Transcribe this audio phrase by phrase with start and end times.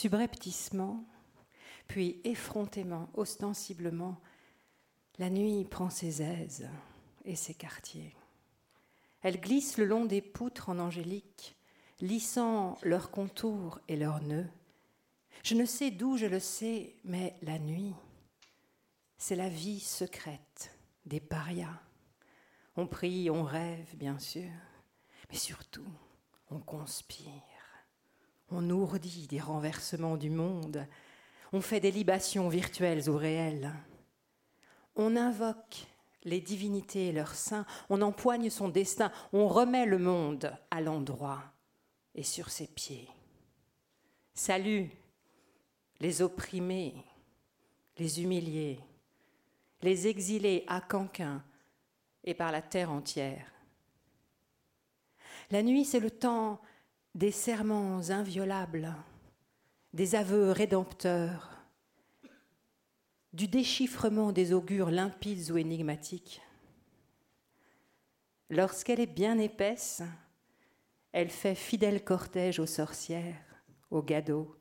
[0.00, 1.04] Subrepticement,
[1.88, 4.20] puis effrontément, ostensiblement,
[5.18, 6.68] la nuit prend ses aises
[7.24, 8.14] et ses quartiers.
[9.22, 11.56] Elle glisse le long des poutres en angélique,
[12.00, 14.46] lissant leurs contours et leurs nœuds.
[15.42, 17.96] Je ne sais d'où je le sais, mais la nuit,
[19.16, 21.82] c'est la vie secrète des parias.
[22.76, 24.48] On prie, on rêve, bien sûr,
[25.28, 25.90] mais surtout,
[26.52, 27.57] on conspire.
[28.50, 30.86] On ourdit des renversements du monde.
[31.52, 33.72] On fait des libations virtuelles ou réelles.
[34.96, 35.86] On invoque
[36.24, 37.66] les divinités et leurs saints.
[37.90, 39.12] On empoigne son destin.
[39.32, 41.42] On remet le monde à l'endroit
[42.14, 43.08] et sur ses pieds.
[44.34, 44.90] Salut
[46.00, 46.94] les opprimés,
[47.96, 48.78] les humiliés,
[49.82, 51.42] les exilés à Canquin
[52.24, 53.52] et par la terre entière.
[55.50, 56.60] La nuit, c'est le temps
[57.18, 58.94] des serments inviolables,
[59.92, 61.50] des aveux rédempteurs,
[63.32, 66.40] du déchiffrement des augures limpides ou énigmatiques.
[68.50, 70.00] Lorsqu'elle est bien épaisse,
[71.10, 73.34] elle fait fidèle cortège aux sorcières,
[73.90, 74.54] aux gadots,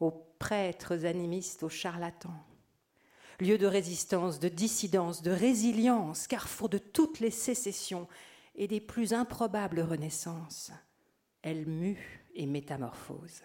[0.00, 2.44] aux prêtres animistes, aux charlatans.
[3.38, 8.08] Lieu de résistance, de dissidence, de résilience, carrefour de toutes les sécessions
[8.56, 10.72] et des plus improbables renaissances,
[11.42, 13.42] elle mue et métamorphose.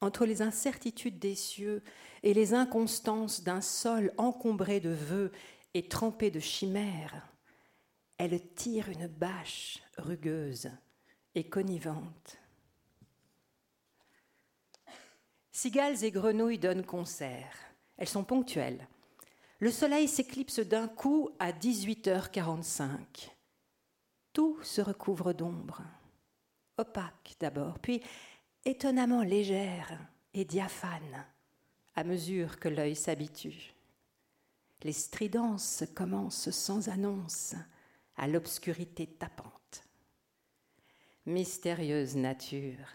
[0.00, 1.82] Entre les incertitudes des cieux
[2.22, 5.32] et les inconstances d'un sol encombré de vœux
[5.74, 7.28] et trempé de chimères,
[8.16, 10.70] elle tire une bâche rugueuse
[11.34, 12.38] et connivante.
[15.50, 17.56] Cigales et grenouilles donnent concert.
[17.96, 18.86] Elles sont ponctuelles.
[19.58, 23.30] Le soleil s'éclipse d'un coup à 18h45.
[24.38, 25.82] Tout se recouvre d'ombre.
[26.76, 28.00] Opaque d'abord, puis
[28.64, 29.98] étonnamment légère
[30.32, 31.24] et diaphane
[31.96, 33.74] à mesure que l'œil s'habitue.
[34.84, 37.56] Les stridences commencent sans annonce
[38.16, 39.82] à l'obscurité tapante.
[41.26, 42.86] Mystérieuse nature.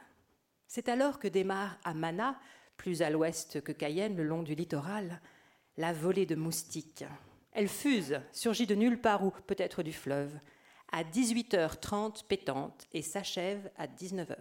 [0.66, 2.40] C'est alors que démarre à Mana,
[2.78, 5.20] plus à l'ouest que Cayenne, le long du littoral,
[5.76, 7.04] la volée de moustiques.
[7.52, 10.40] Elle fuse, surgit de nulle part ou peut-être du fleuve,
[10.94, 14.38] à 18h30 pétante et s'achève à 19h.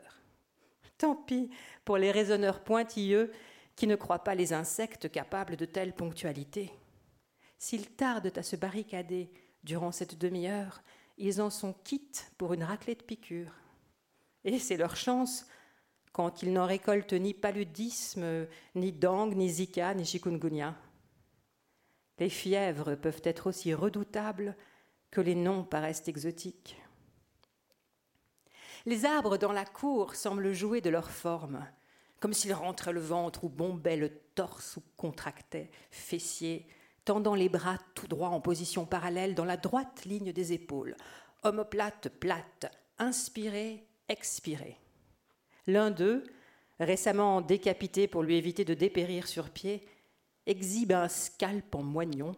[0.99, 1.51] Tant pis
[1.85, 3.33] pour les raisonneurs pointilleux
[3.75, 6.71] qui ne croient pas les insectes capables de telle ponctualité.
[7.59, 9.31] S'ils tardent à se barricader
[9.65, 10.83] durant cette demi-heure,
[11.17, 13.55] ils en sont quittes pour une raclée de piqûres.
[14.45, 15.47] Et c'est leur chance
[16.13, 20.77] quand ils n'en récoltent ni paludisme, ni dengue, ni zika, ni chikungunya.
[22.19, 24.55] Les fièvres peuvent être aussi redoutables
[25.13, 26.77] que les noms paraissent exotiques.
[28.85, 31.65] Les arbres dans la cour semblent jouer de leur forme,
[32.19, 36.67] comme s'ils rentraient le ventre ou bombaient le torse ou contractaient, fessiers,
[37.05, 40.97] tendant les bras tout droit en position parallèle dans la droite ligne des épaules,
[41.45, 44.79] omoplate plate, inspiré, expiré.
[45.67, 46.25] L'un d'eux,
[46.81, 49.87] récemment décapité pour lui éviter de dépérir sur pied,
[50.47, 52.35] exhibe un scalp en moignon,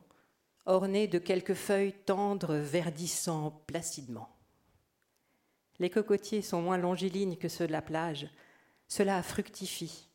[0.66, 4.28] orné de quelques feuilles tendres verdissant placidement.
[5.78, 8.28] Les cocotiers sont moins longilignes que ceux de la plage.
[8.88, 10.08] Cela fructifie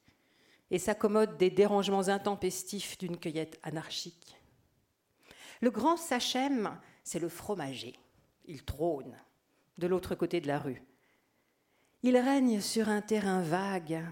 [0.71, 4.37] et s'accommode des dérangements intempestifs d'une cueillette anarchique.
[5.61, 7.95] Le grand Sachem, c'est le fromager.
[8.45, 9.17] Il trône
[9.77, 10.81] de l'autre côté de la rue.
[12.03, 14.05] Il règne sur un terrain vague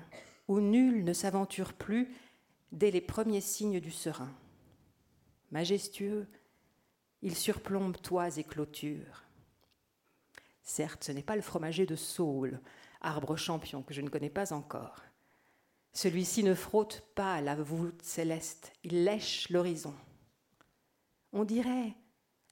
[0.48, 2.14] où nul ne s'aventure plus
[2.72, 4.34] dès les premiers signes du serein.
[5.52, 6.28] Majestueux,
[7.22, 9.24] il surplombe toits et clôtures.
[10.64, 12.60] Certes, ce n'est pas le fromager de Saul,
[13.02, 15.04] arbre champion que je ne connais pas encore.
[15.94, 19.96] Celui-ci ne frotte pas la voûte céleste, il lèche l'horizon.
[21.32, 21.96] On dirait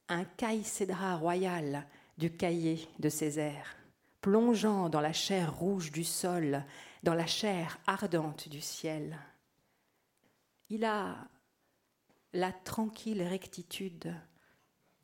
[0.07, 1.85] un caïcédra royal
[2.17, 3.75] du cahier de Césaire,
[4.21, 6.63] plongeant dans la chair rouge du sol,
[7.03, 9.19] dans la chair ardente du ciel.
[10.69, 11.27] Il a
[12.35, 14.13] la tranquille rectitude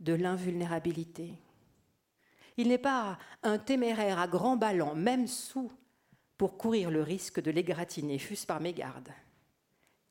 [0.02, 1.34] de l'invulnérabilité.
[2.58, 5.72] Il n'est pas un téméraire à grands ballons, même sous,
[6.38, 9.10] pour courir le risque de l'égratigner, fût-ce par mégarde.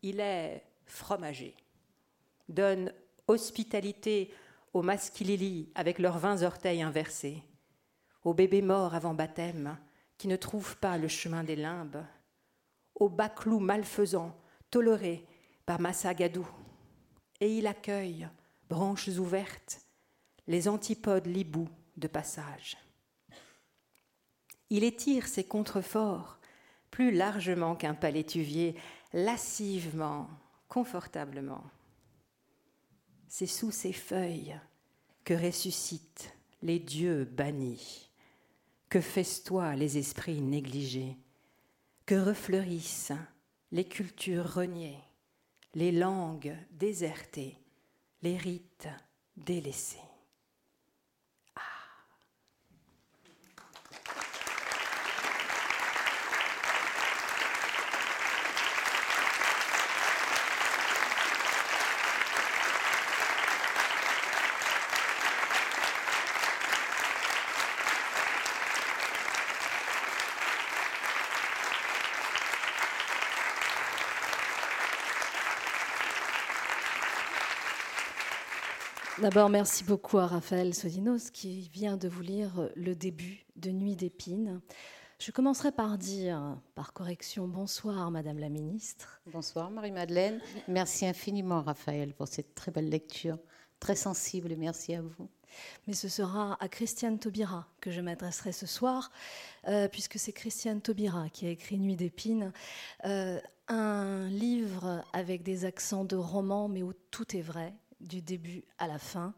[0.03, 1.55] Il est fromager,
[2.49, 2.93] donne
[3.27, 4.33] hospitalité
[4.73, 7.43] aux masquilili avec leurs vingt orteils inversés,
[8.25, 9.77] aux bébés morts avant baptême
[10.17, 12.05] qui ne trouvent pas le chemin des limbes,
[12.95, 14.35] aux baclous malfaisants
[14.71, 15.27] tolérés
[15.67, 16.49] par Massagadou,
[17.41, 18.29] et il accueille,
[18.69, 19.81] branches ouvertes,
[20.47, 22.77] les antipodes libous de passage.
[24.69, 26.39] Il étire ses contreforts
[26.91, 28.77] plus largement qu'un palétuvier,
[29.13, 30.29] lascivement,
[30.69, 31.65] confortablement.
[33.29, 34.59] C'est sous ces feuilles
[35.25, 38.11] que ressuscitent les dieux bannis,
[38.89, 41.17] que festoient les esprits négligés,
[42.07, 43.13] que refleurissent
[43.71, 44.99] les cultures reniées,
[45.75, 47.57] les langues désertées,
[48.23, 48.89] les rites
[49.37, 50.10] délaissés.
[79.21, 83.95] D'abord, merci beaucoup à Raphaël Sodinos qui vient de vous lire le début de Nuit
[83.95, 84.63] d'épines.
[85.19, 89.21] Je commencerai par dire, par correction, bonsoir Madame la Ministre.
[89.27, 90.41] Bonsoir Marie-Madeleine.
[90.69, 93.37] Merci infiniment Raphaël pour cette très belle lecture,
[93.79, 95.29] très sensible et merci à vous.
[95.87, 99.13] Mais ce sera à Christiane Taubira que je m'adresserai ce soir,
[99.69, 102.53] euh, puisque c'est Christiane Taubira qui a écrit Nuit d'épines,
[103.05, 103.39] euh,
[103.69, 108.87] un livre avec des accents de roman, mais où tout est vrai, du début à
[108.87, 109.35] la fin.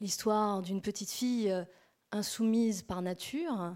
[0.00, 1.64] L'histoire d'une petite fille euh,
[2.12, 3.74] insoumise par nature,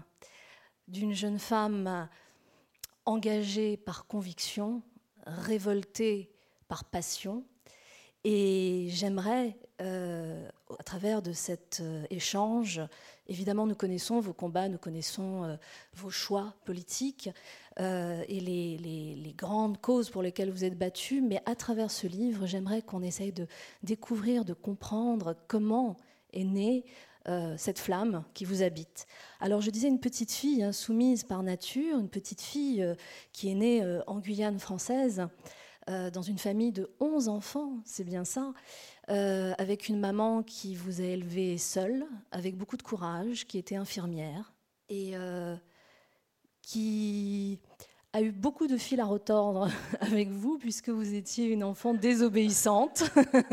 [0.87, 2.09] d'une jeune femme
[3.05, 4.81] engagée par conviction,
[5.25, 6.31] révoltée
[6.67, 7.45] par passion.
[8.23, 10.49] Et j'aimerais, euh,
[10.79, 12.81] à travers de cet euh, échange,
[13.27, 15.57] évidemment nous connaissons vos combats, nous connaissons
[15.93, 17.29] vos choix politiques,
[17.79, 22.45] euh, et les, grandes causes pour lesquelles vous êtes battu, mais à travers ce livre,
[22.45, 23.47] j'aimerais qu'on essaye de
[23.81, 25.97] découvrir, de comprendre comment
[26.33, 26.85] est née
[27.27, 29.07] euh, cette flamme qui vous habite.
[29.39, 32.93] Alors je disais une petite fille hein, soumise par nature, une petite fille euh,
[33.31, 35.27] qui est née en Guyane française,
[35.87, 38.53] dans une famille de 11 enfants, c'est bien ça,
[39.09, 44.53] avec une maman qui vous a élevé seule, avec beaucoup de courage, qui était infirmière.
[44.87, 45.13] Et
[46.63, 47.59] qui
[48.13, 49.69] a eu beaucoup de fil à retordre
[49.99, 53.03] avec vous, puisque vous étiez une enfant désobéissante.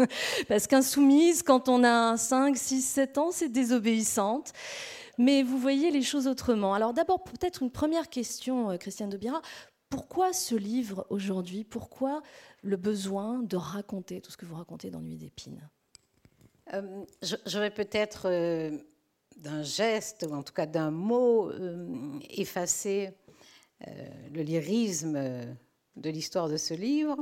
[0.48, 4.52] Parce qu'insoumise, quand on a 5, 6, 7 ans, c'est désobéissante.
[5.18, 6.72] Mais vous voyez les choses autrement.
[6.72, 9.42] Alors d'abord, peut-être une première question, euh, Christiane de Bira.
[9.90, 11.64] Pourquoi ce livre aujourd'hui?
[11.64, 12.22] Pourquoi
[12.62, 15.68] le besoin de raconter tout ce que vous racontez dans Nuit d'épines?
[16.72, 18.78] Euh, Je vais peut-être euh,
[19.40, 23.10] d'un geste, ou en tout cas d'un mot, euh, effacer
[23.87, 23.90] euh,
[24.32, 25.19] le lyrisme
[25.96, 27.16] de l'histoire de ce livre.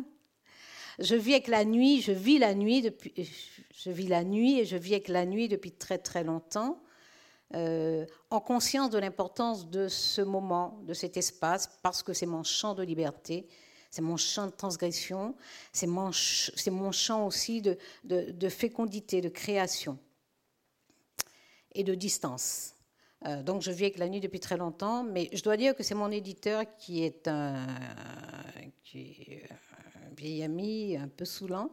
[0.98, 3.12] Je vis avec la nuit, je vis la nuit depuis,
[3.72, 6.82] je vis la nuit et je vis avec la nuit depuis très très longtemps,
[7.54, 12.42] euh, en conscience de l'importance de ce moment, de cet espace, parce que c'est mon
[12.42, 13.46] champ de liberté,
[13.90, 15.36] c'est mon champ de transgression,
[15.72, 19.98] c'est mon, champ aussi de fécondité, de création
[21.78, 22.74] et de distance.
[23.26, 25.82] Euh, donc je vis avec la nuit depuis très longtemps, mais je dois dire que
[25.82, 27.66] c'est mon éditeur qui est un,
[30.16, 31.70] vieil ami un peu saoulant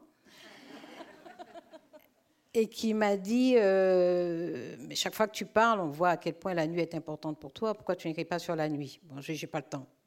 [2.54, 6.36] et qui m'a dit euh, mais chaque fois que tu parles, on voit à quel
[6.36, 7.74] point la nuit est importante pour toi.
[7.74, 9.00] Pourquoi tu n'écris pas sur la nuit?
[9.04, 9.88] Bon, je n'ai pas le temps.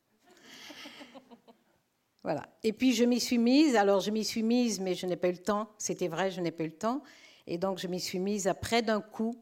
[2.23, 2.49] Voilà.
[2.63, 3.75] Et puis je m'y suis mise.
[3.75, 5.71] Alors je m'y suis mise, mais je n'ai pas eu le temps.
[5.79, 7.03] C'était vrai, je n'ai pas eu le temps.
[7.49, 9.35] Et donc je m'y suis mise après d'un coup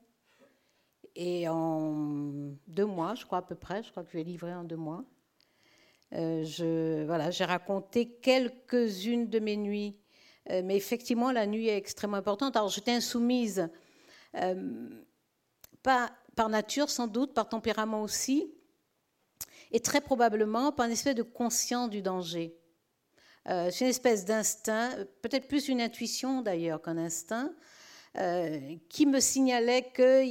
[1.16, 4.54] et en deux mois, je crois à peu près, je crois que je vais livrer
[4.54, 5.02] en deux mois,
[6.14, 9.96] euh, je, voilà, j'ai raconté quelques-unes de mes nuits.
[10.50, 12.54] Euh, mais effectivement, la nuit est extrêmement importante.
[12.54, 13.68] Alors, j'étais insoumise,
[14.36, 14.88] euh,
[15.82, 18.52] pas par nature sans doute, par tempérament aussi,
[19.72, 22.54] et très probablement par une espèce de conscience du danger.
[23.46, 24.90] c'est une espèce d'instinct,
[25.22, 27.54] peut-être plus une intuition d'ailleurs qu'un instinct,
[28.90, 30.22] qui me signalait que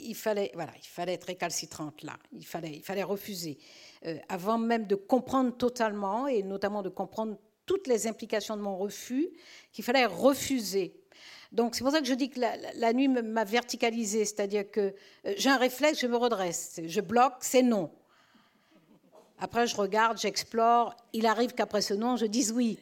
[0.00, 3.58] il fallait, voilà, il fallait être récalcitrante là, il fallait, il fallait refuser.
[4.06, 7.36] Euh, avant même de comprendre totalement, et notamment de comprendre
[7.66, 9.28] toutes les implications de mon refus,
[9.72, 10.94] qu'il fallait refuser.
[11.52, 14.94] Donc c'est pour ça que je dis que la, nuit m'a verticalisée, c'est-à-dire que
[15.26, 17.90] euh, j'ai un réflexe, je me redresse, je bloque, c'est non.
[19.38, 22.78] Après je regarde, j'explore, il arrive qu'après ce non, je dise oui,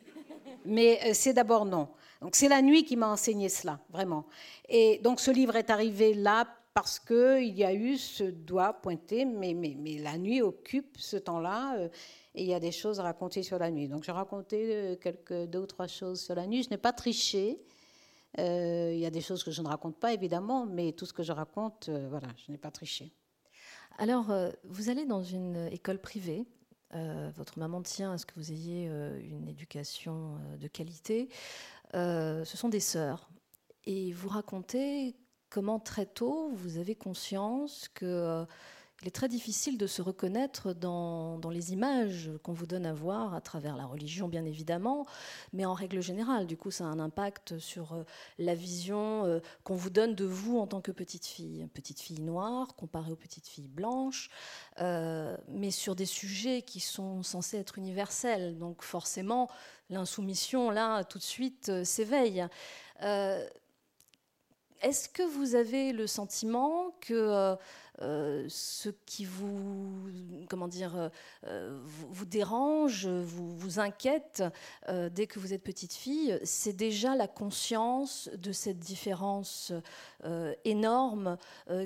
[0.65, 1.89] mais euh, c'est d'abord non.
[2.21, 4.27] Donc c'est la nuit qui m'a enseigné cela, vraiment.
[4.69, 6.47] Et donc ce livre est arrivé là
[6.77, 9.55] parce qu'il y a eu ce doigt pointé, mais,
[9.99, 11.89] la nuit occupe ce temps-là, euh,
[12.35, 13.89] et il y a des choses à raconter sur la nuit.
[13.89, 16.63] Donc j'ai raconté euh, quelques, deux ou trois choses sur la nuit.
[16.63, 17.59] Je n'ai pas triché.
[18.39, 21.15] Euh, il y a des choses que je ne raconte pas, évidemment, mais tout ce
[21.15, 23.11] que je raconte, voilà, je n'ai pas triché.
[23.97, 26.45] Alors, euh, vous allez dans une école privée.
[26.95, 31.31] Euh, votre maman tient à ce que vous ayez euh, une éducation de qualité.
[31.95, 33.31] ce sont des sœurs.
[33.87, 35.17] Et vous racontez
[35.51, 38.47] comment très tôt vous avez conscience que
[39.03, 43.35] il est très difficile de se reconnaître dans, les images qu'on vous donne à voir
[43.35, 45.07] à travers la religion, bien évidemment,
[45.53, 46.47] mais en règle générale.
[46.47, 48.05] Du coup, ça a un impact sur euh,
[48.39, 51.69] la vision euh, qu'on vous donne de vous en tant que petite fille.
[51.75, 54.31] Petite fille noire comparée aux petites filles blanches,
[54.81, 58.59] euh, mais sur des sujets qui sont censés être universels.
[58.59, 59.49] Donc forcément,
[59.91, 62.47] l'insoumission, là, tout de suite, s'éveille.
[64.83, 67.57] Est-ce que vous avez le sentiment que
[68.03, 70.11] euh, ce qui vous,
[70.49, 71.11] comment dire,
[71.47, 74.43] euh, vous, dérange, vous, inquiète
[74.89, 79.73] euh, dès que vous êtes petite fille, c'est déjà la conscience de cette différence
[80.65, 81.37] énorme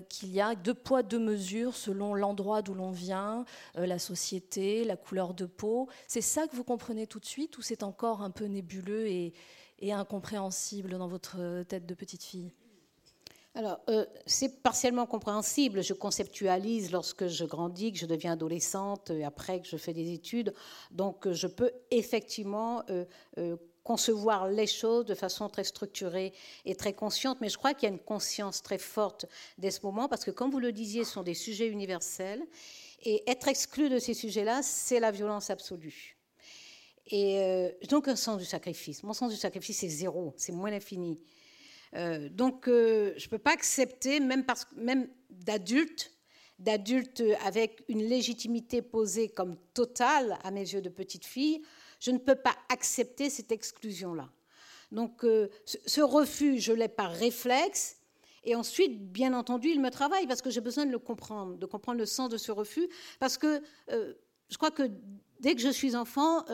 [0.09, 3.45] qu'il y a deux poids, deux mesures selon l'endroit d'où l'on vient,
[3.75, 5.89] la société, la couleur de peau.
[6.07, 9.33] C'est ça que vous comprenez tout de suite ou c'est encore un peu nébuleux et
[9.83, 12.53] incompréhensible dans votre tête de petite fille?
[13.55, 15.83] Alors, euh, c'est partiellement compréhensible.
[15.83, 20.13] Je conceptualise lorsque je grandis, que je deviens adolescente, et après que je fais des
[20.13, 20.55] études.
[20.93, 26.33] Donc, euh, je peux effectivement euh, concevoir les choses de façon très structurée
[26.65, 27.39] et très consciente.
[27.41, 29.27] Mais je crois qu'il y a une conscience très forte
[29.59, 32.43] dès ce moment, parce que, comme vous le disiez, ce sont des sujets universels.
[33.03, 36.17] Et être exclu de ces sujets-là, c'est la violence absolue.
[37.07, 39.03] Et donc, un sens du sacrifice.
[39.03, 41.19] Mon sens du sacrifice, c'est zéro, c'est moins l'infini.
[41.97, 46.13] Euh, donc, euh, je ne peux pas accepter, même, parce, même d'adultes,
[46.59, 51.63] d'adultes avec une légitimité posée comme totale à mes yeux de petite fille,
[51.99, 54.31] je ne peux pas accepter cette exclusion-là.
[54.93, 57.97] Donc, euh, ce refus, je l'ai par réflexe.
[58.43, 61.67] Et ensuite, bien entendu, il me travaille parce que j'ai besoin de le comprendre, de
[61.67, 62.89] comprendre le sens de ce refus.
[63.19, 64.91] Parce que je crois que
[65.41, 66.47] dès que je suis enfant,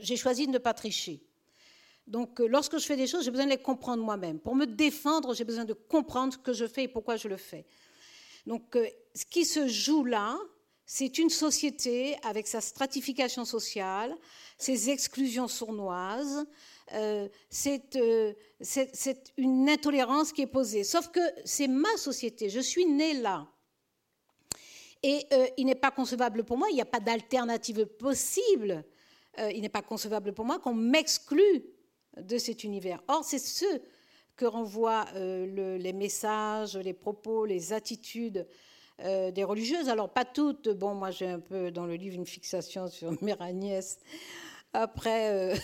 [0.00, 1.20] j'ai choisi de ne pas tricher.
[2.10, 4.40] Donc, euh, lorsque je fais des choses, j'ai besoin de les comprendre moi-même.
[4.40, 7.36] Pour me défendre, j'ai besoin de comprendre ce que je fais et pourquoi je le
[7.36, 7.64] fais.
[8.46, 10.36] Donc, euh, ce qui se joue là,
[10.84, 14.12] c'est une société avec sa stratification sociale,
[14.58, 16.44] ses exclusions sournoises,
[16.94, 17.94] euh, c'est
[19.36, 20.82] une intolérance qui est posée.
[20.82, 23.46] Sauf que c'est ma société, je suis née là.
[25.04, 25.26] Et
[25.56, 28.84] il n'est pas concevable pour moi, il n'y a pas d'alternative possible,
[29.38, 31.62] il n'est pas concevable pour moi qu'on m'exclue
[32.16, 33.02] de cet univers.
[33.08, 33.64] Or, c'est ce
[34.36, 38.46] que renvoient euh, les messages, les propos, les attitudes
[39.04, 39.88] euh, des religieuses.
[39.88, 40.68] Alors, pas toutes.
[40.68, 43.98] Bon, moi, j'ai un peu dans le livre une fixation sur Mère Agnès.
[44.72, 45.54] Après,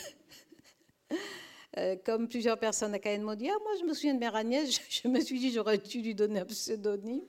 [1.78, 4.36] euh, comme plusieurs personnes à Caen m'ont dit, ah, moi, je me souviens de Mère
[4.36, 7.22] Agnès, je, me suis dit, j'aurais dû lui donner un pseudonyme.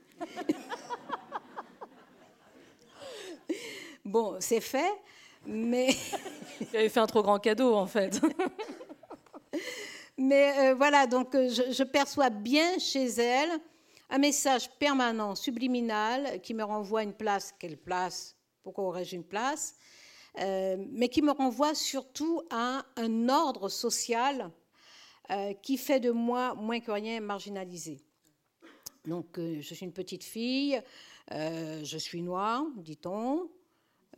[4.05, 4.91] bon, c'est fait,
[5.45, 5.89] mais.
[6.61, 8.19] Il avait fait un trop grand cadeau, en fait.
[10.17, 13.51] Mais euh, voilà, donc euh, je, perçois bien chez elle
[14.09, 17.53] un message permanent, subliminal, qui me renvoie une place.
[17.59, 19.75] Quelle place Pourquoi aurais-je une place
[20.39, 24.51] euh, Mais qui me renvoie surtout à un ordre social
[25.61, 27.99] qui fait de moi moins que rien marginalisé.
[29.03, 30.81] Donc, je suis une petite fille,
[31.29, 33.49] je suis noire, dit-on.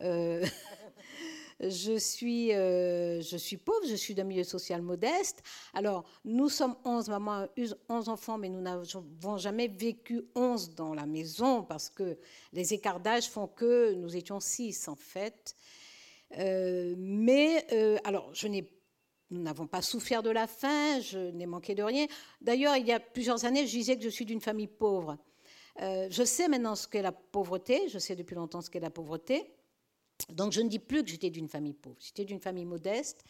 [1.60, 5.42] je suis, euh, je suis pauvre, je suis d'un milieu social modeste.
[5.74, 7.48] Alors, nous sommes 11, maman a
[7.88, 12.18] 11 enfants, mais nous n'avons jamais vécu 11 dans la maison parce que
[12.52, 15.54] les écarts d'âge font que nous étions 6 en fait.
[16.38, 18.70] Euh, mais, euh, alors, je n'ai
[19.32, 22.06] nous n'avons pas souffert de la faim, je n'ai manqué de rien.
[22.40, 25.18] D'ailleurs, il y a plusieurs années, je disais que je suis d'une famille pauvre.
[25.78, 29.54] je sais maintenant ce qu'est la pauvreté, je sais depuis longtemps ce qu'est la pauvreté.
[30.28, 33.24] Donc je ne dis plus que j'étais d'une famille pauvre, j'étais d'une famille modeste.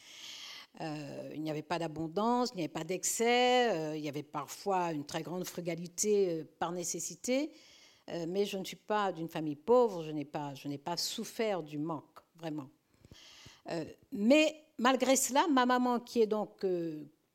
[0.81, 4.23] Euh, il n'y avait pas d'abondance, il n'y avait pas d'excès, euh, il y avait
[4.23, 7.53] parfois une très grande frugalité euh, par nécessité,
[8.27, 11.63] mais je ne suis pas d'une famille pauvre, je n'ai pas, je n'ai pas souffert
[11.63, 12.69] du manque, vraiment.
[14.11, 16.67] mais malgré cela, ma maman, qui est donc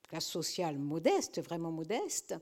[0.10, 2.36] classe sociale modeste, vraiment modeste,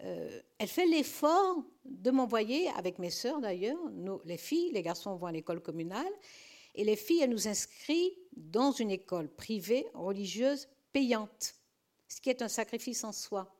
[0.00, 3.78] elle fait l'effort de m'envoyer, avec mes sœurs d'ailleurs,
[4.24, 6.12] les filles, les garçons vont à l'école communale,
[6.74, 11.54] et les filles, elles nous inscrivent dans une école privée religieuse payante,
[12.06, 13.52] ce qui est un sacrifice en soi.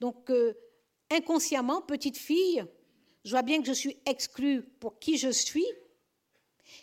[0.00, 0.54] Donc, euh,
[1.10, 2.64] inconsciemment, petite fille,
[3.24, 5.66] je vois bien que je suis exclue pour qui je suis,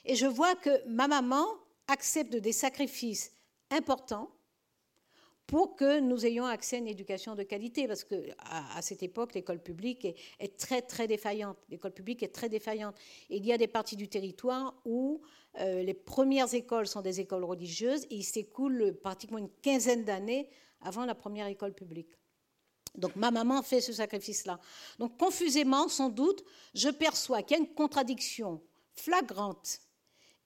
[0.05, 1.47] et je vois que ma maman
[1.87, 3.31] accepte des sacrifices
[3.71, 4.29] importants
[5.47, 9.33] pour que nous ayons accès à une éducation de qualité, parce que à, cette époque,
[9.33, 10.05] l'école publique
[10.39, 11.57] est, très très défaillante.
[11.69, 12.95] L'école publique est très défaillante.
[13.29, 15.21] il y a des parties du territoire où
[15.59, 20.49] euh, les premières écoles sont des écoles religieuses et il s'écoule pratiquement une quinzaine d'années
[20.81, 22.11] avant la première école publique.
[22.95, 24.59] Donc ma maman fait ce sacrifice-là.
[24.99, 28.61] Donc confusément, sans doute, je perçois qu'il y a une contradiction
[28.93, 29.79] flagrante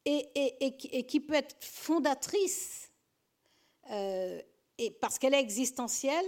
[0.05, 2.91] et, et, qui peut être fondatrice
[3.91, 4.41] euh,
[4.81, 6.25] et parce qu'elle est existentielle,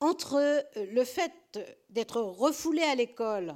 [0.00, 1.32] entre euh, le fait
[1.88, 3.54] d'être refoulée à l'école,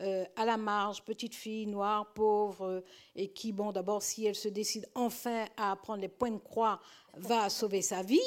[0.00, 2.84] euh, à la marge, petite fille noire, pauvre,
[3.16, 6.80] et qui, bon, d'abord, si elle se décide enfin à apprendre les points de croix,
[7.14, 8.20] va sauver sa vie.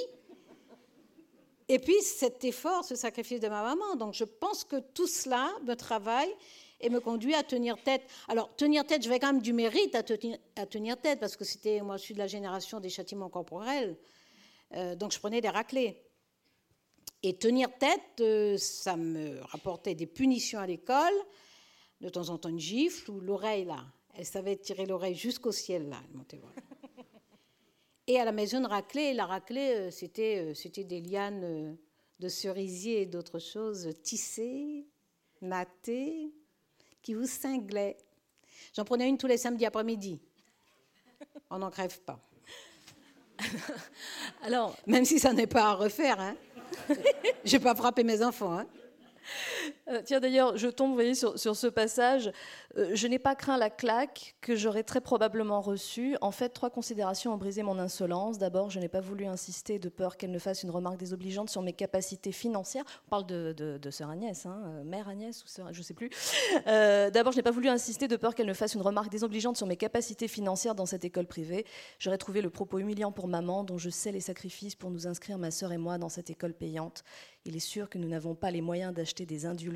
[1.69, 3.95] Et puis cet effort, ce sacrifice de ma maman.
[3.95, 6.33] Donc je pense que tout cela me travaille
[6.81, 8.03] et me conduit à tenir tête.
[8.27, 11.38] Alors tenir tête, je vais quand même du mérite à tenir, à tenir tête parce
[11.38, 13.95] que c'était, moi, je suis de la génération des châtiments corporels.
[14.75, 16.01] Euh, donc je prenais des raclés.
[17.21, 21.13] Et tenir tête, euh, ça me rapportait des punitions à l'école,
[22.01, 23.85] de temps en temps une gifle ou l'oreille là.
[24.15, 26.01] Elle savait tirer l'oreille jusqu'au ciel là.
[28.07, 31.77] Et à la maison de raclée, la raclée, euh, c'était, c'était des lianes
[32.19, 34.85] de cerisier et d'autres choses tissées,
[35.41, 36.33] nattées,
[37.01, 37.97] qui vous cinglaient.
[38.75, 40.19] J'en prenais une tous les samedis après-midi.
[41.49, 42.19] On n'en crève pas.
[44.43, 46.35] Alors, même si ça n'est pas à refaire, hein.
[47.45, 48.59] j'ai pas frappé mes enfants.
[48.59, 48.65] Hein.
[49.89, 52.31] Euh, tiens, d'ailleurs, je tombe, vous sur, ce passage.
[52.77, 56.15] Euh, je n'ai pas craint la claque que j'aurais très probablement reçue.
[56.21, 58.37] En fait, trois considérations ont brisé mon insolence.
[58.37, 61.61] D'abord, je n'ai pas voulu insister de peur qu'elle ne fasse une remarque désobligeante sur
[61.61, 62.85] mes capacités financières.
[63.07, 66.09] On parle de, de, sœur Agnès, hein, euh, mère Agnès ou je ne sais plus.
[66.65, 69.67] D'abord, je n'ai pas voulu insister de peur qu'elle ne fasse une remarque désobligeante sur
[69.67, 71.65] mes capacités financières dans cette école privée.
[71.99, 75.38] J'aurais trouvé le propos humiliant pour maman, dont je sais les sacrifices pour nous inscrire,
[75.38, 77.03] ma sœur et moi, dans cette école payante.
[77.45, 79.72] Il est sûr que nous n'avons pas les moyens d'acheter des indulgences,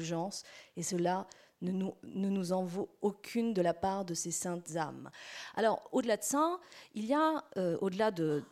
[0.76, 1.28] et cela
[1.62, 5.10] ne nous, en vaut aucune de la part de ces saintes âmes.
[5.56, 6.60] Alors, au-delà de ça,
[6.94, 8.44] il y a, euh, au-delà de,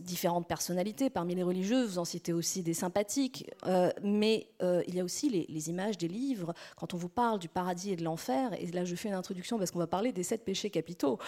[0.00, 1.10] différentes personnalités.
[1.10, 5.04] Parmi les religieux, vous en citez aussi des sympathiques, euh, mais euh, il y a
[5.04, 6.54] aussi les, images des livres.
[6.76, 9.58] Quand on vous parle du paradis et de l'enfer, et là je fais une introduction
[9.58, 11.18] parce qu'on va parler des sept péchés capitaux,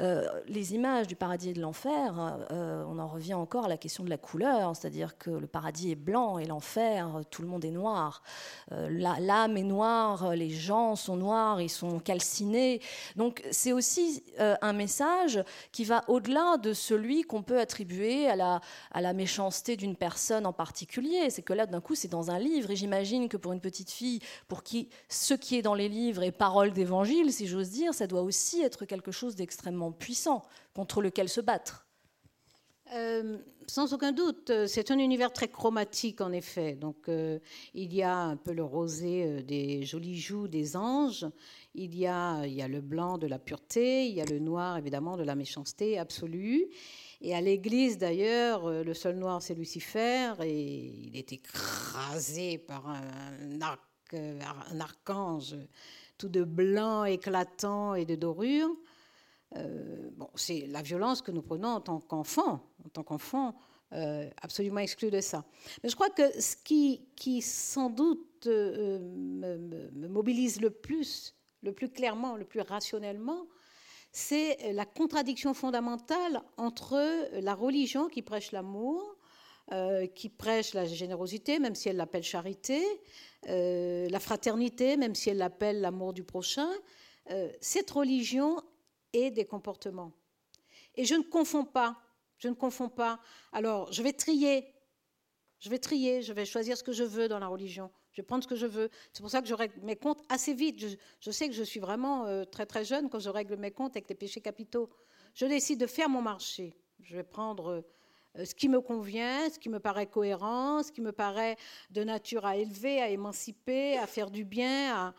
[0.00, 2.14] euh, les images du paradis et de l'enfer,
[2.50, 5.96] on en revient encore à la question de la couleur, c'est-à-dire que le paradis est
[5.96, 8.22] blanc et l'enfer, tout le monde est noir.
[8.70, 12.80] L'âme est noire, les gens sont noirs, ils sont calcinés.
[13.14, 15.42] Donc c'est aussi un message
[15.72, 17.95] qui va au-delà de celui qu'on peut attribuer
[18.28, 21.30] à la, méchanceté d'une personne en particulier.
[21.30, 22.70] C'est que là, d'un coup, c'est dans un livre.
[22.70, 26.22] Et j'imagine que pour une petite fille, pour qui ce qui est dans les livres
[26.22, 30.42] est parole d'évangile, si j'ose dire, ça doit aussi être quelque chose d'extrêmement puissant
[30.74, 31.86] contre lequel se battre.
[32.94, 36.74] Euh, sans aucun doute, c'est un univers très chromatique en effet.
[36.74, 37.40] Donc euh,
[37.74, 41.26] il y a un peu le rosé euh, des jolies joues des anges,
[41.74, 44.38] il y, a, il y a le blanc de la pureté, il y a le
[44.38, 46.66] noir évidemment de la méchanceté absolue.
[47.20, 52.88] Et à l'église, d'ailleurs, euh, le seul noir, c'est Lucifer, et il est écrasé par
[52.88, 53.80] un, arc,
[54.14, 54.38] euh,
[54.70, 55.56] un archange
[56.18, 58.70] tout de blanc éclatant et de dorure.
[59.56, 63.56] Euh, bon, c'est la violence que nous prenons en tant qu'enfants, en tant qu'enfants,
[64.42, 65.44] absolument exclu de ça.
[65.82, 71.88] Mais je crois que ce qui, qui sans doute me, mobilise le plus, le plus
[71.88, 73.46] clairement, le plus rationnellement,
[74.16, 79.14] c'est la contradiction fondamentale entre la religion qui prêche l'amour,
[79.72, 82.82] euh, qui prêche la générosité, même si elle l'appelle charité,
[83.50, 86.70] euh, la fraternité, même si elle l'appelle l'amour du prochain,
[87.30, 88.62] euh, cette religion
[89.12, 90.12] est des comportements.
[90.94, 92.00] Et je ne confonds pas,
[92.38, 93.20] je ne confonds pas.
[93.52, 94.64] Alors, je vais trier,
[95.58, 97.90] je vais trier, je vais choisir ce que je veux dans la religion.
[98.16, 98.88] Je vais prendre ce que je veux.
[99.12, 100.82] C'est pour ça que je règle mes comptes assez vite.
[101.20, 103.94] Je, sais que je suis vraiment euh, très très jeune quand je règle mes comptes
[103.94, 104.88] avec les péchés capitaux.
[105.34, 106.74] Je décide de faire mon marché.
[107.02, 107.84] Je vais prendre
[108.38, 111.58] euh, ce qui me convient, ce qui me paraît cohérent, ce qui me paraît
[111.90, 115.12] de nature à élever, à émanciper, à faire du bien.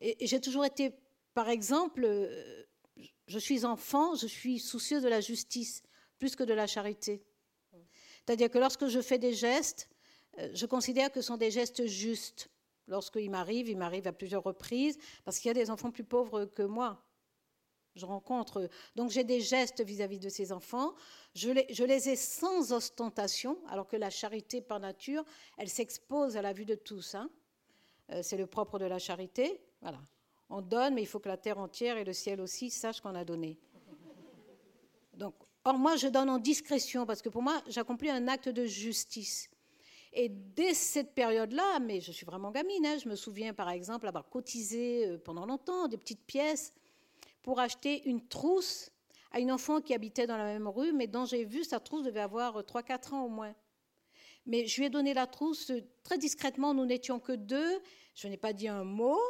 [0.00, 0.94] Et, j'ai toujours été,
[1.34, 2.64] par exemple, euh,
[3.26, 5.82] je suis enfant, je suis soucieux de la justice
[6.18, 7.22] plus que de la charité.
[8.24, 9.90] C'est-à-dire que lorsque je fais des gestes,
[10.54, 12.50] je considère que ce sont des gestes justes.
[12.86, 16.46] Lorsqu'il m'arrive, il m'arrive à plusieurs reprises, parce qu'il y a des enfants plus pauvres
[16.46, 17.04] que moi.
[17.94, 18.68] Je rencontre.
[18.96, 20.94] Donc j'ai des gestes vis-à-vis de ces enfants.
[21.34, 25.24] Je les, ai sans ostentation, alors que la charité par nature,
[25.58, 27.14] elle s'expose à la vue de tous.
[27.14, 27.28] Hein.
[28.10, 29.60] Euh, c'est le propre de la charité.
[29.82, 30.00] Voilà.
[30.48, 33.14] On donne, mais il faut que la terre entière et le ciel aussi sachent qu'on
[33.14, 33.58] a donné.
[35.12, 38.64] Donc Or, moi, je donne en discrétion parce que pour moi, j'accomplis un acte de
[38.64, 39.50] justice.
[40.12, 44.06] Et dès cette période-là, mais je suis vraiment gamine, hein, je me souviens par exemple
[44.06, 46.72] avoir cotisé euh, pendant longtemps des petites pièces
[47.42, 48.90] pour acheter une trousse
[49.30, 52.04] à une enfant qui habitait dans la même rue, mais dont j'ai vu sa trousse
[52.04, 53.54] devait avoir 3-4 ans au moins.
[54.46, 55.70] Mais je lui ai donné la trousse
[56.02, 57.80] très discrètement, nous n'étions que deux,
[58.14, 59.20] je n'ai pas dit un mot,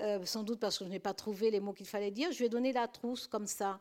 [0.00, 2.38] euh, sans doute parce que je n'ai pas trouvé les mots qu'il fallait dire, je
[2.38, 3.80] lui ai donné la trousse comme ça.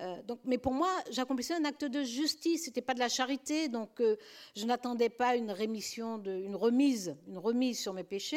[0.00, 3.68] Euh, donc, mais pour moi, j'accomplissais un acte de justice, c'était pas de la charité,
[3.68, 4.16] donc euh,
[4.56, 8.36] je n'attendais pas une rémission, une remise, une remise sur mes péchés.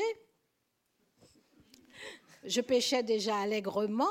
[2.44, 4.06] Je péchais déjà allègrement,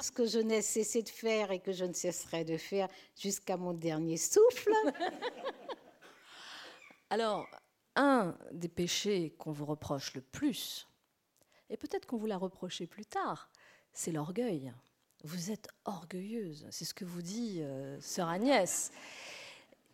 [0.00, 3.56] ce que je n'ai cessé de faire et que je ne cesserai de faire jusqu'à
[3.56, 4.72] mon dernier souffle.
[7.08, 7.48] Alors,
[7.94, 10.88] un des péchés qu'on vous reproche le plus,
[11.70, 13.48] et peut-être qu'on vous l'a reproché plus tard,
[13.92, 14.72] c'est l'orgueil.
[15.24, 18.92] Vous êtes orgueilleuse, c'est ce que vous dit euh, sœur Agnès.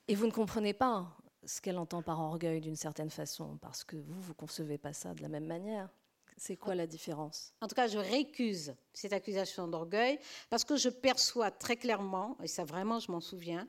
[0.08, 1.06] Et vous ne comprenez pas
[1.44, 5.14] ce qu'elle entend par orgueil d'une certaine façon, parce que vous, vous concevez pas ça
[5.14, 5.88] de la même manière.
[6.36, 7.54] C'est quoi la différence?
[7.60, 12.48] En tout cas, je récuse cette accusation d'orgueil parce que je perçois très clairement, et
[12.48, 13.68] ça vraiment je m'en souviens,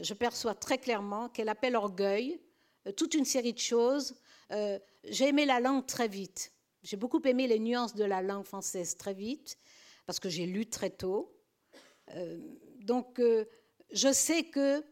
[0.00, 2.40] je perçois très clairement qu'elle appelle orgueil
[2.86, 4.14] euh, toute une série de choses.
[4.52, 6.52] Euh, j'ai aimé la langue très vite.
[6.84, 9.58] J'ai beaucoup aimé les nuances de la langue française très vite
[10.06, 11.34] parce que j'ai lu très tôt.
[12.10, 12.38] Euh,
[12.80, 13.20] donc,
[13.90, 14.84] je sais que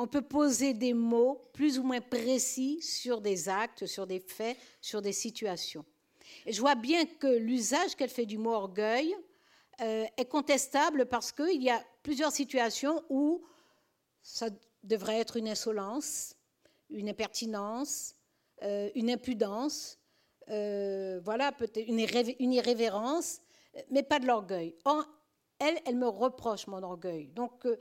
[0.00, 4.56] on peut poser des mots plus ou moins précis sur des actes, sur des faits,
[4.80, 5.84] sur des situations.
[6.46, 9.14] Et je vois bien que l'usage qu'elle fait du mot orgueil
[9.80, 13.44] est contestable parce qu'il y a plusieurs situations où
[14.22, 14.50] ça
[14.82, 16.36] devrait être une insolence,
[16.90, 18.14] une impertinence,
[18.62, 19.98] euh, une impudence,
[20.48, 23.40] euh, voilà, peut-être une, irrévérence,
[23.90, 24.74] mais pas de l'orgueil.
[25.58, 27.28] elle, elle me reproche mon orgueil.
[27.28, 27.76] Donc, euh,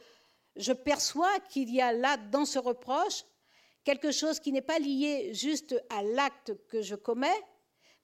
[0.56, 3.24] je perçois qu'il y a là, dans ce reproche,
[3.84, 7.42] quelque chose qui n'est pas lié juste à l'acte que je commets,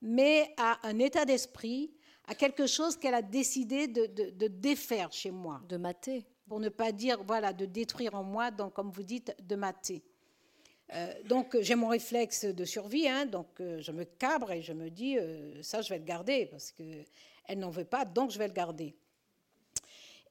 [0.02, 1.94] mais à un état d'esprit,
[2.28, 5.62] à quelque chose qu'elle a décidé de, de, défaire chez moi.
[5.68, 6.26] De mater.
[6.48, 10.04] Pour ne pas dire, voilà, de détruire en moi, donc comme vous dites, de mater.
[10.94, 14.74] Euh, donc j'ai mon réflexe de survie, hein, donc euh, je me cabre et je
[14.74, 16.74] me dis euh, ça je vais le garder parce
[17.44, 18.96] qu'elle n'en veut pas, donc je vais le garder.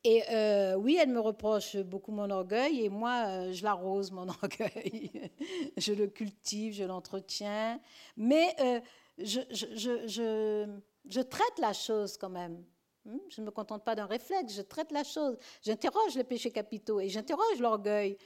[0.04, 0.22] Et
[0.78, 5.30] oui, elle me reproche beaucoup mon orgueil et moi je l'arrose mon orgueil,
[5.76, 7.80] je le cultive, je l'entretiens,
[8.16, 8.52] mais
[9.18, 10.68] je, je,
[11.06, 12.64] je, traite la chose quand même.
[13.04, 15.36] Hmm, je ne me contente pas d'un réflexe, je traite la chose.
[15.62, 18.16] J'interroge les péchés capitaux et j'interroge l'orgueil.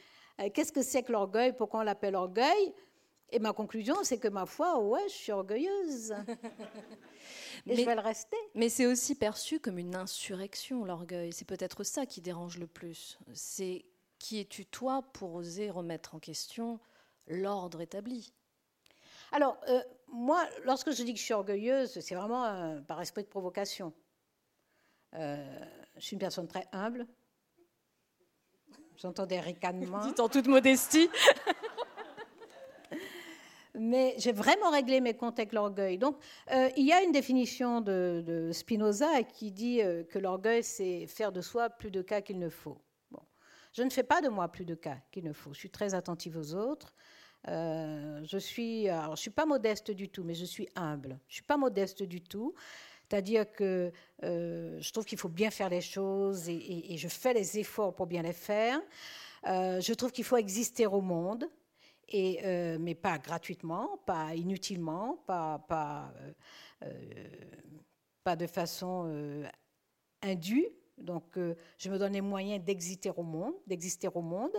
[0.41, 1.55] Euh, qu'est-ce que c'est que l'orgueil?
[1.55, 2.75] Pourquoi on l'appelle orgueil?
[3.31, 6.13] Et ma conclusion, c'est que ma foi, ouais, je suis orgueilleuse.
[7.67, 8.37] Et mais, je vais le rester.
[8.55, 11.33] Mais c'est aussi perçu comme une insurrection, l'orgueil.
[11.33, 13.19] C'est peut-être ça qui dérange le plus.
[13.33, 13.85] C'est
[14.19, 16.79] qui es-tu toi pour oser remettre en question
[17.27, 18.33] l'ordre établi?
[19.33, 23.25] Alors, euh, moi, lorsque je dis que je suis orgueilleuse, c'est vraiment euh, par esprit
[23.25, 23.93] de provocation.
[25.13, 25.59] je
[25.99, 27.07] suis une personne très humble,
[28.97, 30.01] J'entends des ricanements.
[30.07, 31.11] Dites en toute modestie.
[33.79, 35.99] Mais j'ai vraiment réglé mes comptes avec l'orgueil.
[35.99, 36.17] Donc,
[36.53, 41.33] euh, il y a une définition de, Spinoza qui dit euh, que l'orgueil, c'est faire
[41.33, 42.79] de soi plus de cas qu'il ne faut.
[43.11, 43.21] Bon.
[43.73, 45.53] Je ne fais pas de moi plus de cas qu'il ne faut.
[45.53, 46.95] Je suis très attentive aux autres.
[47.49, 51.19] Euh, je suis, je suis pas modeste du tout, mais je suis humble.
[51.29, 52.55] Je suis pas modeste du tout.
[53.09, 57.95] C'est-à-dire que je trouve qu'il faut bien faire les choses et, je fais les efforts
[57.95, 58.81] pour bien les faire.
[59.45, 61.49] Je trouve qu'il faut exister au monde,
[62.15, 66.13] euh, mais pas gratuitement, pas inutilement, pas, pas,
[68.23, 69.43] pas de façon
[70.23, 70.69] indue.
[70.99, 71.39] Donc,
[71.79, 74.57] je me donne les moyens d'exister au monde, d'exister au monde.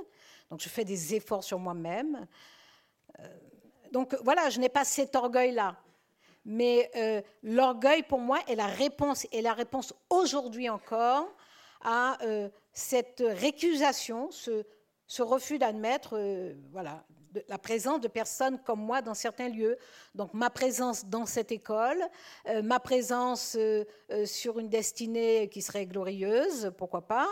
[0.50, 2.28] Donc, je fais des efforts sur moi-même.
[3.92, 5.78] donc, voilà, je n'ai pas cet orgueil-là.
[6.48, 11.28] Mais euh, l'orgueil, pour moi, est la réponse, et la réponse aujourd'hui encore
[11.82, 14.64] à euh, cette récusation, ce,
[15.22, 16.54] refus d'admettre euh,
[17.48, 19.78] la présence de personnes comme moi dans certains lieux.
[20.16, 22.02] Donc ma présence dans cette école,
[22.64, 23.58] ma présence
[24.26, 27.28] sur une destinée qui serait glorieuse, pourquoi pas,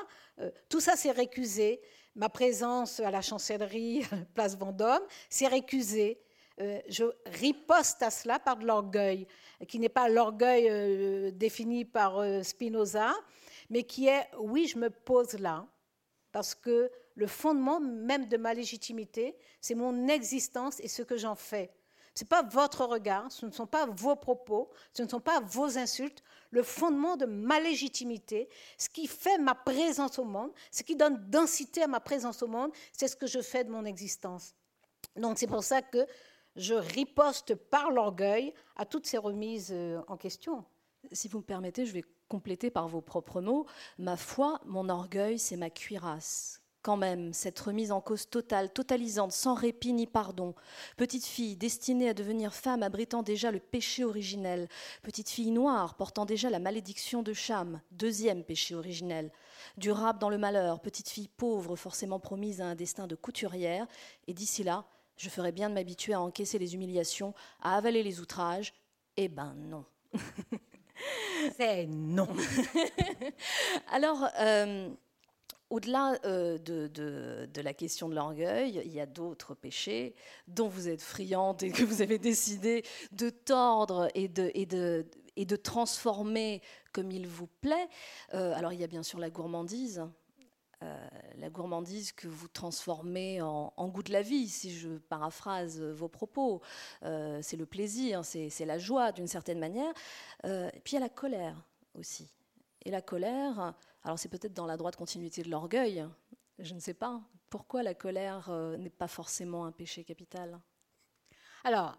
[0.70, 1.82] tout ça c'est récusé.
[2.16, 6.18] Ma présence à la chancellerie, place Vendôme, c'est récusé.
[6.62, 9.28] Euh, je riposte à cela par de l'orgueil,
[9.68, 13.14] qui n'est pas l'orgueil euh, défini par euh, Spinoza,
[13.70, 15.68] mais qui est, oui, je me pose là,
[16.32, 21.36] parce que le fondement même de ma légitimité, c'est mon existence et ce que j'en
[21.36, 21.72] fais.
[22.14, 25.42] Ce n'est pas votre regard, ce ne sont pas vos propos, ce ne sont pas
[25.42, 26.24] vos insultes.
[26.50, 28.48] Le fondement de ma légitimité,
[28.78, 32.48] ce qui fait ma présence au monde, ce qui donne densité à ma présence au
[32.48, 34.56] monde, c'est ce que je fais de mon existence.
[35.18, 36.06] Donc c'est pour ça que
[36.56, 40.64] je riposte par l'orgueil à toutes ces remises euh, en question.
[41.12, 43.66] Si vous me permettez, je vais compléter par vos propres mots.
[43.98, 49.32] Ma foi, mon orgueil, c'est ma cuirasse quand même, cette remise en cause totale, totalisante,
[49.32, 50.54] sans répit ni pardon.
[50.98, 54.70] Petite fille destinée à devenir femme, abritant déjà le péché originel.
[55.02, 59.32] Petite fille noire, portant déjà la malédiction de Cham, deuxième péché originel.
[59.78, 63.88] Durable dans le malheur, petite fille pauvre, forcément promise à un destin de couturière.
[64.28, 64.86] Et d'ici là,
[65.18, 68.76] je ferais bien de m'habituer à encaisser les humiliations, à avaler les outrages.
[69.18, 69.86] Eh ben non.
[71.58, 72.28] C'est non.
[73.92, 74.90] Alors, euh,
[75.76, 80.16] au-delà euh, de, la question de l'orgueil, il y a d'autres péchés
[80.48, 86.62] dont vous êtes friande et que vous avez décidé de tordre et de, transformer
[86.94, 87.90] comme il vous plaît.
[88.34, 90.06] Euh, alors il y a bien sûr la gourmandise.
[90.82, 96.08] Euh, la gourmandise que vous transformez en, goût de la vie, si je paraphrase vos
[96.08, 96.62] propos.
[97.02, 99.94] c'est le plaisir, c'est, la joie d'une certaine manière.
[100.46, 101.62] et puis il y a la colère
[101.96, 102.32] aussi.
[102.86, 106.06] Et la colère, alors c'est peut-être dans la droite continuité de l'orgueil,
[106.60, 107.20] je ne sais pas.
[107.50, 110.60] Pourquoi la colère euh, n'est pas forcément un péché capital?
[111.64, 111.98] Alors,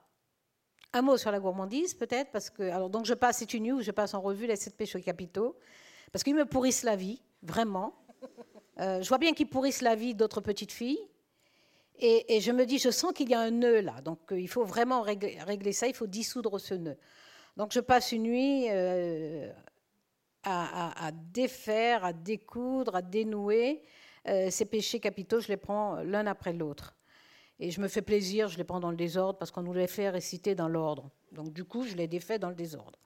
[0.92, 3.90] un mot sur la gourmandise, peut-être, parce que alors donc je passe, c'est une je
[3.90, 5.56] passe en revue les sept péchés capitaux,
[6.12, 7.94] parce qu'ils me pourrissent la vie, vraiment.
[8.78, 11.00] Euh, je vois bien qu'ils pourrissent la vie d'autres petites filles,
[11.98, 14.48] et, je me dis, je sens qu'il y a un nœud là, donc euh, il
[14.48, 16.98] faut vraiment régler, ça, il faut dissoudre ce nœud.
[17.56, 18.68] Donc je passe une nuit
[20.46, 23.82] à, défaire, à découdre, à dénouer.
[24.28, 26.96] Euh, ces péchés capitaux, je les prends l'un après l'autre.
[27.58, 29.86] Et je me fais plaisir, je les prends dans le désordre parce qu'on nous les
[29.86, 31.10] fait réciter dans l'ordre.
[31.32, 32.98] Donc du coup, je les défais dans le désordre.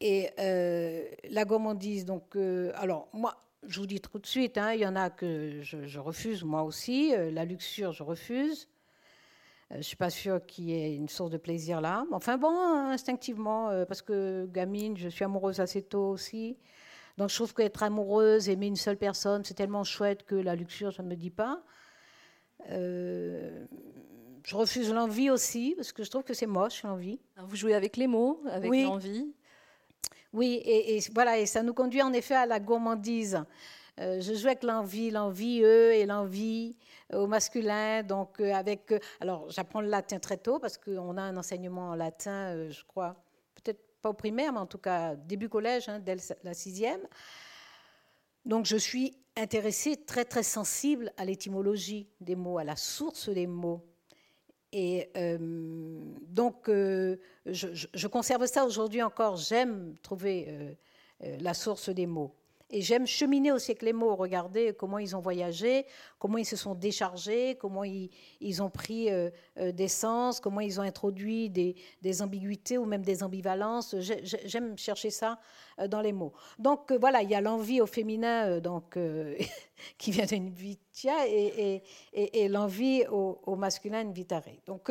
[0.00, 4.72] Et euh, la gourmandise, donc, euh, alors moi, je vous dis tout de suite, hein,
[4.74, 7.12] il y en a que je, je refuse, moi aussi.
[7.32, 8.68] la luxure, je refuse.
[9.70, 12.04] Euh, je ne suis pas sûre qu'il y ait une source de plaisir là.
[12.12, 12.56] Enfin bon,
[12.90, 16.56] instinctivement, euh, parce que gamine, je suis amoureuse assez tôt aussi.
[17.16, 20.92] Donc je trouve qu'être amoureuse, aimer une seule personne, c'est tellement chouette que la luxure,
[20.92, 21.62] ça ne me dit pas.
[22.70, 23.66] Euh,
[24.42, 27.20] je refuse l'envie aussi, parce que je trouve que c'est moche, l'envie.
[27.38, 29.32] Vous jouez avec les mots, avec l'envie
[30.32, 33.42] Oui, et, voilà, et ça nous conduit en effet à la gourmandise.
[33.98, 36.76] Je joue avec l'envie, l'envie, eux, et l'envie
[37.12, 38.02] au masculin.
[38.02, 38.92] Donc, euh, avec.
[38.92, 42.70] Euh, alors, j'apprends le latin très tôt parce qu'on a un enseignement en latin, euh,
[42.70, 43.16] je crois,
[43.54, 47.00] peut-être pas au primaire, mais en tout cas début collège, hein, dès la sixième.
[48.44, 53.46] Donc, je suis intéressée, très très sensible à l'étymologie des mots, à la source des
[53.46, 53.84] mots.
[54.76, 55.12] Et
[56.28, 59.36] donc, je, conserve ça aujourd'hui encore.
[59.36, 60.76] J'aime trouver
[61.20, 62.34] la source des mots.
[62.74, 65.86] Et j'aime cheminer aussi avec les mots, regarder comment ils ont voyagé,
[66.18, 70.80] comment ils se sont déchargés, comment ils, ont pris euh, euh, des sens, comment ils
[70.80, 71.76] ont introduit des,
[72.20, 73.94] ambiguïtés ou même des ambivalences.
[74.00, 75.38] J'aime chercher ça
[75.78, 76.32] euh, dans les mots.
[76.58, 78.98] Donc voilà, il y a l'envie au féminin donc,
[79.96, 84.42] qui vient d'une vitia et, l'envie au, masculin, vitare.
[84.66, 84.90] Donc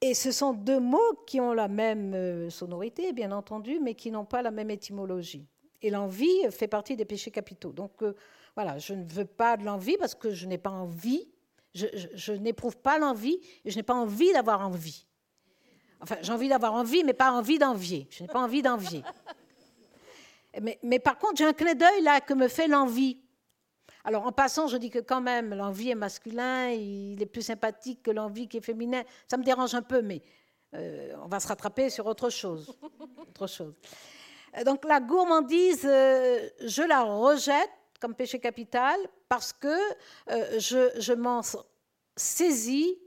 [0.00, 4.24] et ce sont deux mots qui ont la même sonorité, bien entendu, mais qui n'ont
[4.24, 5.48] pas la même étymologie.
[5.82, 7.72] Et l'envie fait partie des péchés capitaux.
[7.72, 8.14] Donc euh,
[8.54, 11.28] voilà, je ne veux pas de l'envie parce que je n'ai pas envie,
[11.74, 15.06] je, n'éprouve pas l'envie et je n'ai pas envie d'avoir envie.
[16.00, 18.08] Enfin, j'ai envie d'avoir envie, mais pas envie d'envier.
[18.10, 19.02] Je n'ai pas envie d'envier.
[20.82, 23.18] Mais, par contre, j'ai un clin d'œil là que me fait l'envie.
[24.04, 28.02] Alors, en passant, je dis que quand même, l'envie est masculin, il est plus sympathique
[28.02, 29.02] que l'envie qui est féminin.
[29.28, 30.22] Ça me dérange un peu, mais
[30.74, 32.76] euh, on va se rattraper sur autre chose.
[33.28, 33.74] autre chose.
[34.66, 38.96] Donc la gourmandise, euh, je la rejette comme péché capital
[39.28, 39.74] parce que
[40.30, 41.40] euh, je, m'en
[42.16, 42.98] saisis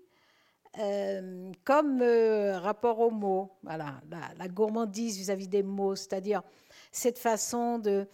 [0.79, 3.51] euh, comme rapport aux mots.
[3.61, 4.01] Voilà,
[4.37, 6.41] la, gourmandise vis-à-vis des mots, c'est-à-dire
[6.91, 8.07] cette façon de,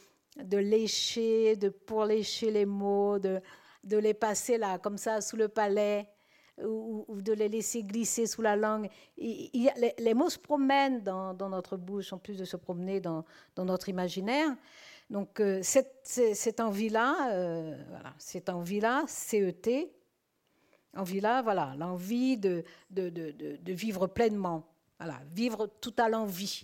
[0.44, 3.40] de lécher, de pourlécher les mots, de,
[3.86, 6.11] de les passer là, comme ça, sous le palais
[6.66, 8.90] ou, de les laisser glisser sous la langue.
[9.18, 13.26] les, mots se promènent dans, notre bouche, en plus de se promener dans,
[13.58, 14.56] notre imaginaire.
[15.10, 19.92] Donc euh, cette, envie-là, euh, voilà, cette envie-là, CET,
[20.96, 24.64] envie-là, voilà, l'envie de, de, vivre pleinement,
[25.00, 26.64] voilà, vivre tout à l'envie,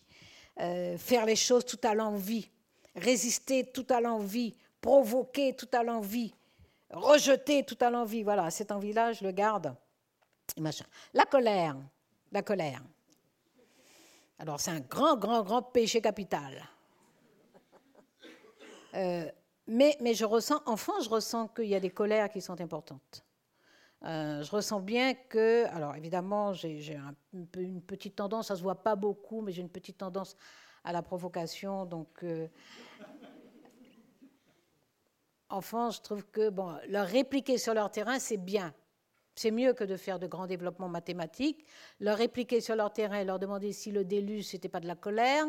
[0.62, 2.50] euh, faire les choses tout à l'envie,
[2.96, 6.34] résister tout à l'envie, provoquer tout à l'envie,
[6.90, 8.24] rejeter tout à l'envie.
[8.24, 9.76] Voilà, cette envie-là, je le garde.
[11.14, 11.76] La colère,
[12.32, 12.82] la colère.
[14.40, 16.64] Alors c'est un grand, grand, grand péché capital.
[18.94, 19.30] Euh,
[19.68, 23.24] mais, mais je ressens, enfant, je ressens qu'il y a des colères qui sont importantes.
[24.04, 28.82] Euh, je ressens bien que, alors évidemment, j'ai un, une petite tendance, ça se voit
[28.84, 30.36] pas beaucoup, mais j'ai une petite tendance
[30.84, 31.86] à la provocation.
[31.86, 32.48] Donc, euh,
[35.50, 38.74] enfant, je trouve que bon, leur répliquer sur leur terrain, c'est bien.
[39.38, 41.66] C'est mieux que de faire de grands développements mathématiques.
[42.00, 44.96] Leur répliquer sur leur terrain et leur demander si le déluge, c'était pas de la
[44.96, 45.46] colère,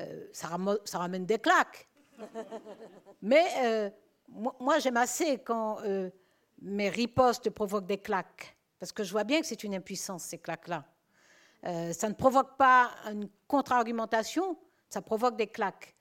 [0.00, 0.48] euh, ça,
[0.94, 1.88] ramène des claques.
[3.22, 3.92] Mais
[4.28, 5.78] moi, j'aime assez quand
[6.60, 10.38] mes ripostes provoquent des claques, parce que je vois bien que c'est une impuissance, ces
[10.38, 10.84] claques-là.
[11.66, 14.56] Euh, ça ne provoque pas une contre-argumentation,
[14.88, 15.94] ça provoque des claques.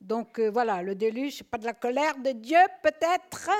[0.00, 3.50] Donc euh, voilà, le déluge, c'est pas de la colère de Dieu, peut-être.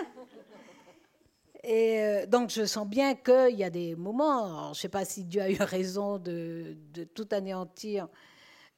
[1.64, 5.04] Et euh, donc je sens bien qu'il y a des moments, je ne sais pas
[5.04, 6.76] si Dieu a eu raison de,
[7.14, 8.08] tout anéantir,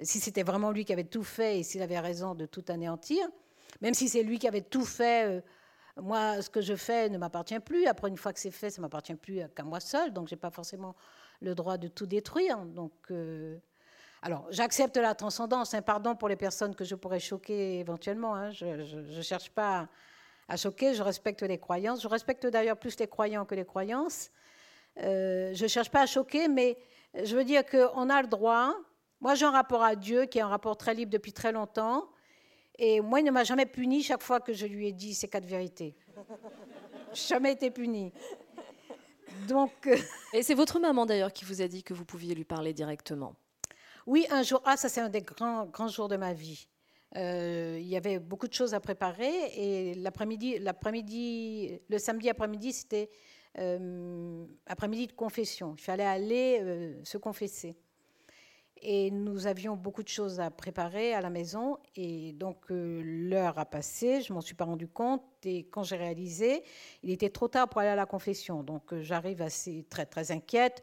[0.01, 3.27] si c'était vraiment lui qui avait tout fait et s'il avait raison de tout anéantir,
[3.81, 5.43] même si c'est lui qui avait tout fait
[6.01, 7.87] moi, ce que je fais ne m'appartient plus.
[7.87, 10.13] Après, une fois que c'est fait, ça ne m'appartient plus qu'à moi seul.
[10.13, 10.97] Donc, je n'ai pas forcément
[11.41, 12.59] le droit de tout détruire.
[12.65, 13.59] Donc, euh,
[14.23, 15.75] alors, j'accepte la transcendance.
[15.75, 18.35] Un pardon pour les personnes que je pourrais choquer éventuellement.
[18.35, 18.51] Hein.
[18.51, 19.89] Je ne cherche pas à,
[20.57, 20.95] choquer.
[20.95, 22.03] Je respecte les croyances.
[22.03, 24.31] Je respecte d'ailleurs plus les croyants que les croyances.
[24.99, 26.79] Euh, je ne cherche pas à choquer, mais
[27.23, 28.75] je veux dire qu'on a le droit.
[29.21, 32.09] Moi, j'ai un rapport à Dieu qui est un rapport très libre depuis très longtemps.
[32.79, 35.29] Et moi, il ne m'a jamais puni chaque fois que je lui ai dit ces
[35.29, 35.97] quatre vérités.
[37.15, 38.13] jamais été puni.
[39.49, 39.87] Donc.
[39.87, 39.97] Euh,
[40.33, 43.35] Et c'est votre maman d'ailleurs qui vous a dit que vous pouviez lui parler directement.
[44.07, 44.61] Oui, un jour.
[44.65, 46.69] Ah, ça c'est un des grands, grands jours de ma vie.
[47.17, 52.73] Euh, il y avait beaucoup de choses à préparer et l'après-midi, l'après-midi, le samedi après-midi,
[52.73, 53.09] c'était
[53.59, 55.75] euh, après-midi de confession.
[55.79, 57.77] Il fallait aller se confesser
[58.85, 63.59] et nous avions beaucoup de choses à préparer à la maison et donc euh, l'heure
[63.59, 66.63] a passé, je m'en suis pas rendu compte et quand j'ai réalisé,
[67.03, 68.63] il était trop tard pour aller à la confession.
[68.63, 70.83] Donc euh, j'arrive assez très très inquiète,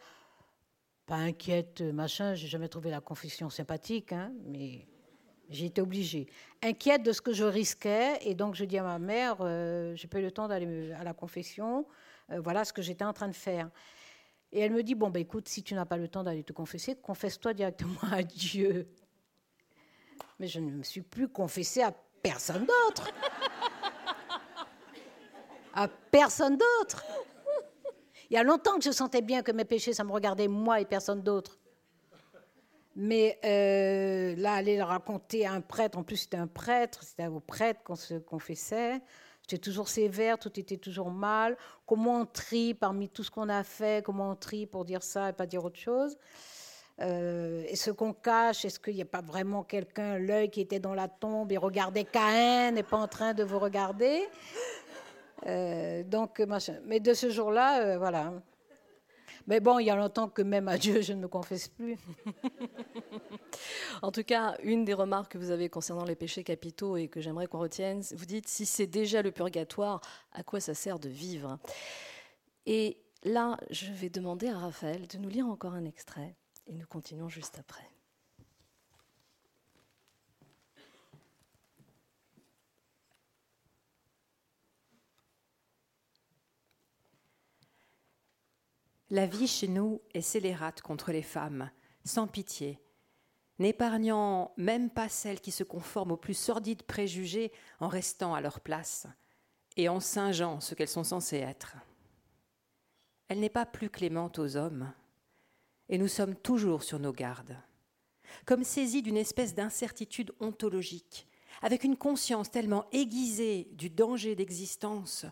[1.06, 4.88] pas inquiète machin, j'ai jamais trouvé la confession sympathique, hein, mais
[5.60, 6.28] été obligée.
[6.62, 10.08] Inquiète de ce que je risquais et donc je dis à ma mère, euh, j'ai
[10.08, 11.86] pas eu le temps d'aller à la confession,
[12.30, 13.70] voilà ce que j'étais en train de faire.
[14.54, 16.52] Et elle me dit, bon, ben écoute, si tu n'as pas le temps d'aller te
[16.52, 18.88] confesser, confesse-toi directement à Dieu.
[20.40, 23.10] Mais je ne me suis plus confessée à personne d'autre.
[25.74, 27.06] à personne d'autre.
[28.30, 30.82] Il y a longtemps que je sentais bien que mes péchés, ça me regardait moi
[30.82, 31.61] et personne d'autre.
[32.96, 37.28] Mais euh, là, aller le raconter à un prêtre, en plus c'était un prêtre, c'était
[37.28, 39.02] au prêtre qu'on se confessait.
[39.44, 41.58] J'étais toujours sévère, tout était toujours mal.
[41.86, 44.04] Comment on trie parmi tout ce qu'on a fait?
[44.04, 46.18] Comment on trie pour dire ça et pas dire autre chose?
[47.00, 50.80] Euh, Et ce qu'on cache Est-ce qu'il n'y a pas vraiment quelqu'un, l'œil qui était
[50.80, 54.22] dans la tombe et regardait Caïn n'est pas en train de vous regarder?
[55.48, 56.76] Euh, Donc, machin.
[56.86, 58.34] Mais de ce jour-là, voilà.
[59.48, 61.98] Mais bon, il y a longtemps que même à Dieu, je ne me confesse plus.
[64.02, 67.22] en tout cas, une des remarques que vous avez concernant les péchés capitaux et que
[67.22, 70.02] j'aimerais qu'on retienne, vous dites, si c'est déjà le purgatoire,
[70.32, 71.60] à quoi ça sert de vivre?
[72.66, 76.36] Et là, je vais demander à Raphaël de nous lire encore un extrait
[76.68, 77.91] et nous continuons juste après.
[89.12, 91.69] La vie chez nous est scélérate contre les femmes,
[92.06, 92.80] sans pitié,
[93.60, 98.62] n'épargnant même pas celles qui se conforment aux plus sordides préjugés en restant à leur
[98.62, 99.08] place
[99.76, 101.76] et en singeant ce qu'elles sont censées être.
[103.28, 104.93] Elle n'est pas plus clémente aux hommes,
[105.89, 107.58] et nous sommes toujours sur nos gardes,
[108.45, 111.28] comme saisis d'une espèce d'incertitude ontologique,
[111.62, 115.26] avec une conscience tellement aiguisée du danger d'existence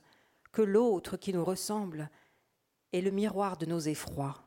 [0.51, 2.09] que l'autre qui nous ressemble
[2.93, 4.43] est le miroir de nos effrois.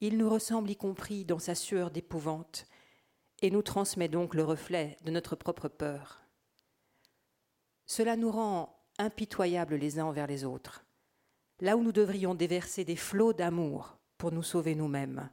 [0.00, 2.66] Il nous ressemble y compris dans sa sueur d'épouvante,
[3.42, 6.22] et nous transmet donc le reflet de notre propre peur.
[7.84, 10.84] Cela nous rend impitoyables les uns envers les autres.
[11.60, 15.30] Là où nous devrions déverser des flots d'amour pour nous sauver nous-mêmes,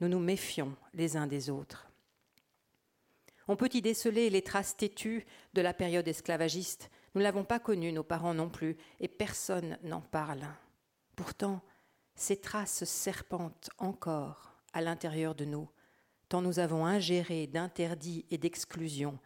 [0.00, 1.90] nous nous méfions les uns des autres.
[3.48, 5.24] On peut y déceler les traces têtues
[5.54, 6.90] de la période esclavagiste.
[7.14, 10.46] Nous ne l'avons pas connue, nos parents non plus, et personne n'en parle.
[11.16, 11.62] Pourtant,
[12.14, 15.68] ces traces serpentent encore à l'intérieur de nous,
[16.28, 19.18] tant nous avons ingéré d'interdits et d'exclusions,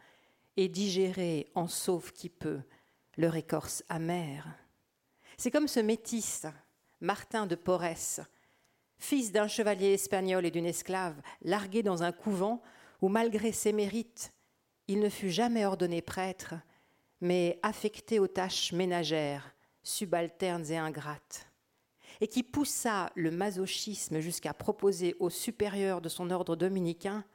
[0.57, 2.61] et digéré en sauve qui peut
[3.17, 4.47] leur écorce amère.
[5.37, 6.45] C'est comme ce métis
[6.99, 8.25] Martin de Porres,
[8.97, 12.61] fils d'un chevalier espagnol et d'une esclave, largué dans un couvent
[13.01, 14.31] où, malgré ses mérites,
[14.87, 16.53] il ne fut jamais ordonné prêtre,
[17.19, 21.50] mais affecté aux tâches ménagères, subalternes et ingrates,
[22.21, 27.25] et qui poussa le masochisme jusqu'à proposer au supérieur de son ordre dominicain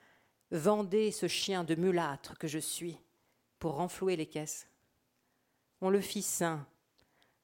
[0.52, 2.98] Vendez ce chien de mulâtre que je suis
[3.58, 4.68] pour renflouer les caisses.
[5.80, 6.64] On le fit saint,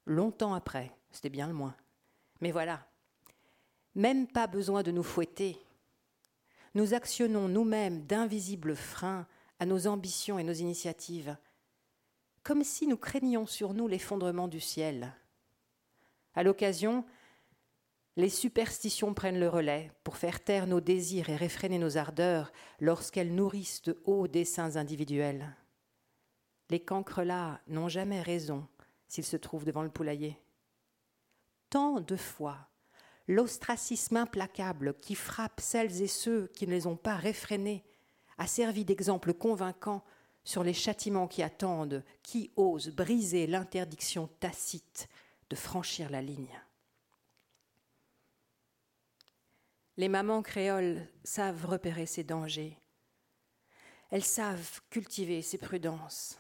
[0.07, 1.75] longtemps après, c'était bien le moins.
[2.41, 2.87] Mais voilà,
[3.97, 5.59] même pas besoin de nous fouetter.
[6.75, 9.27] Nous actionnons nous-mêmes d'invisibles freins
[9.59, 11.37] à nos ambitions et nos initiatives,
[12.45, 15.13] comme si nous craignions sur nous l'effondrement du ciel.
[16.35, 17.05] À l'occasion,
[18.17, 23.35] les superstitions prennent le relais pour faire taire nos désirs et réfréner nos ardeurs lorsqu'elles
[23.35, 25.57] nourrissent de hauts desseins individuels.
[26.69, 28.69] Les cancrelats n'ont jamais raison
[29.09, 30.39] s'ils se trouvent devant le poulailler.
[31.71, 32.69] Tant de fois,
[33.29, 37.85] l'ostracisme implacable qui frappe celles et ceux qui ne les ont pas réfrénés
[38.37, 40.05] a servi d'exemple convaincant
[40.45, 45.09] sur les châtiments qui attendent qui osent briser l'interdiction tacite
[45.49, 46.61] de franchir la ligne.
[49.99, 52.79] Les mamans créoles savent repérer ces dangers.
[54.11, 56.39] Elles savent cultiver ces prudences.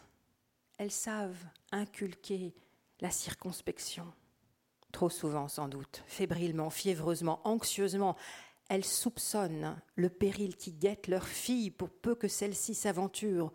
[0.79, 2.55] Elles savent inculquer
[3.01, 4.11] la circonspection.
[4.91, 8.17] Trop souvent, sans doute, fébrilement, fiévreusement, anxieusement,
[8.71, 13.53] elles soupçonnent le péril qui guette leur fille pour peu que celle-ci s'aventure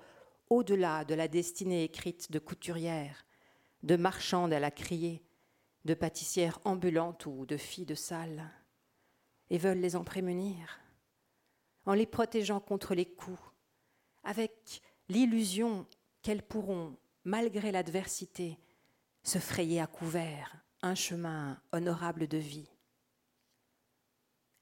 [0.51, 3.25] au-delà de la destinée écrite de couturière,
[3.81, 5.23] de marchande à la criée,
[5.85, 8.51] de pâtissière ambulante ou de fille de salle
[9.49, 10.79] et veulent les en prémunir,
[11.85, 13.39] en les protégeant contre les coups,
[14.23, 15.87] avec l'illusion
[16.21, 18.59] qu'elles pourront, malgré l'adversité,
[19.23, 22.69] se frayer à couvert un chemin honorable de vie.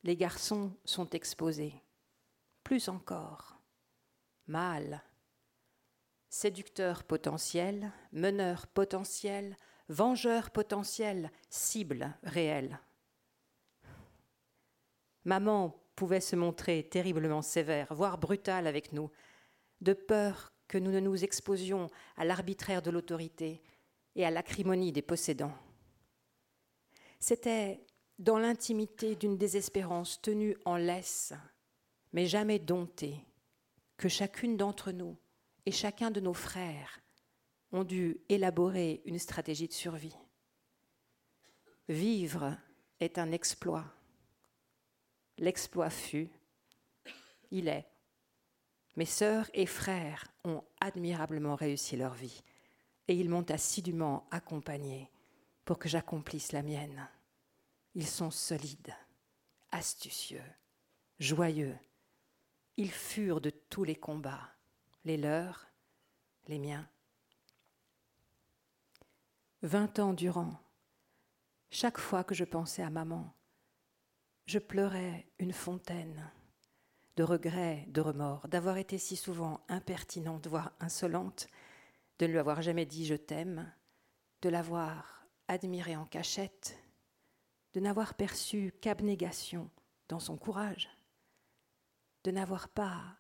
[0.04, 1.74] Les garçons sont exposés,
[2.64, 3.60] plus encore,
[4.48, 5.04] mâles,
[6.30, 9.56] séducteurs potentiels, meneurs potentiels,
[9.90, 12.80] vengeurs potentiels, cibles réelles.
[15.26, 19.10] Maman pouvait se montrer terriblement sévère, voire brutale avec nous,
[19.82, 23.62] de peur que nous ne nous exposions à l'arbitraire de l'autorité
[24.16, 25.56] et à l'acrimonie des possédants.
[27.20, 27.82] C'était
[28.20, 31.34] dans l'intimité d'une désespérance tenue en laisse,
[32.14, 33.26] mais jamais domptée,
[33.98, 35.18] que chacune d'entre nous
[35.66, 37.00] et chacun de nos frères
[37.72, 40.16] ont dû élaborer une stratégie de survie.
[41.90, 42.58] Vivre
[43.00, 43.95] est un exploit.
[45.38, 46.30] L'exploit fut,
[47.52, 47.86] il est.
[48.96, 52.44] Mes sœurs et frères ont admirablement réussi leur vie
[53.08, 55.12] et ils m'ont assidûment accompagné
[55.66, 57.08] pour que j'accomplisse la mienne.
[57.94, 58.96] Ils sont solides,
[59.72, 60.44] astucieux,
[61.20, 61.78] joyeux.
[62.78, 64.50] Ils furent de tous les combats,
[65.04, 65.68] les leurs,
[66.48, 66.88] les miens.
[69.62, 70.60] Vingt ans durant,
[71.70, 73.35] chaque fois que je pensais à maman,
[74.46, 76.32] je pleurais une fontaine
[77.16, 81.48] de regrets, de remords, d'avoir été si souvent impertinente, voire insolente,
[82.20, 83.72] de ne lui avoir jamais dit je t'aime,
[84.42, 86.78] de l'avoir admiré en cachette,
[87.74, 89.70] de n'avoir perçu qu'abnégation
[90.08, 90.90] dans son courage,
[92.24, 93.18] de n'avoir pas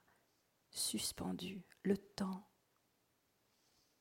[0.69, 2.47] suspendu le temps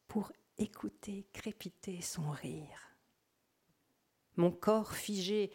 [0.09, 2.97] pour écouter crépiter son rire.
[4.37, 5.53] Mon corps figé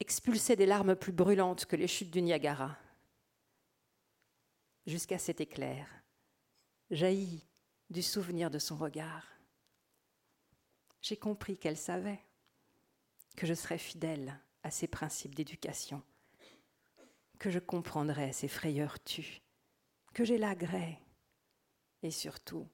[0.00, 2.76] expulsait des larmes plus brûlantes que les chutes du Niagara.
[4.86, 5.86] Jusqu'à cet éclair,
[6.90, 7.46] jaillit
[7.90, 9.26] du souvenir de son regard.
[11.00, 12.20] J'ai compris qu'elle savait
[13.36, 16.02] que je serais fidèle à ses principes d'éducation,
[17.38, 19.42] que je comprendrais ses frayeurs tues,
[20.12, 21.00] que j'élaguerais
[22.02, 22.68] et surtout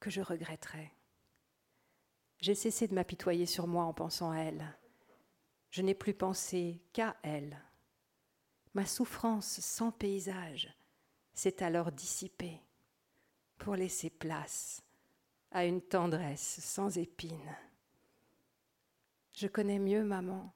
[0.00, 0.92] que je regretterais.
[2.40, 4.76] J'ai cessé de m'apitoyer sur moi en pensant à elle
[5.74, 7.60] je n'ai plus pensé qu'à elle.
[8.74, 10.72] Ma souffrance sans paysage
[11.32, 12.60] s'est alors dissipée
[13.58, 14.84] pour laisser place
[15.50, 17.56] à une tendresse sans épines.
[19.32, 20.54] Je connais mieux maman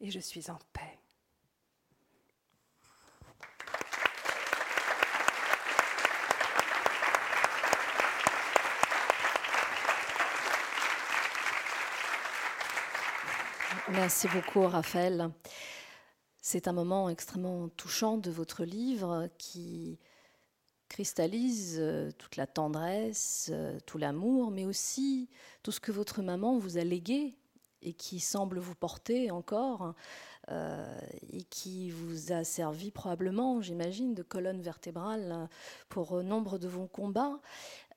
[0.00, 1.00] et je suis en paix.
[13.94, 15.30] Merci beaucoup, Raphaël.
[16.42, 20.00] C'est un moment extrêmement touchant de votre livre qui
[20.88, 25.28] cristallise euh, toute la tendresse, euh, tout l'amour, mais aussi
[25.62, 27.36] tout ce que votre maman vous a légué
[27.82, 29.94] et qui semble vous porter encore
[30.50, 30.98] euh,
[31.32, 35.48] et qui vous a servi probablement, j'imagine, de colonne vertébrale
[35.88, 37.40] pour nombre de vos combats.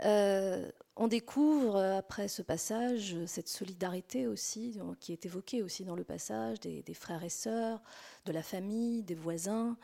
[0.03, 6.03] Euh, on découvre après ce passage cette solidarité aussi qui est évoquée aussi dans le
[6.03, 7.81] passage des, frères et sœurs,
[8.25, 9.77] de la famille, des voisins,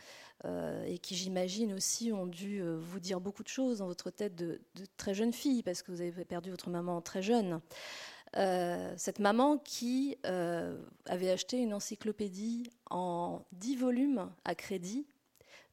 [0.46, 4.36] euh, et qui j'imagine aussi ont dû vous dire beaucoup de choses dans votre tête
[4.36, 4.60] de,
[4.98, 7.62] très jeune fille parce que vous avez perdu votre maman très jeune.
[8.36, 15.06] Euh, cette maman qui euh, avait acheté une encyclopédie en 10 volumes à crédit.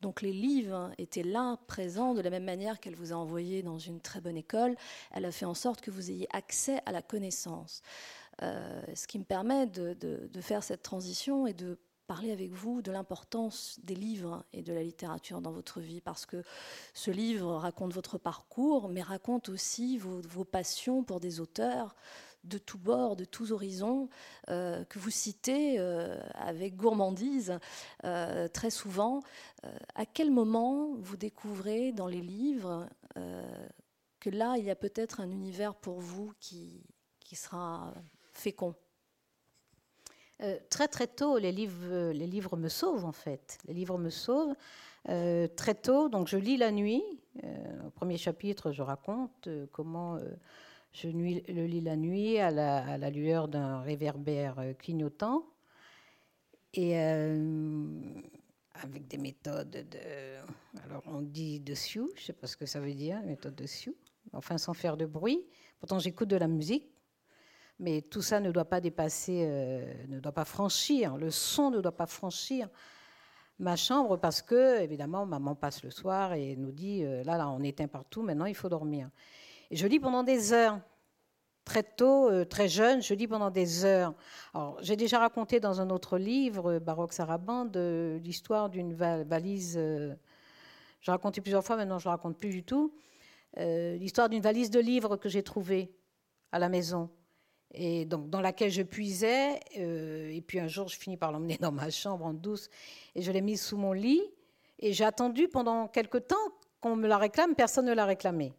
[0.01, 3.79] Donc les livres étaient là, présents, de la même manière qu'elle vous a envoyé dans
[3.79, 4.77] une très bonne école.
[5.13, 7.83] Elle a fait en sorte que vous ayez accès à la connaissance.
[8.43, 9.97] Euh, ce qui me permet de,
[10.41, 14.83] faire cette transition et de parler avec vous de l'importance des livres et de la
[14.83, 16.43] littérature dans votre vie, parce que
[16.95, 21.95] ce livre raconte votre parcours, mais raconte aussi vos passions pour des auteurs,
[22.45, 24.09] de tous bords, de tous horizons,
[24.49, 27.59] euh, que vous citez euh, avec gourmandise
[28.05, 29.21] euh, très souvent.
[29.95, 32.89] à quel moment vous découvrez dans les livres
[34.21, 36.83] que là, il y a peut-être un univers pour vous qui,
[37.19, 37.95] qui sera
[38.33, 38.75] fécond?
[40.71, 43.59] Très très tôt, les livres, les livres me sauvent en fait.
[43.67, 44.55] Les livres me sauvent
[45.05, 46.09] très tôt.
[46.09, 47.03] Donc je lis la nuit.
[47.85, 50.19] au premier chapitre, je raconte comment
[50.93, 55.47] je le lis la nuit à la, lueur d'un réverbère euh, clignotant
[56.75, 58.01] et euh,
[58.75, 60.81] avec des méthodes de.
[60.85, 63.55] Alors on dit de Sioux, je ne sais pas ce que ça veut dire, méthode
[63.55, 63.97] de Sioux,
[64.33, 65.45] enfin sans faire de bruit.
[65.79, 66.91] Pourtant j'écoute de la musique,
[67.79, 71.81] mais tout ça ne doit pas dépasser, euh, ne doit pas franchir, le son ne
[71.81, 72.69] doit pas franchir
[73.61, 77.63] ma chambre parce que, évidemment, maman passe le soir et nous dit là, là, on
[77.63, 79.11] éteint partout, maintenant il faut dormir.
[79.71, 80.81] Et je lis pendant des heures.
[81.65, 84.15] Très tôt, euh, très jeune, je lis pendant des heures.
[84.81, 87.77] j'ai déjà raconté dans un autre livre, Baroque Sarabande,
[88.25, 89.77] l'histoire d'une valise.
[89.79, 90.15] Euh,
[91.01, 92.93] je raconté plusieurs fois, maintenant je ne raconte plus du tout.
[93.59, 95.93] Euh, l'histoire d'une valise de livres que j'ai trouvée
[96.51, 97.11] à la maison
[97.73, 99.61] et donc dans laquelle je puisais.
[99.77, 102.69] et puis un jour, je finis par l'emmener dans ma chambre en douce
[103.15, 104.23] et je l'ai mise sous mon lit.
[104.81, 106.37] Et j'ai attendu pendant quelque temps
[106.81, 107.55] qu'on me la réclame.
[107.55, 108.53] Personne ne l'a réclamée.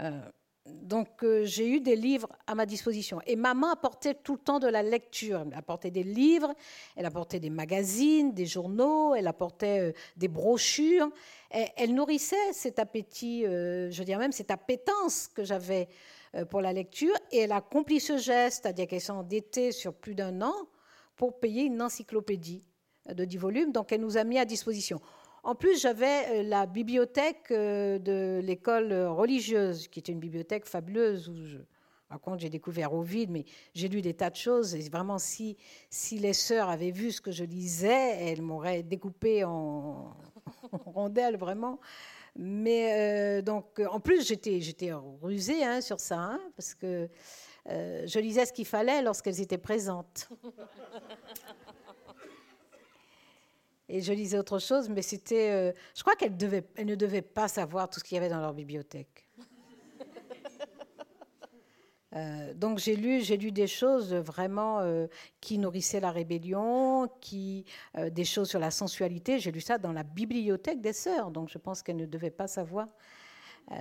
[0.00, 0.20] Euh,
[0.66, 3.20] donc euh, j'ai eu des livres à ma disposition.
[3.26, 5.44] Et maman apportait tout le temps de la lecture.
[5.46, 6.52] Elle apportait des livres,
[6.96, 11.08] elle apportait des magazines, des journaux, elle apportait euh, des brochures.
[11.50, 15.88] elle nourrissait cet appétit, je dire même cette appétence que j'avais
[16.50, 17.14] pour la lecture.
[17.30, 20.54] Et elle a accompli ce geste, c'est-à-dire qu'elle s'est endettée sur plus d'un an
[21.14, 22.64] pour payer une encyclopédie
[23.08, 23.72] de 10 volumes.
[23.72, 25.00] Donc elle nous a mis à disposition.
[25.46, 31.28] En plus, j'avais euh, la bibliothèque euh, de l'école religieuse, qui était une bibliothèque fabuleuse
[31.28, 31.58] où je,
[32.38, 34.74] j'ai découvert au vide, mais j'ai lu des tas de choses.
[34.74, 35.56] Et vraiment, si,
[35.88, 40.16] si les sœurs avaient vu ce que je lisais, elles m'auraient découpé en,
[40.84, 41.78] rondelles, vraiment.
[42.34, 44.90] Mais euh, donc, en plus, j'étais, j'étais
[45.22, 47.08] rusée hein, sur ça, hein, parce que
[47.68, 50.28] je lisais ce qu'il fallait lorsqu'elles étaient présentes.
[53.88, 55.50] Et je lisais autre chose, mais c'était.
[55.50, 58.54] Euh, je crois qu'elle ne devait pas savoir tout ce qu'il y avait dans leur
[58.54, 59.28] bibliothèque.
[62.14, 65.06] Euh, donc j'ai lu, lu des choses vraiment euh,
[65.42, 67.66] qui nourrissaient la rébellion, qui
[68.10, 69.38] des choses sur la sensualité.
[69.38, 72.46] J'ai lu ça dans la bibliothèque des sœurs, donc je pense qu'elles ne devaient pas
[72.46, 72.88] savoir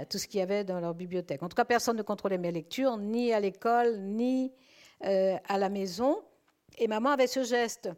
[0.09, 1.43] tout ce qu'il y avait dans leur bibliothèque.
[1.43, 4.51] En tout cas, personne ne contrôlait mes lectures, ni à l'école, ni
[4.99, 6.21] à la maison.
[6.77, 7.89] Et maman avait ce geste.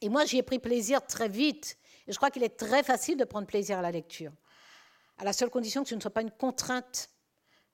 [0.00, 1.76] Et moi, j'y ai pris plaisir très vite.
[2.06, 4.32] Et je crois qu'il est très facile de prendre plaisir à la lecture,
[5.18, 7.10] à la seule condition que ce ne soit pas une contrainte,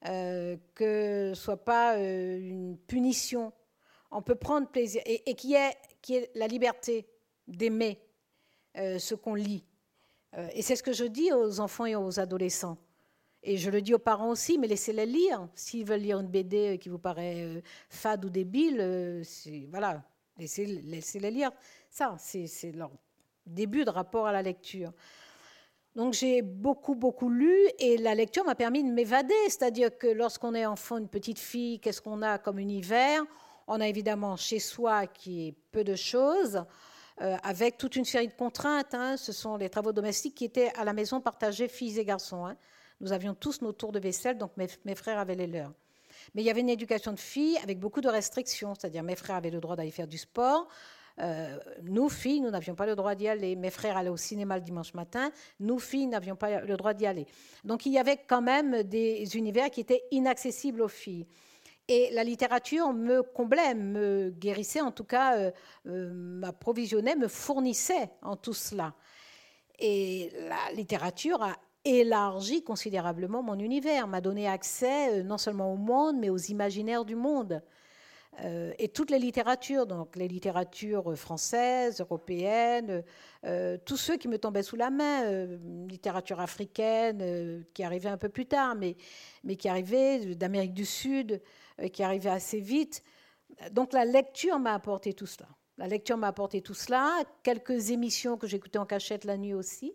[0.07, 3.53] euh, que ce ne soit pas euh, une punition.
[4.11, 7.09] On peut prendre plaisir, et, et qui, est, qui la liberté
[7.47, 8.01] d'aimer
[8.77, 9.65] euh, ce qu'on lit.
[10.53, 12.77] et c'est ce que je dis aux enfants et aux adolescents.
[13.43, 15.49] Et je le dis aux parents aussi, mais laissez-les lire.
[15.55, 19.23] S'ils veulent lire une BD qui vous paraît fade ou débile,
[19.71, 20.03] voilà,
[20.39, 21.51] laissez-les lire
[21.91, 22.91] ça, c'est leur
[23.47, 24.93] début de rapport à la lecture.
[25.95, 29.35] Donc j'ai beaucoup, beaucoup lu et la lecture m'a permis de m'évader.
[29.45, 33.25] C'est-à-dire que lorsqu'on est enfant, une petite fille, qu'est-ce qu'on a comme univers?
[33.67, 36.63] On a évidemment chez soi qui est peu de choses,
[37.23, 38.93] euh, avec toute une série de contraintes.
[38.93, 39.17] Hein.
[39.17, 42.45] Ce sont les travaux domestiques qui étaient à la maison partagés filles et garçons.
[42.45, 42.59] Hein.
[43.01, 45.73] Nous avions tous nos tours de vaisselle, donc mes, mes frères avaient les leurs.
[46.35, 49.37] Mais il y avait une éducation de filles avec beaucoup de restrictions, c'est-à-dire mes frères
[49.37, 50.69] avaient le droit d'aller faire du sport,
[51.19, 53.57] euh, nous, filles, nous n'avions pas le droit d'y aller.
[53.57, 55.31] Mes frères allaient au cinéma le dimanche matin.
[55.61, 57.27] Nous, filles, n'avions pas le droit d'y aller.
[57.65, 61.27] Donc il y avait quand même des univers qui étaient inaccessibles aux filles.
[61.89, 65.53] Et la littérature me comblait, me guérissait, en tout cas, euh,
[65.87, 68.95] euh, m'approvisionnait, me fournissait en tout cela.
[69.79, 71.55] Et la littérature a
[71.87, 77.15] élargi considérablement mon univers, m'a donné accès non seulement au monde, mais aux imaginaires du
[77.15, 77.63] monde.
[78.45, 83.03] Euh, et toutes les littératures, donc les littératures françaises, européennes,
[83.45, 85.59] euh, tous ceux qui me tombaient sous la main, euh,
[85.89, 88.97] littérature africaine qui arrivait un peu plus tard, mais,
[89.43, 91.41] mais qui arrivait d'Amérique du Sud,
[91.93, 93.03] qui arrivait assez vite.
[93.71, 95.49] Donc la lecture m'a apporté tout cela.
[95.79, 99.95] La lecture m'a apporté tout cela, quelques émissions que j'écoutais en cachette la nuit aussi.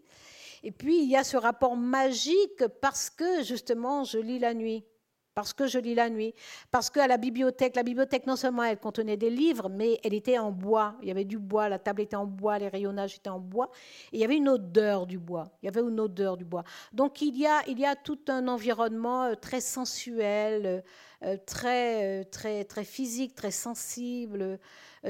[0.64, 4.86] Et puis il y a ce rapport magique parce que justement je lis la nuit
[5.34, 6.34] parce que je lis la nuit,
[6.72, 10.38] parce qu'à la bibliothèque, la bibliothèque non seulement elle contenait des livres, mais elle était
[10.38, 10.96] en bois.
[11.02, 13.70] Il y avait du bois, la table était en bois, les rayonnages étaient en bois,
[14.12, 15.52] et il y avait une odeur du bois.
[15.62, 16.64] Il y avait une odeur du bois.
[16.92, 20.84] Donc il y a, tout un environnement euh, très sensuel,
[21.24, 24.60] euh, très, euh, très, très physique, très sensible,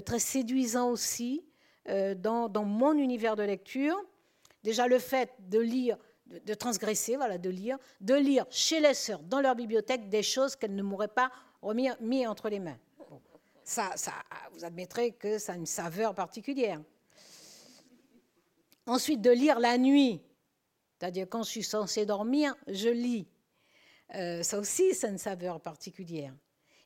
[0.06, 1.46] très séduisant aussi
[1.88, 3.98] dans mon univers de lecture.
[4.64, 5.98] Déjà le fait de lire
[6.46, 10.56] de, transgresser, voilà, de lire, de lire chez les sœurs dans leur bibliothèque des choses
[10.56, 11.32] qu'elles ne m'auraient pas
[11.62, 12.80] remis mis entre les mains.
[13.64, 13.92] Ça,
[14.54, 16.82] vous admettrez que ça a une saveur particulière.
[18.86, 20.22] Ensuite, de lire la nuit,
[21.00, 23.28] c'est-à-dire quand je suis censée dormir, je lis.
[24.16, 26.34] Euh, ça aussi, a une saveur particulière.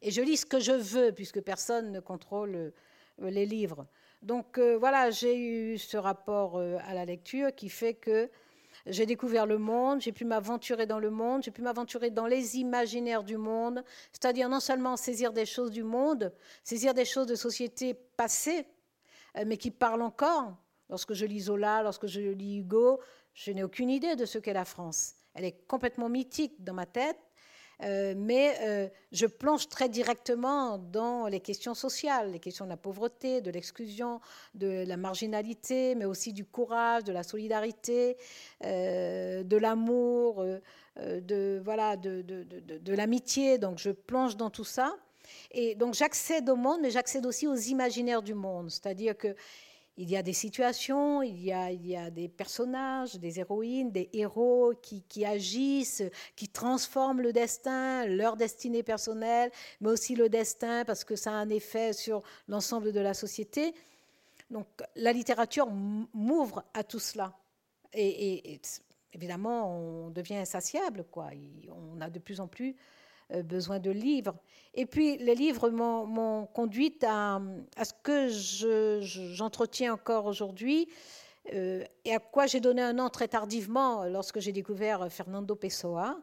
[0.02, 2.72] Et je lis ce que je veux, puisque personne ne contrôle euh,
[3.20, 3.88] les livres.
[4.26, 8.30] Donc euh, voilà, j'ai eu ce rapport à la lecture qui fait que
[8.88, 12.58] j'ai découvert le monde, j'ai pu m'aventurer dans le monde, j'ai pu m'aventurer dans les
[12.58, 17.36] imaginaires du monde, c'est-à-dire non seulement saisir des choses du monde, saisir des choses de
[17.36, 18.68] sociétés passées,
[19.38, 20.58] euh, mais qui parlent encore.
[20.90, 23.00] Lorsque je lis Zola, lorsque je lis Hugo,
[23.34, 25.16] je n'ai aucune idée de ce qu'est la France.
[25.34, 27.20] Elle est complètement mythique dans ma tête,
[27.84, 32.78] euh, mais euh, je plonge très directement dans les questions sociales, les questions de la
[32.78, 34.22] pauvreté, de l'exclusion,
[34.54, 38.18] de la marginalité, mais aussi du courage, de la solidarité,
[38.64, 40.46] euh, de l'amour,
[40.98, 43.58] de voilà, de, de, de, de l'amitié.
[43.58, 44.96] Donc je plonge dans tout ça.
[45.52, 48.70] Et donc j'accède au monde, mais j'accède aussi aux imaginaires du monde.
[48.70, 49.36] C'est-à-dire que
[49.98, 55.26] il y a des situations, il y a, des personnages, des héroïnes, des héros qui,
[55.26, 56.04] agissent,
[56.36, 61.36] qui transforment le destin, leur destinée personnelle, mais aussi le destin parce que ça a
[61.36, 63.74] un effet sur l'ensemble de la société.
[64.50, 67.34] Donc la littérature m'ouvre à tout cela.
[67.94, 68.62] Et, et,
[69.14, 71.30] évidemment, on devient insatiable, quoi.
[71.70, 72.76] On a de plus en plus
[73.44, 74.36] besoin de livres.
[74.74, 77.42] Et puis, les livres m'ont conduite à,
[77.76, 78.30] à, ce que
[79.02, 80.88] j'entretiens encore aujourd'hui
[81.54, 86.18] euh, et à quoi j'ai donné un nom très tardivement lorsque j'ai découvert Fernando Pessoa.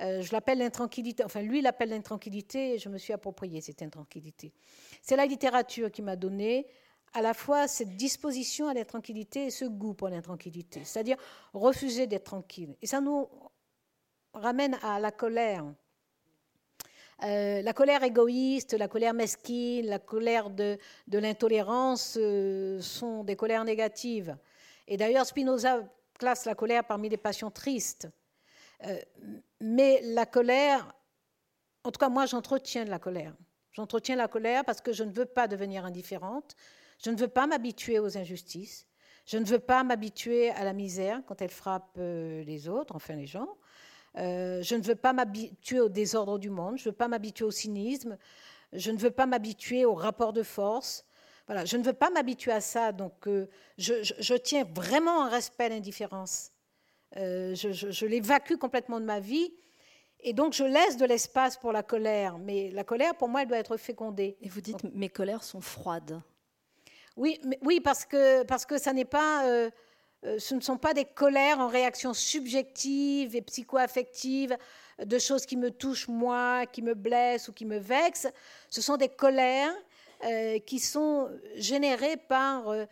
[0.00, 4.52] Euh, je l'appelle l'intranquillité, enfin lui l'appelle l'intranquillité et je me suis approprié cette intranquillité.
[5.02, 6.66] C'est la littérature qui m'a donné
[7.12, 11.16] à la fois cette disposition à l'intranquillité et ce goût pour l'intranquillité, c'est-à-dire
[11.52, 12.76] refuser d'être tranquille.
[12.80, 13.28] Et ça nous
[14.32, 15.64] ramène à la colère.
[17.22, 23.64] Euh, la colère égoïste, la colère mesquine, la colère de, l'intolérance euh, sont des colères
[23.64, 24.36] négatives.
[24.88, 25.82] Et d'ailleurs, Spinoza
[26.18, 28.08] classe la colère parmi les passions tristes.
[28.86, 28.98] Euh,
[29.60, 30.94] mais la colère,
[31.84, 33.34] en tout cas moi j'entretiens la colère.
[33.72, 36.56] J'entretiens la colère parce que je ne veux pas devenir indifférente,
[37.04, 38.86] je ne veux pas m'habituer aux injustices,
[39.26, 43.26] je ne veux pas m'habituer à la misère quand elle frappe les autres, enfin les
[43.26, 43.58] gens.
[44.16, 47.44] Euh, je ne veux pas m'habituer au désordre du monde, je ne veux pas m'habituer
[47.44, 48.16] au cynisme,
[48.72, 51.04] je ne veux pas m'habituer au rapport de force.
[51.46, 55.64] Voilà, je ne veux pas m'habituer à ça, donc euh, je, tiens vraiment en respect
[55.64, 56.52] à l'indifférence.
[57.16, 59.52] Euh, je, l'évacue complètement de ma vie.
[60.20, 62.38] Et donc, je laisse de l'espace pour la colère.
[62.38, 64.36] Mais la colère, pour moi, elle doit être fécondée.
[64.42, 66.20] Et vous dites, mes colères sont froides.
[67.16, 69.70] Oui, oui parce, que, parce que ça n'est pas.
[70.26, 74.56] Euh, ce ne sont pas des colères en réaction subjective et psycho-affective
[75.02, 78.28] de choses qui me touchent moi, qui me blessent ou qui me vexent.
[78.68, 79.74] Ce sont des colères
[80.24, 82.86] euh, qui sont générées par euh,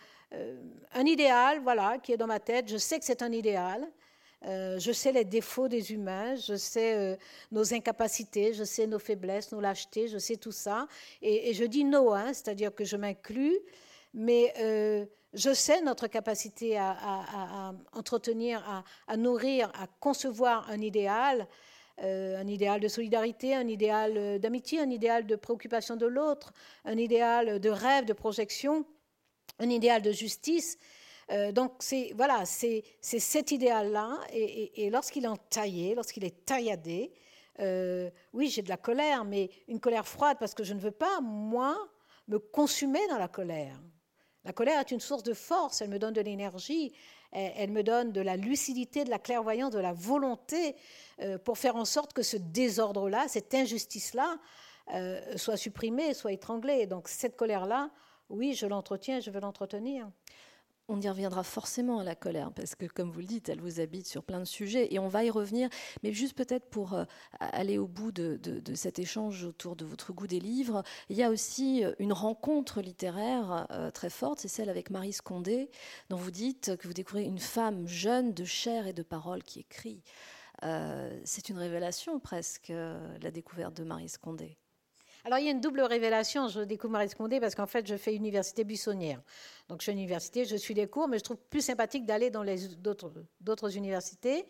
[0.95, 2.69] un idéal, voilà, qui est dans ma tête.
[2.69, 3.87] Je sais que c'est un idéal.
[4.43, 7.19] je sais les défauts des humains, je sais
[7.51, 10.87] nos incapacités, je sais nos faiblesses, nos lâchetés, je sais tout ça.
[11.21, 13.59] Et, je dis non, hein, c'est-à-dire que je m'inclus,
[14.15, 14.53] mais
[15.35, 21.47] je sais notre capacité à, entretenir, à, nourrir, à concevoir un idéal,
[22.03, 26.53] euh, un idéal de solidarité, un idéal d'amitié, un idéal de préoccupation de l'autre,
[26.85, 28.87] un idéal de rêve, de projection,
[29.59, 30.79] un idéal de justice.
[31.31, 31.85] Euh, donc
[32.15, 37.13] voilà, c'est cet idéal-là, et, lorsqu'il est entaillé, lorsqu'il est tailladé,
[38.33, 41.21] oui, j'ai de la colère, mais une colère froide parce que je ne veux pas,
[41.21, 41.77] moi,
[42.29, 43.79] me consumer dans la colère.
[44.49, 46.95] La colère est une source de force, elle me donne de l'énergie,
[47.33, 50.75] elle, me donne de la lucidité, de la clairvoyance, de la volonté
[51.21, 54.39] euh, pour faire en sorte que ce désordre-là, cette injustice-là,
[54.95, 56.87] euh, soit supprimée, soit étranglée.
[56.87, 57.91] Donc cette colère-là,
[58.31, 60.09] oui, je l'entretiens, je veux l'entretenir
[60.89, 63.81] on y reviendra forcément à la colère, parce que comme vous le dites, elle vous
[63.81, 65.69] habite sur plein de sujets, et on va y revenir.
[66.03, 67.05] Mais juste peut-être pour euh,
[67.41, 68.39] aller au bout de,
[68.75, 72.81] cet échange autour de votre goût des livres, il y a aussi euh, une rencontre
[72.81, 75.71] littéraire euh, très forte, c'est celle avec Marie Scondé,
[76.09, 79.61] dont vous dites que vous découvrez une femme jeune de chair et de parole qui
[79.61, 80.03] écrit.
[81.25, 84.59] c'est une révélation presque, la découverte de Marie Scondé.
[85.25, 87.97] Alors il y a une double révélation, je découvre Marie Scondé parce qu'en fait je
[87.97, 89.21] fais université buissonnière.
[89.69, 92.31] Donc je suis à l'université, je suis des cours, mais je trouve plus sympathique d'aller
[92.31, 92.69] dans les
[93.41, 94.47] d'autres universités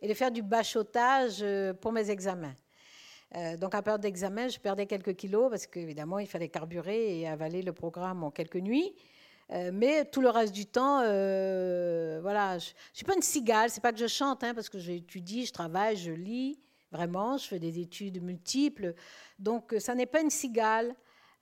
[0.00, 2.54] et de faire du bachotage euh, pour mes examens.
[3.34, 7.28] Euh, donc à période d'examen, je perdais quelques kilos parce qu'évidemment il fallait carburer et
[7.28, 8.94] avaler le programme en quelques nuits.
[9.50, 13.70] Euh, mais tout le reste du temps, voilà, je, ne suis pas une cigale.
[13.70, 16.58] C'est pas que je chante, hein, parce que j'étudie, je travaille, je lis.
[16.92, 18.94] Vraiment, je fais des études multiples.
[19.38, 20.94] Donc, ça n'est pas une cigale.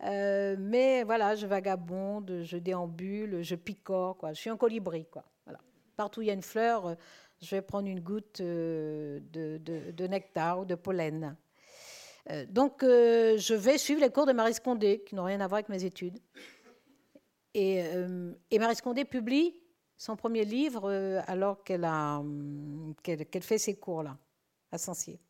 [0.04, 4.16] Euh, mais voilà, je vagabonde, je déambule, je picore.
[4.16, 4.32] Quoi.
[4.32, 5.06] Je suis un colibri.
[5.06, 5.24] Quoi.
[5.44, 5.60] Voilà.
[5.96, 6.96] Partout où il y a une fleur,
[7.42, 11.36] je vais prendre une goutte euh, de, nectar ou de pollen.
[12.30, 15.58] Euh, donc, je vais suivre les cours de Marie Scondé, qui n'ont rien à voir
[15.58, 16.18] avec mes études.
[17.54, 17.82] Et,
[18.58, 19.56] Marie Scondé publie
[19.96, 20.88] son premier livre
[21.26, 22.22] alors qu'elle, a,
[23.02, 24.16] qu'elle, fait ses cours là,
[24.70, 25.20] à Sancier.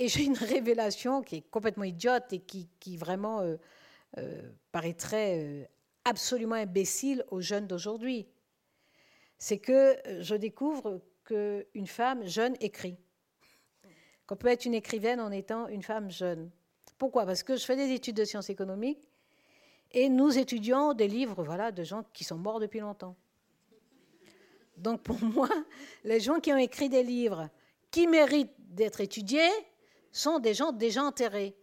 [0.00, 3.56] Et j'ai une révélation qui est complètement idiote et qui, vraiment euh,
[4.16, 5.64] euh, paraîtrait euh,
[6.06, 8.26] absolument imbécile aux jeunes d'aujourd'hui.
[9.36, 12.96] C'est que je découvre qu'une femme jeune écrit.
[14.26, 16.50] Qu'on peut être une écrivaine en étant une femme jeune.
[16.96, 17.26] Pourquoi?
[17.26, 19.02] Parce que je fais des études de sciences économiques
[19.92, 23.16] et nous étudions des livres voilà, de gens qui sont morts depuis longtemps.
[24.78, 25.50] Donc pour moi,
[26.04, 27.50] les gens qui ont écrit des livres
[27.90, 29.50] qui méritent d'être étudiés,
[30.12, 31.56] sont des gens déjà enterrés.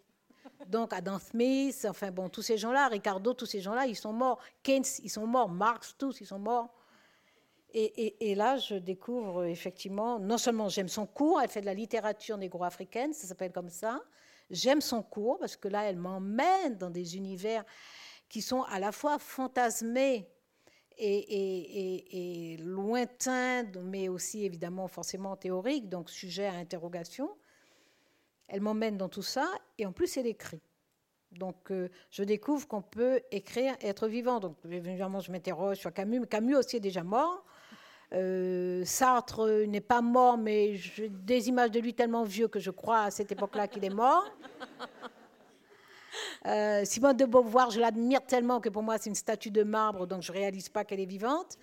[0.67, 4.39] Donc Adam Smith, enfin bon, tous ces gens-là, Ricardo, tous ces gens-là, ils sont morts.
[4.63, 5.49] Keynes, ils sont morts.
[5.49, 6.73] Marx, tous, ils sont morts.
[7.73, 12.35] Et, là, je découvre effectivement, non seulement j'aime son cours, elle fait de la littérature
[12.37, 14.01] négro-africaine, ça s'appelle comme ça.
[14.49, 17.63] J'aime son cours parce que là, elle m'emmène dans des univers
[18.29, 20.27] qui sont à la fois fantasmés
[20.97, 27.29] et, et lointains, mais aussi évidemment forcément théoriques, donc sujet à interrogation.
[28.47, 30.61] Elle m'emmène dans tout ça et en plus elle écrit.
[31.31, 34.39] Donc euh, je découvre qu'on peut écrire et être vivant.
[34.39, 37.43] Donc évidemment je m'interroge sur Camus, mais Camus aussi est déjà mort.
[38.13, 42.71] Euh, Sartre n'est pas mort, mais j'ai des images de lui tellement vieux que je
[42.71, 44.25] crois à cette époque-là qu'il est mort.
[46.45, 50.07] Euh, Simone de Beauvoir, je l'admire tellement que pour moi c'est une statue de marbre,
[50.07, 51.59] donc je réalise pas qu'elle est vivante.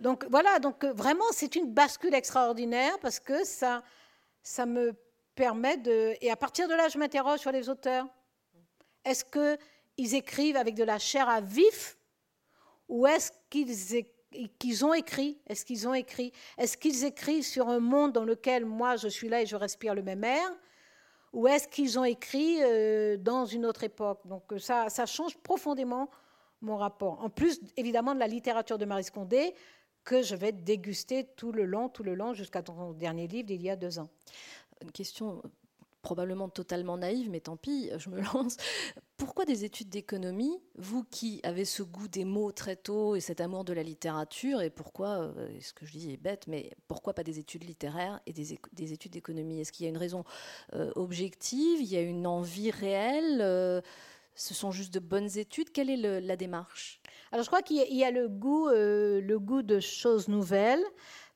[0.00, 3.82] Donc voilà, donc vraiment c'est une bascule extraordinaire parce que ça,
[4.42, 4.94] ça me
[5.36, 6.14] permet de...
[6.20, 8.06] Et à partir de là, je m'interroge sur les auteurs.
[9.04, 11.96] Est-ce qu'ils écrivent avec de la chair à vif
[12.88, 13.32] ou est-ce
[14.58, 15.38] qu'ils ont écrit?
[15.46, 16.32] Est-ce qu'ils ont écrit?
[16.58, 19.94] Est-ce qu'ils écrivent sur un monde dans lequel moi je suis là et je respire
[19.94, 20.48] le même air
[21.32, 24.20] Ou est-ce qu'ils ont écrit euh, dans une autre époque?
[24.26, 26.10] Donc ça, ça change profondément
[26.60, 27.22] mon rapport.
[27.22, 29.54] En plus, évidemment, de la littérature de Marie Scondé,
[30.04, 33.62] que je vais déguster tout le long, tout le long, jusqu'à ton dernier livre d'il
[33.62, 34.08] y a deux ans
[34.82, 35.42] une question
[36.06, 38.56] probablement totalement naïve, mais tant pis, je me lance.
[39.16, 43.40] Pourquoi des études d'économie, vous qui avez ce goût des mots très tôt et cet
[43.40, 47.12] amour de la littérature, et pourquoi, euh, ce que je dis est bête, mais pourquoi
[47.12, 48.52] pas des études littéraires et des,
[48.92, 49.60] études d'économie?
[49.60, 50.22] Est-ce qu'il y a une raison
[50.74, 51.80] euh, objective?
[51.80, 53.80] Il y a une envie réelle euh,
[54.36, 55.72] Ce sont juste de bonnes études?
[55.72, 57.00] Quelle est la démarche?
[57.32, 60.84] Alors je crois qu'il y, a le goût, le goût de choses nouvelles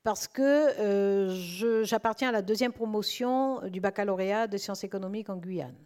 [0.03, 5.77] parce que euh, j'appartiens à la deuxième promotion du baccalauréat de sciences économiques en Guyane.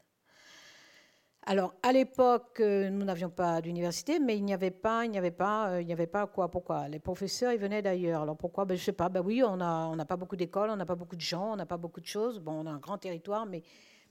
[1.47, 5.19] Alors, à l'époque, euh, nous n'avions pas d'université, mais il n'y avait pas, il n'y
[5.19, 8.23] avait pas, euh, il n'y avait pas quoi, pourquoi Les professeurs, ils venaient d'ailleurs.
[8.23, 8.65] Alors pourquoi?
[8.65, 9.11] Ben, Je ne sais pas.
[9.11, 11.57] Ben oui, on n'a on pas beaucoup d'écoles, on n'a pas beaucoup de gens, on
[11.57, 12.39] n'a pas beaucoup de choses.
[12.39, 13.63] Bon, on a un grand territoire, mais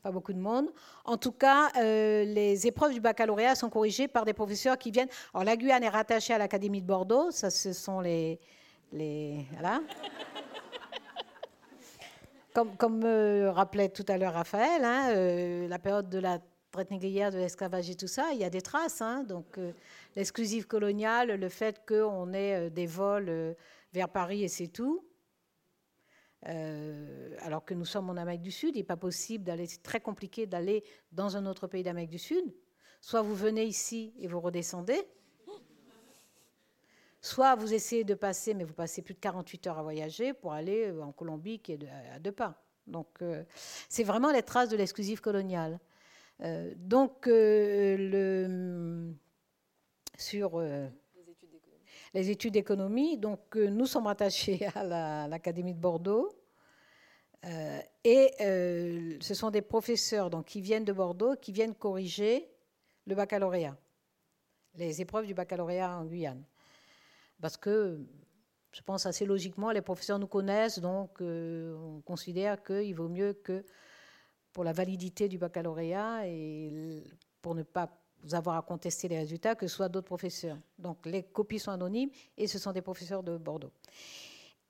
[0.03, 0.67] pas beaucoup de monde.
[1.05, 5.07] En tout cas, les épreuves du baccalauréat sont corrigées par des professeurs qui viennent.
[5.33, 7.31] Alors, la Guyane est rattachée à l'Académie de Bordeaux.
[7.31, 8.37] Ça, ce sont les,
[12.53, 16.39] comme, comme rappelait tout à l'heure Raphaël, hein, euh, la période de la
[16.73, 19.01] traite négrière, de l'esclavage et tout ça, il y a des traces.
[19.01, 19.71] Hein, donc, euh,
[20.15, 23.55] l'exclusive coloniale, le fait qu'on ait euh, des vols
[23.93, 25.05] vers Paris et c'est tout.
[26.47, 29.83] Euh, alors que nous sommes en Amérique du Sud, il n'est pas possible d'aller, c'est
[29.83, 32.53] très compliqué d'aller dans un autre pays d'Amérique du Sud.
[32.99, 35.07] Soit vous venez ici et vous redescendez,
[37.23, 40.53] soit vous essayez de passer, mais vous passez plus de 48 heures à voyager pour
[40.53, 41.79] aller euh, en Colombie qui est
[42.13, 42.61] à deux pas.
[42.85, 43.43] Donc euh,
[43.89, 45.79] c'est vraiment les traces de l'exclusif colonial.
[46.77, 49.11] donc le,
[50.17, 50.61] sur
[52.13, 53.17] les études d'économie.
[53.17, 56.31] Donc, euh, nous sommes rattachés à l'Académie de Bordeaux.
[57.45, 62.49] Euh, et euh, ce sont des professeurs donc, qui viennent de Bordeaux, qui viennent corriger
[63.05, 63.75] le baccalauréat,
[64.75, 66.45] les épreuves du baccalauréat en Guyane.
[67.43, 67.99] Parce que,
[68.71, 73.65] je pense assez logiquement, les professeurs nous connaissent, donc on considère qu'il vaut mieux que
[74.53, 77.03] pour la validité du baccalauréat et
[77.41, 77.89] pour ne pas
[78.31, 80.57] avoir à contester les résultats que ce soit d'autres professeurs.
[80.79, 83.73] Donc les copies sont anonymes et ce sont des professeurs de Bordeaux.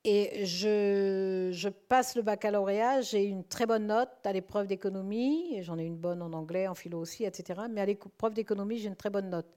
[0.03, 5.77] Et je, je passe le baccalauréat, j'ai une très bonne note à l'épreuve d'économie, j'en
[5.77, 7.61] ai une bonne en anglais, en philo aussi, etc.
[7.69, 9.55] Mais à l'épreuve d'économie, j'ai une très bonne note.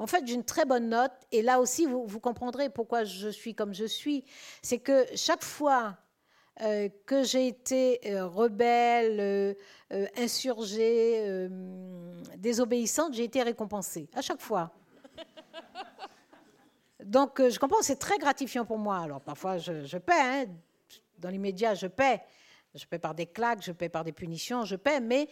[0.00, 3.54] En fait, j'ai une très bonne note, et là aussi, vous, comprendrez pourquoi je suis
[3.54, 4.24] comme je suis.
[4.62, 5.98] C'est que chaque fois
[6.62, 9.20] euh, que j'ai été euh, rebelle,
[9.92, 11.48] euh, insurgée,
[12.38, 14.72] désobéissante, j'ai été récompensée à chaque fois.
[17.04, 19.00] Donc je comprends, c'est très gratifiant pour moi.
[19.00, 20.46] Alors parfois je, paie, hein.
[21.18, 22.22] dans l'immédiat je paie.
[22.74, 25.28] Je paie par des claques, je paie par des punitions, je paie, mais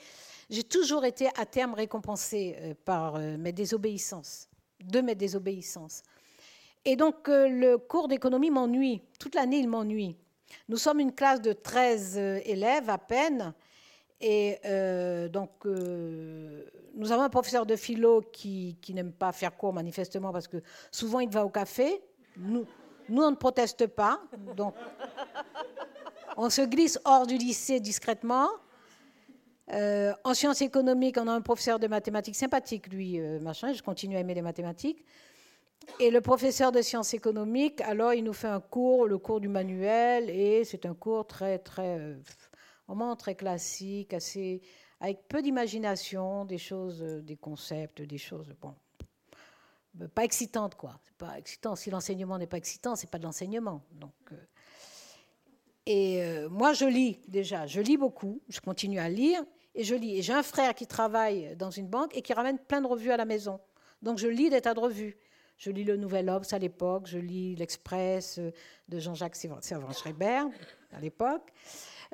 [0.50, 4.47] j'ai toujours été à terme récompensée par mes désobéissances,
[4.82, 6.02] de mes désobéissances.
[6.84, 9.02] Et donc le cours d'économie m'ennuie.
[9.18, 10.16] Toute l'année, il m'ennuie.
[10.68, 13.52] Nous sommes une classe de 13 euh, élèves à peine.
[14.20, 16.64] Et euh, donc, euh,
[16.94, 20.58] nous avons un professeur de philo qui, n'aime pas faire cours manifestement parce que
[20.90, 22.02] souvent il va au café.
[22.36, 22.66] Nous,
[23.08, 24.20] nous on ne proteste pas.
[24.56, 24.74] Donc,
[26.36, 28.48] on se glisse hors du lycée discrètement.
[29.70, 33.72] En sciences économiques, on a un professeur de mathématiques sympathique, lui, machin.
[33.72, 35.04] Je continue à aimer les mathématiques.
[36.00, 39.48] Et le professeur de sciences économiques, alors il nous fait un cours, le cours du
[39.48, 42.14] manuel, et c'est un cours très, très, euh,
[42.86, 44.62] vraiment très classique, assez,
[45.00, 48.74] avec peu d'imagination, des choses, euh, des concepts, des choses, bon,
[50.00, 51.00] euh, pas excitantes quoi.
[51.02, 51.74] C'est pas excitant.
[51.74, 53.82] Si l'enseignement n'est pas excitant, c'est pas de l'enseignement.
[53.90, 54.14] Donc,
[55.86, 59.42] et moi je lis déjà, je lis beaucoup, je continue à lire
[59.78, 60.18] et je lis.
[60.18, 63.12] Et j'ai un frère qui travaille dans une banque et qui ramène plein de revues
[63.12, 63.60] à la maison.
[64.02, 65.16] Donc je lis des tas de revues.
[65.56, 68.52] Je lis le Nouvel Obs à l'époque, je lis l'Express euh,
[68.88, 70.42] de Jean-Jacques Servan-Schreiber
[70.92, 71.52] à l'époque.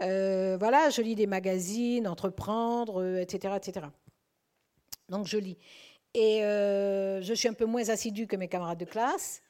[0.01, 3.87] Euh, voilà, je lis des magazines, Entreprendre, etc., euh, etc.
[5.09, 5.59] Donc je lis.
[6.15, 9.43] Et je suis un peu moins assidue que mes camarades de classe.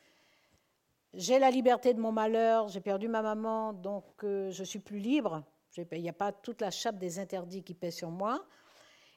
[1.13, 5.45] J'ai la liberté de mon malheur, j'ai perdu ma maman, donc je suis plus libre.
[5.77, 8.45] Il n'y a pas toute la chape des interdits qui pèse sur moi.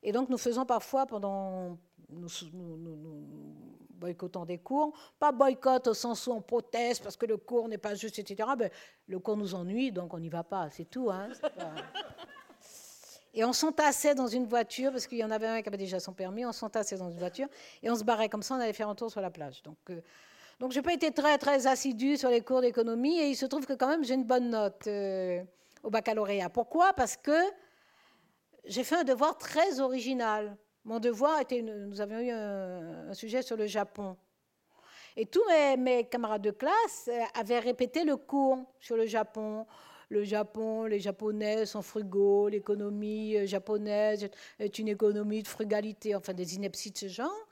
[0.03, 1.77] Et donc nous faisons parfois pendant
[2.09, 2.29] nous,
[3.97, 4.93] boycottons des cours.
[5.19, 8.49] Pas boycott au sens où on proteste parce que le cours n'est pas juste, etc.
[8.57, 8.69] Ben,
[9.07, 11.09] le cours nous ennuie, donc on n'y va pas, c'est tout.
[11.09, 11.29] Hein,
[13.33, 15.99] et on s'entassait dans une voiture, parce qu'il y en avait un qui avait déjà
[15.99, 17.47] son permis, on s'entassait dans une voiture,
[17.83, 19.61] et on se barrait comme ça, on allait faire un tour sur la plage.
[19.63, 20.01] Donc, euh,
[20.59, 23.45] donc je n'ai pas été très, très assidue sur les cours d'économie, et il se
[23.45, 25.43] trouve que quand même j'ai une bonne note euh,
[25.83, 26.49] au baccalauréat.
[26.49, 26.93] Pourquoi?
[26.93, 27.37] Parce que
[28.65, 30.57] j'ai fait un devoir très original.
[30.83, 34.15] Mon devoir était, nous avions eu un, sujet sur le Japon.
[35.15, 35.43] Et tous
[35.77, 39.65] mes, camarades de classe euh, avaient répété le cours sur le Japon.
[40.09, 46.33] Le Japon, les Japonais sont frugaux, l'économie euh, japonaise est une économie de frugalité, enfin
[46.33, 47.46] des inepties de ce genre.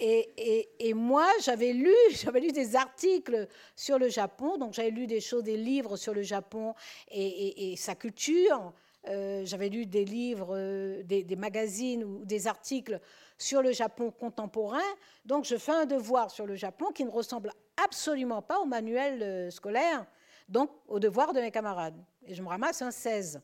[0.00, 3.46] Et, moi, j'avais lu, j'avais lu des articles
[3.76, 6.74] sur le Japon, donc j'avais lu des choses, des livres sur le Japon
[7.10, 8.72] et sa culture.
[9.08, 13.00] Euh, j'avais lu des livres, euh, des, magazines ou des articles
[13.38, 14.78] sur le Japon contemporain.
[15.24, 17.50] Donc je fais un devoir sur le Japon qui ne ressemble
[17.82, 20.04] absolument pas au manuel euh, scolaire,
[20.48, 21.96] donc au devoir de mes camarades.
[22.26, 23.40] Et je me ramasse un 16.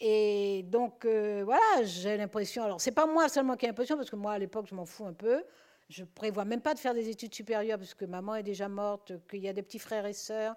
[0.00, 2.62] Et donc voilà, j'ai l'impression.
[2.64, 4.84] Alors c'est pas moi seulement qui ai l'impression, parce que moi à l'époque je m'en
[4.84, 5.42] fous un peu.
[5.88, 9.12] Je prévois même pas de faire des études supérieures parce que maman est déjà morte,
[9.28, 10.54] qu'il y a des petits frères et sœurs,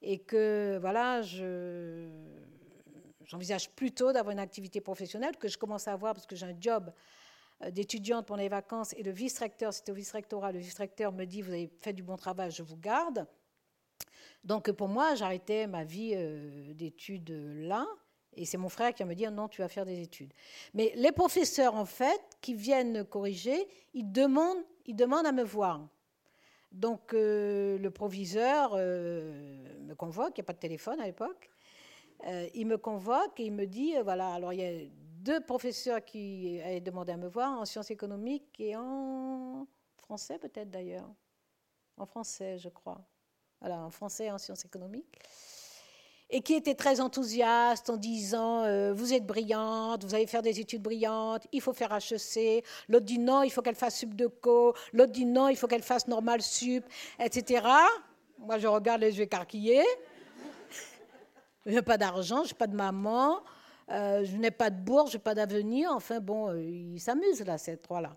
[0.00, 2.08] et que voilà, je
[3.26, 6.56] J'envisage plutôt d'avoir une activité professionnelle que je commence à avoir parce que j'ai un
[6.58, 6.92] job
[7.62, 11.40] euh, d'étudiante pendant les vacances et le vice-recteur, c'était au vice-rectorat, le vice-recteur me dit,
[11.40, 13.26] vous avez fait du bon travail, je vous garde.
[14.42, 17.86] Donc pour moi, j'arrêtais ma vie euh, d'études là.
[18.36, 20.32] Et c'est mon frère qui va me dire non, tu vas faire des études.
[20.74, 25.86] Mais les professeurs, en fait, qui viennent corriger, ils demandent, ils demandent à me voir.
[26.72, 31.48] Donc le proviseur me convoque, il n'y a pas de téléphone à l'époque.
[32.54, 34.88] il me convoque et il me dit, voilà, alors il y a
[35.24, 39.66] deux professeurs qui avaient demandé à me voir en sciences économiques et en
[39.96, 41.08] français peut-être d'ailleurs.
[41.96, 43.00] En français, je crois.
[43.60, 45.18] Voilà, en français et en sciences économiques.
[46.36, 50.58] Et qui étaient très enthousiastes en disant euh, Vous êtes brillante, vous allez faire des
[50.58, 52.64] études brillantes, il faut faire HEC.
[52.88, 54.74] L'autre dit non, il faut qu'elle fasse sup de co.
[54.92, 56.84] L'autre dit non, il faut qu'elle fasse normal sup,
[57.20, 57.64] etc.
[58.40, 59.84] Moi, je regarde les yeux écarquillés.
[61.66, 63.38] Je n'ai pas d'argent, je n'ai pas de maman.
[63.90, 65.92] Euh, je n'ai pas de bourse, je n'ai pas d'avenir.
[65.92, 68.16] Enfin bon, euh, ils s'amusent là, ces trois-là.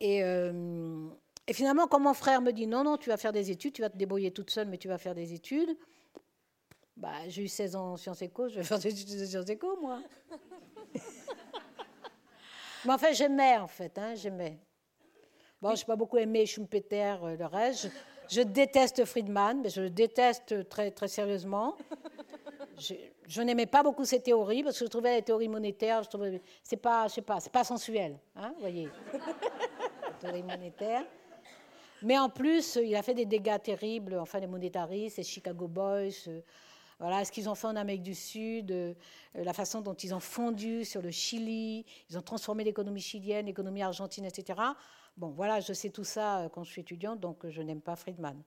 [0.00, 0.24] Et,
[1.52, 3.90] finalement, quand mon frère me dit non, non, tu vas faire des études, tu vas
[3.90, 5.78] te débrouiller toute seule, mais tu vas faire des études.
[6.96, 9.48] Bah, j'ai eu 16 ans en sciences éco, je vais faire des études de sciences
[9.48, 10.00] éco, moi.
[12.84, 14.58] mais enfin, j'aimais, en fait, hein, j'aimais.
[15.60, 17.88] Bon, je n'ai pas beaucoup aimé Schumpeter, le reste.
[18.28, 21.76] Je, je, déteste Friedman, mais je le déteste très, très sérieusement
[23.26, 26.40] je, n'aimais pas beaucoup ces théories parce que je trouvais les théories monétaires, je trouvais,
[26.62, 31.04] c'est pas, je sais pas, c'est pas sensuel, hein, voyez, les théories monétaires.
[32.02, 36.26] Mais en plus, il a fait des dégâts terribles, enfin les monétaristes, les Chicago Boys,
[36.28, 36.40] euh,
[37.02, 38.94] voilà, ce qu'ils ont fait en Amérique du Sud, euh,
[39.34, 43.82] la façon dont ils ont fondu sur le Chili, ils ont transformé l'économie chilienne, l'économie
[43.82, 44.60] argentine, etc.
[45.16, 47.96] Bon, voilà, je sais tout ça euh, quand je suis étudiante, donc je n'aime pas
[47.96, 48.40] Friedman.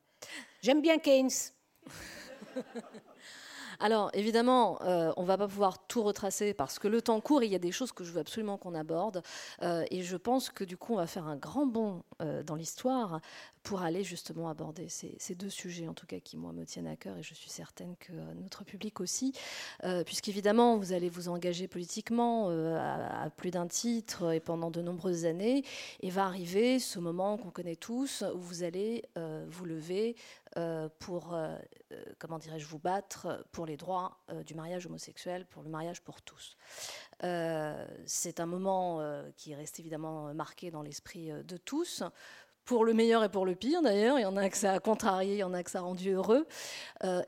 [0.61, 1.51] J'aime bien Keynes.
[3.79, 7.43] Alors, évidemment, euh, on ne va pas pouvoir tout retracer parce que le temps court
[7.43, 9.21] il y a des choses que je veux absolument qu'on aborde.
[9.61, 12.55] Euh, et je pense que du coup, on va faire un grand bond euh, dans
[12.55, 13.19] l'histoire
[13.65, 16.95] pour aller justement aborder ces, deux sujets, en tout cas, qui, moi, me tiennent à
[16.95, 19.33] cœur et je suis certaine que notre public aussi.
[20.05, 25.63] Puisqu'évidemment, vous allez vous engager politiquement à, plus d'un titre et pendant de nombreuses années.
[25.99, 29.03] Et va arriver ce moment qu'on connaît tous où vous allez
[29.49, 30.15] vous lever
[30.57, 31.57] euh, pour, euh,
[31.91, 36.21] euh, comment dirais-je, vous battre pour les droits du mariage homosexuel, pour le mariage pour
[36.21, 36.55] tous.
[38.05, 39.01] c'est un moment
[39.35, 42.03] qui reste évidemment marqué dans l'esprit de tous
[42.65, 44.19] pour le meilleur et pour le pire d'ailleurs.
[44.19, 45.81] Il y en a que ça a contrarié, il y en a que ça a
[45.83, 46.45] rendu heureux.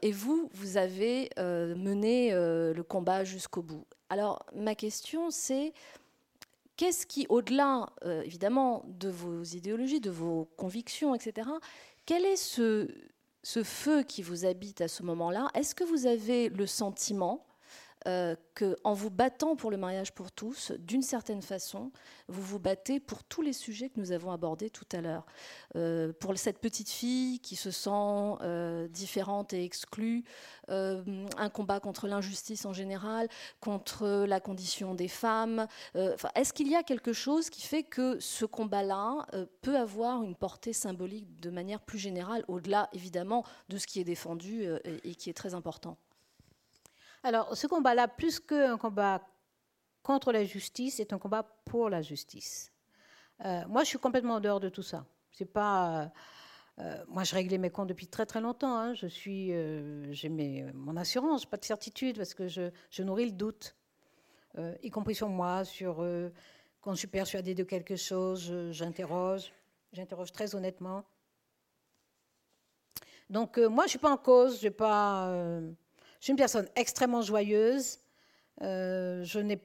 [0.01, 3.85] et vous, vous avez mené le combat jusqu'au bout.
[4.09, 5.73] Alors ma question c'est
[6.75, 7.89] qu'est-ce qui, au-delà
[8.23, 11.49] évidemment de vos idéologies, de vos convictions, etc.,
[12.05, 12.87] quel est ce,
[13.43, 17.46] ce feu qui vous habite à ce moment-là, est-ce que vous avez le sentiment
[18.07, 21.91] euh, qu'en vous battant pour le mariage pour tous, d'une certaine façon,
[22.27, 25.25] vous vous battez pour tous les sujets que nous avons abordés tout à l'heure.
[25.75, 30.23] Euh, pour cette petite fille qui se sent euh, différente et exclue,
[30.69, 33.29] un combat contre l'injustice en général,
[33.61, 35.65] contre la condition des femmes.
[35.95, 39.25] Est-ce qu'il y a quelque chose qui fait que ce combat-là
[39.61, 44.03] peut avoir une portée symbolique de manière plus générale, au-delà évidemment de ce qui est
[44.03, 44.65] défendu
[45.03, 45.97] et qui est très important?
[47.23, 49.21] Alors, ce combat-là, plus qu'un combat
[50.03, 52.71] contre la justice, c'est un combat pour la justice.
[53.45, 55.05] Euh, moi, je suis complètement en dehors de tout ça.
[55.31, 56.03] C'est pas.
[56.03, 56.07] Euh,
[56.79, 58.75] euh, moi, je réglais mes comptes depuis très très longtemps.
[58.77, 58.93] Hein.
[58.93, 59.51] Je suis,
[60.13, 60.29] j'ai
[60.73, 63.75] mon assurance, pas de certitude parce que je, nourris le doute,
[64.81, 65.97] y compris sur moi, sur
[66.81, 69.51] quand je suis persuadée de quelque chose, j'interroge,
[69.91, 71.03] j'interroge très honnêtement.
[73.29, 75.59] Donc, moi, je suis pas en cause, je pas.
[76.19, 77.99] Je suis une personne extrêmement joyeuse.
[78.61, 79.57] Euh, je n'ai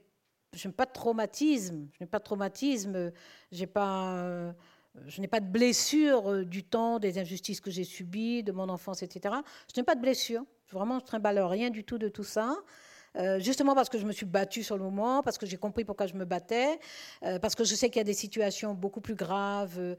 [0.76, 1.88] pas de traumatisme.
[1.94, 3.12] Je n'ai pas de traumatisme.
[3.50, 9.02] Je n'ai pas de blessure du temps, des injustices que j'ai subies, de mon enfance,
[9.02, 9.34] etc.
[9.74, 10.44] Je n'ai pas de blessure.
[10.70, 12.56] Vraiment, je ne trimballe rien du tout de tout ça.
[13.16, 15.84] Euh, justement parce que je me suis battue sur le moment, parce que j'ai compris
[15.84, 16.78] pourquoi je me battais,
[17.22, 19.96] euh, parce que je sais qu'il y a des situations beaucoup plus graves,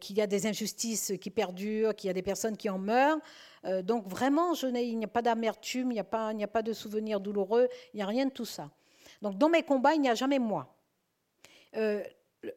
[0.00, 3.20] qu'il y a des injustices qui perdurent, qu'il y a des personnes qui en meurent.
[3.66, 6.62] Euh, donc vraiment, je il n'y a pas d'amertume, il n'y a, pas, a pas
[6.62, 8.70] de souvenirs douloureux, il n'y a rien de tout ça.
[9.22, 10.74] Donc dans mes combats, il n'y a jamais moi.
[11.76, 12.02] Euh,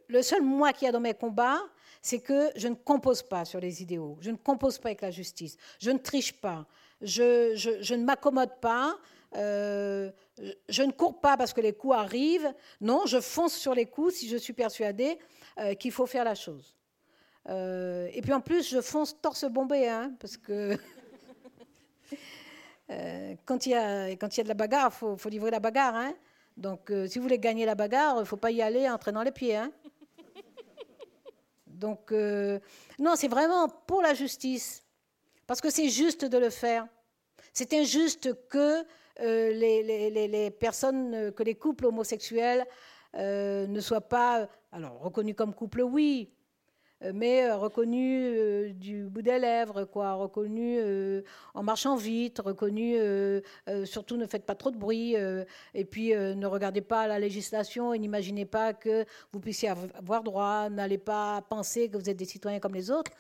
[0.08, 1.62] le seul moi qu'il y a dans mes combats,
[2.02, 5.12] c'est que je ne compose pas sur les idéaux, je ne compose pas avec la
[5.12, 6.66] justice, je ne triche pas,
[7.02, 8.98] je, je, ne m'accommode pas,
[9.36, 10.12] euh,
[10.68, 14.16] je ne cours pas parce que les coups arrivent, non, je fonce sur les coups
[14.16, 15.18] si je suis persuadée
[15.80, 16.76] qu'il faut faire la chose.
[17.48, 20.78] et puis en plus, je fonce torse bombé, hein, parce que
[22.90, 25.52] Euh, quand il y a quand il y a de la bagarre, faut, faut livrer
[25.52, 25.96] la bagarre.
[25.96, 26.14] Hein.
[26.56, 28.98] Donc, euh, si vous voulez gagner la bagarre, il ne faut pas y aller en
[28.98, 29.58] traînant les pieds.
[29.58, 29.72] Hein.
[31.68, 32.60] Donc, euh,
[32.98, 34.84] non, c'est vraiment pour la justice,
[35.46, 36.88] parce que c'est juste de le faire.
[37.54, 38.84] C'est injuste que
[39.20, 42.66] les, les, les, personnes, que les couples homosexuels
[43.16, 46.32] ne soient pas, alors reconnus comme couple, oui,
[47.14, 50.80] mais reconnu du bout des lèvres, quoi, reconnu
[51.54, 52.96] en marchant vite, reconnu
[53.86, 55.16] surtout ne faites pas trop de bruit,
[55.74, 60.70] et puis ne regardez pas la législation et n'imaginez pas que vous puissiez avoir droit,
[60.70, 63.12] n'allez pas penser que vous êtes des citoyens comme les autres.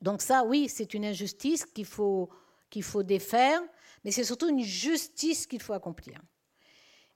[0.00, 2.28] Donc ça, oui, c'est une injustice qu'il faut,
[2.70, 3.60] qu'il faut défaire,
[4.04, 6.20] mais c'est surtout une justice qu'il faut accomplir.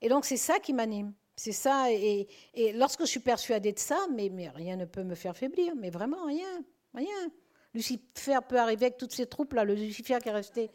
[0.01, 1.13] Et donc c'est ça qui m'anime.
[1.35, 1.91] C'est ça.
[1.91, 2.27] Et,
[2.75, 5.75] lorsque je suis persuadée de ça, mais, rien ne peut me faire faiblir.
[5.75, 6.63] Mais vraiment, rien.
[6.93, 7.31] Rien.
[7.73, 9.63] Lucifer peut arriver avec toutes ces troupes-là.
[9.63, 10.69] Le Lucifer qui est resté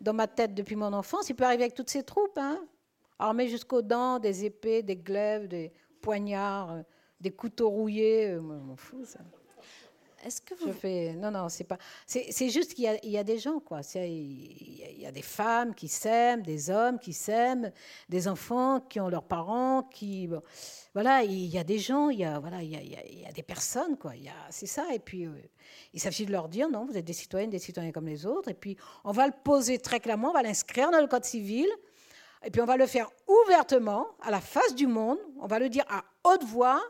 [0.00, 2.58] dans ma tête depuis mon enfance, il peut arriver avec toutes ces troupes, hein,
[3.18, 6.82] armé jusqu'aux dents, des épées, des glaives, des poignards, euh,
[7.20, 8.30] des couteaux rouillés.
[8.30, 9.20] Euh, moi, je m'en fous, ça.
[10.24, 10.72] Est-ce que vous...
[10.72, 11.14] fais...
[11.14, 11.78] Non, non, c'est pas...
[12.06, 13.80] C'est juste qu'il y, y, a des gens, quoi.
[13.94, 17.72] Il y, a des femmes qui s'aiment, des hommes qui s'aiment,
[18.08, 20.28] des enfants qui ont leurs parents, qui...
[20.92, 23.26] voilà, il y a des gens, il y a, voilà, il y a, il y
[23.26, 24.12] a des personnes, quoi.
[24.50, 24.84] C'est ça.
[24.92, 25.32] Et puis, euh,
[25.94, 28.50] il s'agit de leur dire, non, vous êtes des citoyennes, des citoyens comme les autres.
[28.50, 31.68] Et puis, on va le poser très clairement, on va l'inscrire dans le code civil.
[32.44, 35.18] Et puis, on va le faire ouvertement, à la face du monde.
[35.40, 36.82] On va le dire à haute voix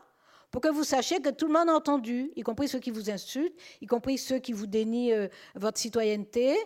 [0.51, 3.09] pour que vous sachiez que tout le monde a entendu, y compris ceux qui vous
[3.09, 6.57] insultent, y compris ceux qui vous dénient euh, votre citoyenneté.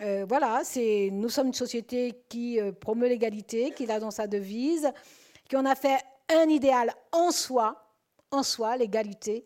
[0.00, 4.28] Euh, voilà, c'est, nous sommes une société qui euh, promeut l'égalité, qui l'a dans sa
[4.28, 4.90] devise,
[5.48, 5.98] qui en a fait
[6.32, 7.92] un idéal en soi,
[8.30, 9.44] en soi, l'égalité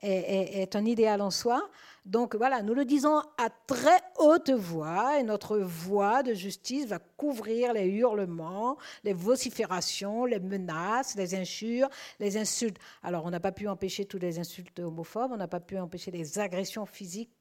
[0.00, 1.68] est un idéal en soi.
[2.08, 6.98] Donc voilà, nous le disons à très haute voix et notre voix de justice va
[6.98, 12.78] couvrir les hurlements, les vociférations, les menaces, les injures, les insultes.
[13.02, 16.10] Alors on n'a pas pu empêcher toutes les insultes homophobes, on n'a pas pu empêcher
[16.10, 17.36] les agressions physiques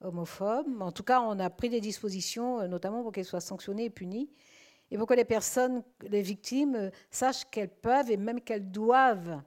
[0.00, 0.80] homophobes.
[0.80, 3.90] En tout cas, on a pris des dispositions, euh, notamment pour qu'elles soient sanctionnées et
[3.90, 4.30] punies,
[4.90, 9.42] et pour que les personnes, les victimes, euh, sachent qu'elles peuvent et même qu'elles doivent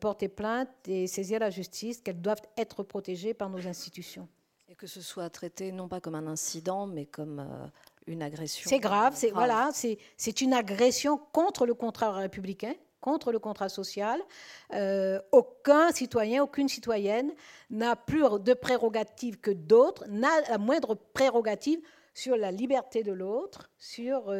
[0.00, 4.28] porter plainte et saisir la justice, qu'elles doivent être protégées par nos institutions.
[4.68, 7.66] Et que ce soit traité non pas comme un incident, mais comme euh,
[8.06, 8.68] une agression.
[8.68, 14.20] C'est grave, c'est voilà, c'est une agression contre le contrat républicain, contre le contrat social.
[14.74, 17.32] Euh, aucun citoyen, aucune citoyenne
[17.70, 21.80] n'a plus de prérogatives que d'autres, n'a la moindre prérogative
[22.12, 24.34] sur la liberté de l'autre, sur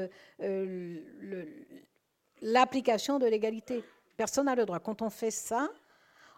[2.43, 3.85] l'application de l'égalité.
[4.19, 4.81] Personne n'a le droit.
[4.81, 5.71] Quand on fait ça,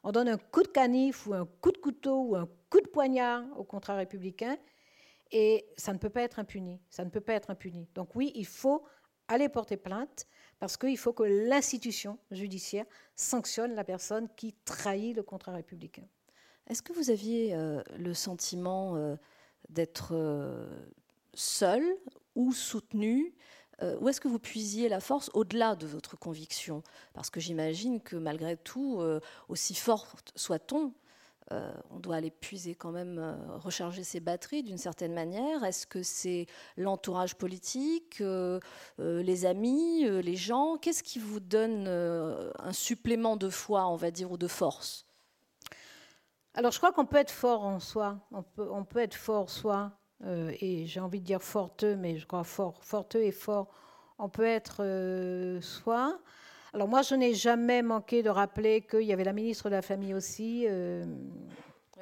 [0.05, 2.87] on donne un coup de canif ou un coup de couteau ou un coup de
[2.87, 4.59] poignard au contrat républicain
[5.33, 6.78] et ça ne peut pas être impuni.
[6.91, 7.89] Ça ne peut pas être impuni.
[7.95, 8.85] Donc oui, il faut
[9.28, 10.26] aller porter plainte
[10.59, 12.85] parce qu'il faut que l'institution judiciaire
[13.16, 16.05] sanctionne la personne qui trahit le contrat républicain.
[16.68, 19.16] Est-ce que vous aviez euh, le sentiment euh,
[19.70, 20.68] d'être euh,
[21.33, 21.83] seul
[22.35, 23.35] ou soutenu
[23.83, 26.83] euh, où est-ce que vous puisiez la force au-delà de votre conviction?
[27.14, 30.93] Parce que j'imagine que malgré tout, euh, aussi forte soit-on,
[31.53, 35.64] euh, on doit aller puiser quand même, recharger ses batteries d'une certaine manière.
[35.64, 38.22] Est-ce que c'est l'entourage politique,
[38.99, 40.76] les amis, les gens?
[40.76, 45.07] Qu'est-ce qui vous donne un supplément de foi, on va dire, ou de force?
[46.55, 49.51] Alors je crois qu'on peut être fort en soi, on peut, on peut être fort
[49.51, 49.93] soi,
[50.26, 53.68] euh, et j'ai envie de dire forteux, mais je crois fort, forteux et fort,
[54.18, 56.18] on peut être euh, soit.
[56.74, 59.82] Alors moi, je n'ai jamais manqué de rappeler qu'il y avait la ministre de la
[59.82, 60.66] Famille aussi.
[60.68, 61.04] Euh,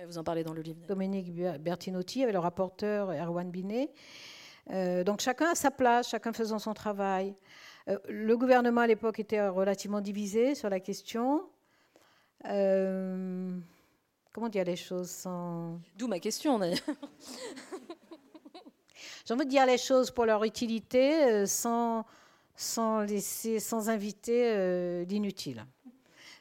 [0.06, 0.78] vous en parlez dans le livre.
[0.86, 3.90] Dominique Bertinotti, il y avait le rapporteur Erwan Binet.
[5.04, 7.34] donc chacun à sa place, chacun faisant son travail.
[8.08, 11.42] le gouvernement à l'époque était relativement divisé sur la question.
[12.44, 13.58] comment
[14.48, 15.80] dire les choses sans...
[15.96, 16.78] D'où ma question d'ailleurs.
[19.28, 22.06] J'ai envie dire les choses pour leur utilité euh, sans,
[22.56, 25.66] sans, laisser, sans inviter euh, l'inutile.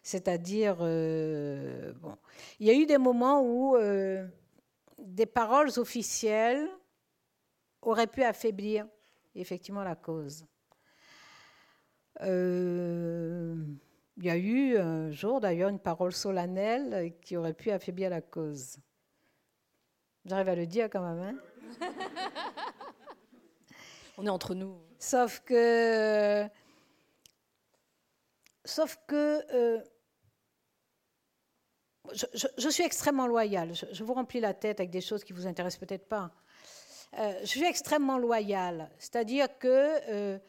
[0.04, 2.16] C'est-à-dire, euh, bon,
[2.62, 3.76] il y a eu des moments où
[4.98, 6.66] des paroles officielles
[7.82, 8.88] auraient pu affaiblir
[9.36, 10.46] effectivement la cause.
[12.22, 12.24] il
[14.24, 18.78] y a eu un jour d'ailleurs une parole solennelle qui aurait pu affaiblir la cause.
[20.24, 21.36] J'arrive à le dire quand même.
[21.36, 21.57] Hein
[24.18, 24.82] On est entre nous.
[25.00, 26.48] Sauf que.
[28.66, 29.44] Sauf que.
[29.54, 29.82] Euh,
[32.14, 33.74] je, suis extrêmement loyale.
[33.74, 36.32] Je, vous remplis la tête avec des choses qui vous intéressent peut-être pas.
[37.20, 38.90] Euh, je suis extrêmement loyale.
[38.98, 40.00] C'est-à-dire que.
[40.10, 40.40] Euh,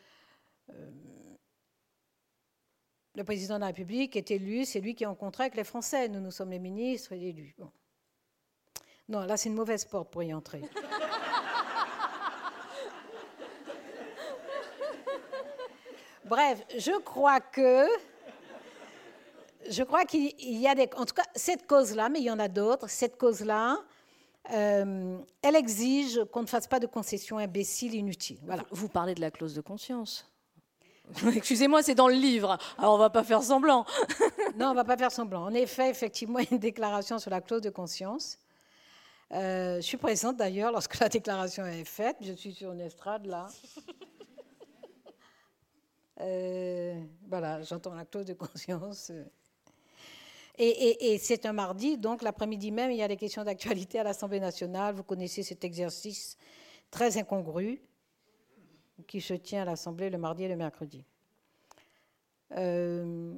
[3.15, 5.65] le président de la République est élu, c'est lui qui est en contrat avec les
[5.65, 6.09] Français.
[6.09, 7.55] Nous, nous sommes les ministres élus.
[7.59, 7.71] Bon.
[9.09, 10.63] Non, là, c'est une mauvaise porte pour y entrer.
[16.25, 17.89] Bref, je crois que
[19.71, 20.89] je crois qu'il y a des...
[20.97, 23.79] En tout cas, cette cause-là, mais il y en a d'autres, cette cause-là,
[24.53, 28.39] euh, elle exige qu'on ne fasse pas de concessions imbéciles, inutiles.
[28.45, 28.65] Voilà.
[28.71, 30.31] Vous parlez de la clause de conscience.
[31.35, 32.59] Excusez-moi, c'est dans le livre.
[32.79, 33.85] Alors on va pas faire semblant.
[34.57, 35.45] non, on va pas faire semblant.
[35.45, 38.39] En effet, effectivement, une déclaration sur la clause de conscience.
[39.33, 42.17] Euh, je suis présente d'ailleurs lorsque la déclaration est faite.
[42.21, 43.49] Je suis sur une estrade là.
[46.21, 49.13] Euh, voilà, j'entends la clause de conscience.
[50.57, 54.03] Et, et c'est un mardi, donc l'après-midi même, il y a des questions d'actualité à
[54.03, 54.97] l'Assemblée nationale.
[54.97, 56.37] Vous connaissez cet exercice
[56.91, 57.81] très incongru
[59.07, 61.05] qui se tient à l'Assemblée le mardi et le mercredi.
[62.57, 63.35] Euh,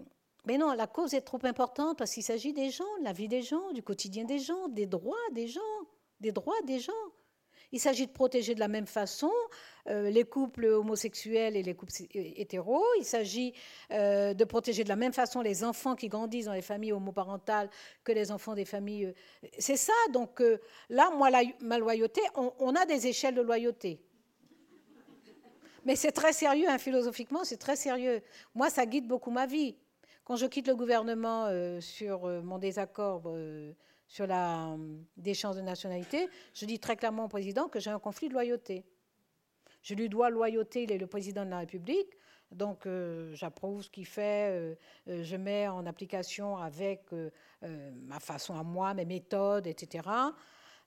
[0.46, 3.28] mais non, la cause est trop importante parce qu'il s'agit des gens, de la vie
[3.28, 5.60] des gens, du quotidien des gens, des droits des gens,
[6.20, 6.92] des droits des gens.
[7.72, 9.30] Il s'agit de protéger de la même façon
[9.86, 12.84] euh, les couples homosexuels et les couples hétéros.
[12.98, 13.54] Il s'agit
[13.92, 17.70] euh, de protéger de la même façon les enfants qui grandissent dans les familles homoparentales
[18.02, 19.14] que les enfants des familles.
[19.58, 19.92] C'est ça.
[20.12, 20.42] Donc
[20.88, 21.30] là, moi,
[21.60, 24.00] ma loyauté, on a des échelles de loyauté.
[25.84, 28.20] Mais c'est très sérieux, hein, philosophiquement, c'est très sérieux.
[28.54, 29.76] Moi, ça guide beaucoup ma vie.
[30.24, 33.72] Quand je quitte le gouvernement euh, sur euh, mon désaccord euh,
[34.10, 34.76] sur la
[35.16, 38.84] déchéance de nationalité, je dis très clairement au président que j'ai un conflit de loyauté.
[39.82, 42.10] Je lui dois loyauté, il est le président de la République,
[42.50, 42.86] donc
[43.32, 44.76] j'approuve ce qu'il fait,
[45.06, 47.06] je mets en application avec
[47.62, 50.02] ma façon à moi, mes méthodes, etc.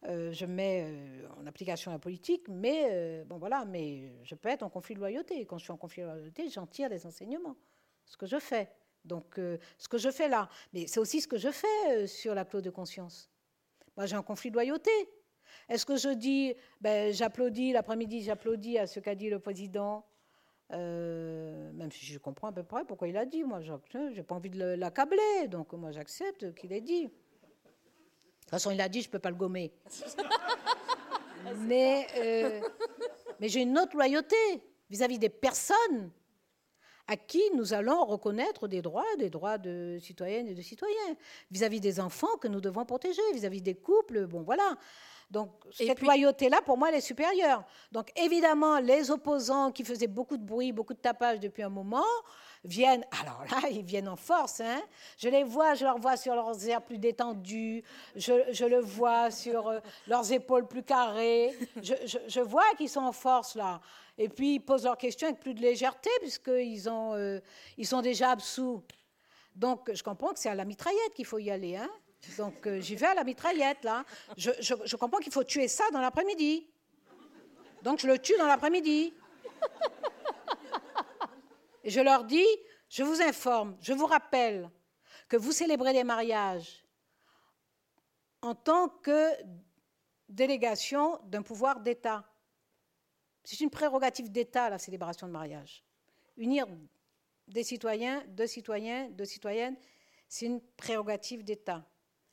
[0.07, 4.49] Euh, je mets euh, en application la politique, mais euh, bon voilà, mais je peux
[4.49, 5.45] être en conflit de loyauté.
[5.45, 7.55] Quand je suis en conflit de loyauté, j'en tire des enseignements.
[8.05, 8.69] Ce que je fais.
[9.05, 12.45] Donc, ce que je fais là, mais c'est aussi ce que je fais sur la
[12.45, 13.29] clause de conscience.
[13.97, 14.91] Moi, j'ai un conflit de loyauté.
[15.69, 20.05] Est-ce que je dis, ben, j'applaudis l'après-midi, j'applaudis à ce qu'a dit le président,
[20.71, 23.43] même si je comprends à peu près pourquoi il a dit.
[23.43, 27.03] Moi, j'ai pas envie de l'accabler, donc moi, j'accepte qu'il ait dit.
[27.05, 29.73] De toute façon, il a dit, je ne peux pas le gommer.
[31.57, 32.61] mais euh,
[33.39, 34.35] mais j'ai une autre loyauté
[34.89, 36.11] vis-à-vis des personnes
[37.07, 41.15] à qui nous allons reconnaître des droits, des droits de citoyennes et de citoyens,
[41.51, 44.77] vis-à-vis des enfants que nous devons protéger, vis-à-vis des couples, bon voilà.
[45.33, 47.63] Donc cette loyauté-là, pour moi, elle est supérieure.
[47.91, 52.05] Donc évidemment, les opposants qui faisaient beaucoup de bruit, beaucoup de tapage depuis un moment,
[52.63, 54.61] viennent, alors là, ils viennent en force.
[54.61, 54.81] Hein.
[55.17, 57.83] Je les vois, je leur vois sur leurs airs plus détendus,
[58.15, 61.57] je, le vois sur euh, leurs épaules plus carrées.
[61.81, 63.81] Je, vois qu'ils sont en force là.
[64.17, 67.39] Et puis ils posent leurs questions avec plus de légèreté puisqu'ils euh,
[67.77, 68.83] ils sont déjà absous.
[69.55, 71.75] Donc je comprends que c'est à la mitraillette qu'il faut y aller.
[71.75, 71.89] Hein.
[72.37, 74.05] Donc euh, j'y vais à la mitraillette là.
[74.37, 76.67] Je, je comprends qu'il faut tuer ça dans l'après-midi.
[77.81, 79.13] Donc je le tue dans l'après-midi.
[81.83, 82.45] Et je leur dis,
[82.89, 84.69] je vous informe, je vous rappelle
[85.27, 86.85] que vous célébrez les mariages
[88.41, 89.31] en tant que
[90.29, 92.23] délégation d'un pouvoir d'État.
[93.43, 95.83] C'est une prérogative d'État, la célébration de mariage.
[96.37, 96.65] Unir
[97.47, 99.75] des citoyens, deux citoyens, deux citoyennes,
[100.27, 101.85] c'est une prérogative d'État.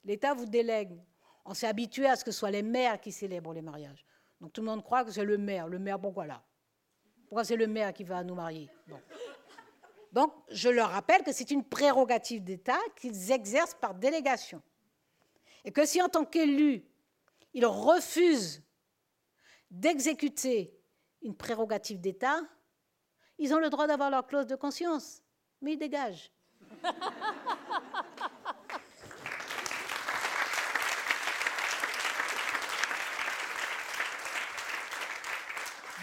[0.04, 0.98] L'État vous délègue.
[1.44, 4.04] On s'est habitué à ce que ce soit les maires qui célèbrent les mariages.
[4.40, 5.66] Donc tout le monde croit que c'est le maire.
[5.66, 6.42] Le maire, bon voilà.
[7.28, 8.70] Pourquoi c'est le maire qui va nous marier?
[10.12, 14.60] Donc, je leur rappelle que c'est une prérogative d'État qu'ils exercent par délégation.
[15.64, 16.82] Et que si en tant qu'élus,
[17.54, 18.62] ils refusent
[19.70, 20.79] d'exécuter
[21.22, 22.40] une prérogative d'État,
[23.38, 25.22] ils ont le droit d'avoir leur clause de conscience,
[25.60, 26.30] mais ils dégagent.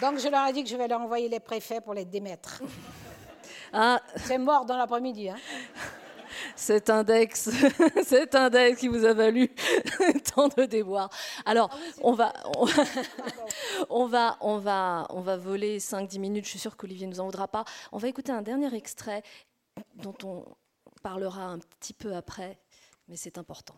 [0.01, 2.61] Donc je leur ai dit que je vais leur envoyer les préfets pour les démettre.
[3.73, 3.99] Ah.
[4.15, 5.29] C'est mort dans l'après-midi.
[5.29, 5.37] Hein.
[6.57, 7.49] Cet index,
[8.03, 9.49] cet index qui vous a valu
[10.35, 11.09] tant de déboires.
[11.45, 12.33] Alors, ah on, va,
[13.89, 17.19] on, va, on, va, on va voler 5-10 minutes, je suis sûre qu'Olivier ne nous
[17.19, 17.63] en voudra pas.
[17.91, 19.23] On va écouter un dernier extrait
[19.95, 20.45] dont on
[21.03, 22.57] parlera un petit peu après,
[23.07, 23.75] mais c'est important.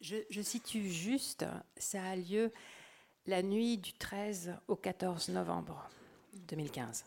[0.00, 1.44] Je, je, situe juste,
[1.76, 2.52] ça a lieu
[3.26, 5.90] la nuit du 13 au 14 novembre.
[6.46, 7.04] 2015.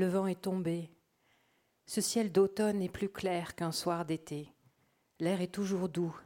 [0.00, 0.90] Le vent est tombé.
[1.84, 4.50] Ce ciel d'automne est plus clair qu'un soir d'été.
[5.18, 6.18] L'air est toujours doux,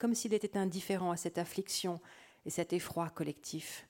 [0.00, 2.00] comme s'il était indifférent à cette affliction
[2.44, 3.86] et cet effroi collectif,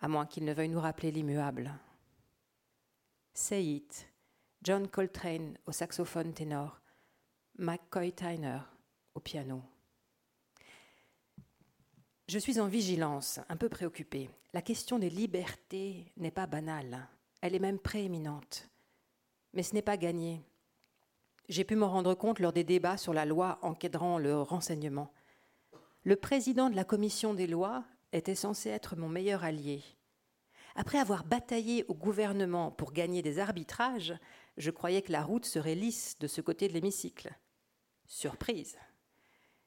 [0.00, 1.72] à moins qu'il ne veuille nous rappeler l'immuable.
[3.32, 4.10] Say It,
[4.60, 6.80] John Coltrane au saxophone ténor,
[7.58, 8.58] McCoy Tyner
[9.14, 9.62] au piano.
[12.26, 14.28] Je suis en vigilance, un peu préoccupée.
[14.52, 17.08] La question des libertés n'est pas banale,
[17.40, 18.68] elle est même prééminente.
[19.52, 20.42] Mais ce n'est pas gagné.
[21.48, 25.12] J'ai pu m'en rendre compte lors des débats sur la loi encadrant le renseignement.
[26.04, 29.82] Le président de la commission des lois était censé être mon meilleur allié.
[30.74, 34.14] Après avoir bataillé au gouvernement pour gagner des arbitrages,
[34.56, 37.34] je croyais que la route serait lisse de ce côté de l'hémicycle.
[38.06, 38.78] Surprise.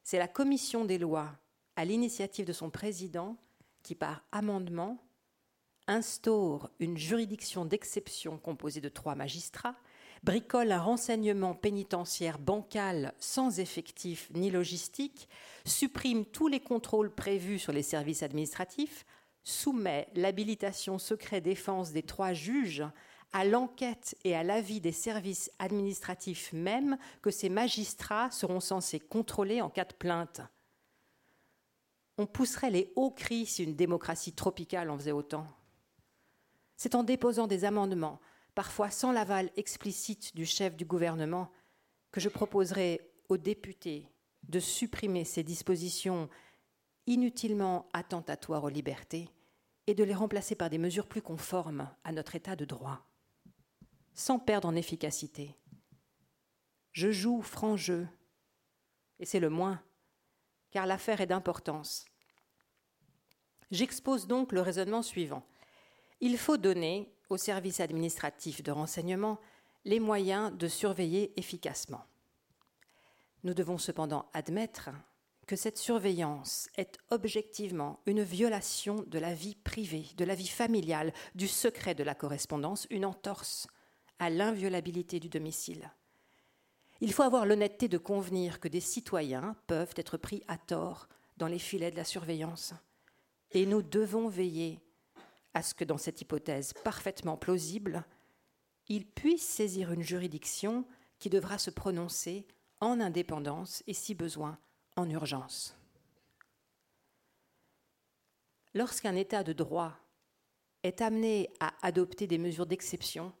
[0.02, 1.32] C'est la commission des lois,
[1.76, 3.36] à l'initiative de son président,
[3.82, 4.98] qui par amendement
[5.86, 9.76] instaure une juridiction d'exception composée de trois magistrats,
[10.22, 15.28] bricole un renseignement pénitentiaire bancal sans effectif ni logistique,
[15.64, 19.04] supprime tous les contrôles prévus sur les services administratifs,
[19.44, 22.84] soumet l'habilitation secret défense des trois juges
[23.32, 29.60] à l'enquête et à l'avis des services administratifs même que ces magistrats seront censés contrôler
[29.62, 30.42] en cas de plainte.
[32.18, 35.46] On pousserait les hauts cris si une démocratie tropicale en faisait autant.
[36.76, 38.20] C'est en déposant des amendements,
[38.54, 41.50] parfois sans l'aval explicite du chef du gouvernement,
[42.10, 44.08] que je proposerai aux députés
[44.42, 46.28] de supprimer ces dispositions
[47.06, 49.30] inutilement attentatoires aux libertés
[49.86, 53.06] et de les remplacer par des mesures plus conformes à notre état de droit,
[54.14, 55.56] sans perdre en efficacité.
[56.92, 58.06] Je joue franc jeu,
[59.18, 59.82] et c'est le moins,
[60.70, 62.04] car l'affaire est d'importance.
[63.70, 65.46] J'expose donc le raisonnement suivant.
[66.24, 69.40] Il faut donner aux services administratifs de renseignement
[69.84, 72.04] les moyens de surveiller efficacement.
[73.42, 74.90] Nous devons cependant admettre
[75.48, 81.12] que cette surveillance est objectivement une violation de la vie privée, de la vie familiale,
[81.34, 83.66] du secret de la correspondance, une entorse
[84.20, 85.90] à l'inviolabilité du domicile.
[87.00, 91.48] Il faut avoir l'honnêteté de convenir que des citoyens peuvent être pris à tort dans
[91.48, 92.74] les filets de la surveillance.
[93.50, 94.78] Et nous devons veiller
[95.54, 98.04] à ce que dans cette hypothèse parfaitement plausible,
[98.88, 100.86] il puisse saisir une juridiction
[101.18, 102.46] qui devra se prononcer
[102.80, 104.58] en indépendance et, si besoin,
[104.96, 105.76] en urgence.
[108.74, 109.96] Lorsqu'un État de droit
[110.82, 113.32] est amené à adopter des mesures d'exception,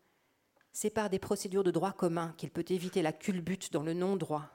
[0.72, 4.50] c'est par des procédures de droit commun qu'il peut éviter la culbute dans le non-droit.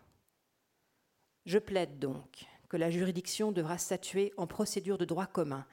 [1.45, 5.65] Je plaide donc que la juridiction devra statuer en procédure de droit commun,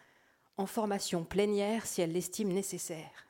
[0.57, 3.29] en formation plénière si elle l'estime nécessaire,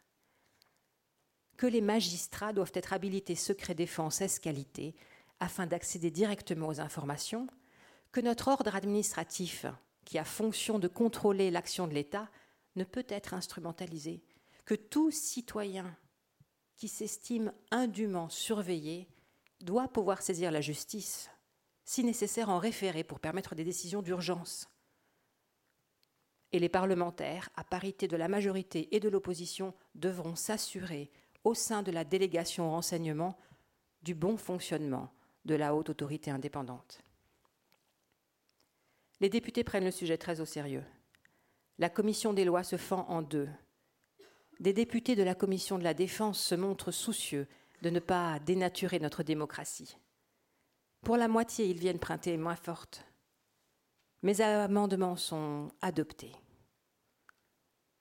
[1.57, 4.95] que les magistrats doivent être habilités secret défense ès qualité
[5.41, 7.47] afin d'accéder directement aux informations,
[8.13, 9.67] que notre ordre administratif,
[10.05, 12.29] qui a fonction de contrôler l'action de l'État,
[12.77, 14.23] ne peut être instrumentalisé,
[14.65, 15.97] que tout citoyen
[16.77, 19.09] qui s'estime indûment surveillé
[19.61, 21.31] doit pouvoir saisir la justice,
[21.85, 24.69] si nécessaire en référé pour permettre des décisions d'urgence.
[26.55, 31.11] Et les parlementaires, à parité de la majorité et de l'opposition, devront s'assurer,
[31.43, 33.37] au sein de la délégation au renseignement,
[34.05, 35.13] du bon fonctionnement
[35.47, 37.01] de la haute autorité indépendante.
[39.19, 40.85] Les députés prennent le sujet très au sérieux.
[41.79, 43.49] La commission des lois se fend en deux.
[44.61, 47.49] Des députés de la commission de la défense se montrent soucieux
[47.83, 49.97] de ne pas dénaturer notre démocratie.
[51.03, 53.05] Pour la moitié, ils viennent prêter main forte.
[54.23, 56.31] Mes amendements sont adoptés.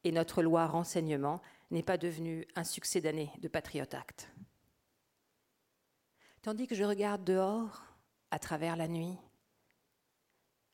[0.04, 4.30] Et notre loi renseignement n'est pas devenue un succès d'année de Patriot Act.
[6.42, 7.84] Tandis que je regarde dehors,
[8.30, 9.18] à travers la nuit,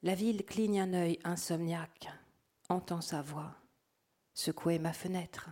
[0.01, 2.09] la ville cligne un œil insomniaque,
[2.69, 3.55] entend sa voix,
[4.33, 5.49] secouer ma fenêtre.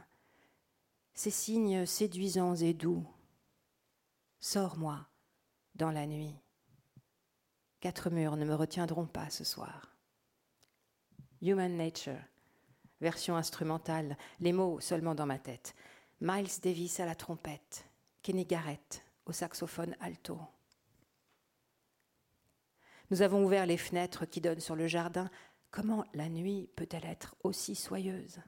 [1.13, 3.05] Ses signes séduisants et doux.
[4.39, 5.05] Sors-moi
[5.75, 6.35] dans la nuit.
[7.79, 9.95] Quatre murs ne me retiendront pas ce soir.
[11.41, 12.19] Human Nature,
[13.01, 15.75] version instrumentale, les mots seulement dans ma tête.
[16.19, 17.85] Miles Davis à la trompette,
[18.21, 20.39] Kenny Garrett au saxophone alto.
[23.09, 25.29] Nous avons ouvert les fenêtres qui donnent sur le jardin.
[25.71, 28.39] Comment la nuit peut-elle être aussi soyeuse?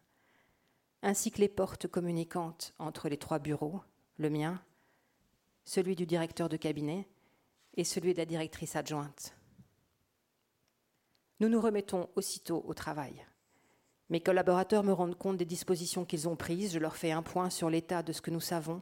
[1.01, 3.81] Ainsi que les portes communicantes entre les trois bureaux,
[4.17, 4.61] le mien,
[5.63, 7.07] celui du directeur de cabinet
[7.75, 9.35] et celui de la directrice adjointe.
[11.39, 13.25] Nous nous remettons aussitôt au travail.
[14.09, 17.49] Mes collaborateurs me rendent compte des dispositions qu'ils ont prises, je leur fais un point
[17.49, 18.81] sur l'état de ce que nous savons,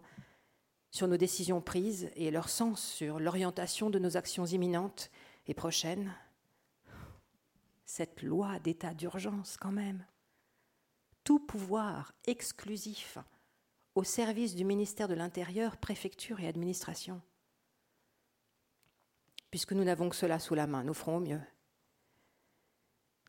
[0.89, 5.11] sur nos décisions prises et leur sens sur l'orientation de nos actions imminentes
[5.47, 6.13] et prochaine,
[7.85, 10.05] cette loi d'état d'urgence quand même,
[11.23, 13.17] tout pouvoir exclusif
[13.95, 17.21] au service du ministère de l'Intérieur, préfecture et administration.
[19.51, 21.41] Puisque nous n'avons que cela sous la main, nous ferons au mieux.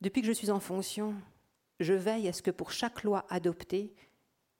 [0.00, 1.14] Depuis que je suis en fonction,
[1.80, 3.94] je veille à ce que pour chaque loi adoptée,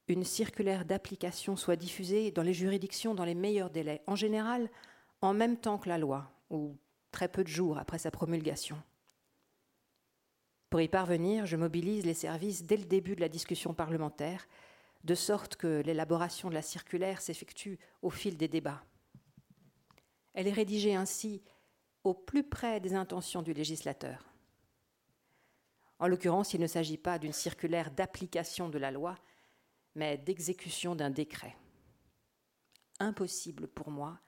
[0.07, 4.69] une circulaire d'application soit diffusée dans les juridictions dans les meilleurs délais, en général
[5.21, 6.77] en même temps que la loi, ou
[7.11, 8.81] très peu de jours après sa promulgation.
[10.69, 14.47] Pour y parvenir, je mobilise les services dès le début de la discussion parlementaire,
[15.03, 18.83] de sorte que l'élaboration de la circulaire s'effectue au fil des débats.
[20.33, 21.41] Elle est rédigée ainsi
[22.03, 24.28] au plus près des intentions du législateur.
[25.99, 29.15] En l'occurrence, il ne s'agit pas d'une circulaire d'application de la loi,
[29.95, 31.55] mais d'exécution d'un décret.
[32.99, 34.19] Impossible pour moi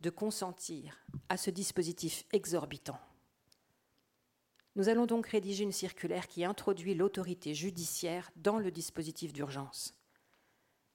[0.00, 2.98] de consentir à ce dispositif exorbitant.
[4.76, 9.94] Nous allons donc rédiger une circulaire qui introduit l'autorité judiciaire dans le dispositif d'urgence.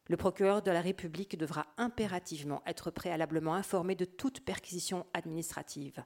[0.07, 6.03] Le procureur de la République devra impérativement être préalablement informé de toute perquisition administrative.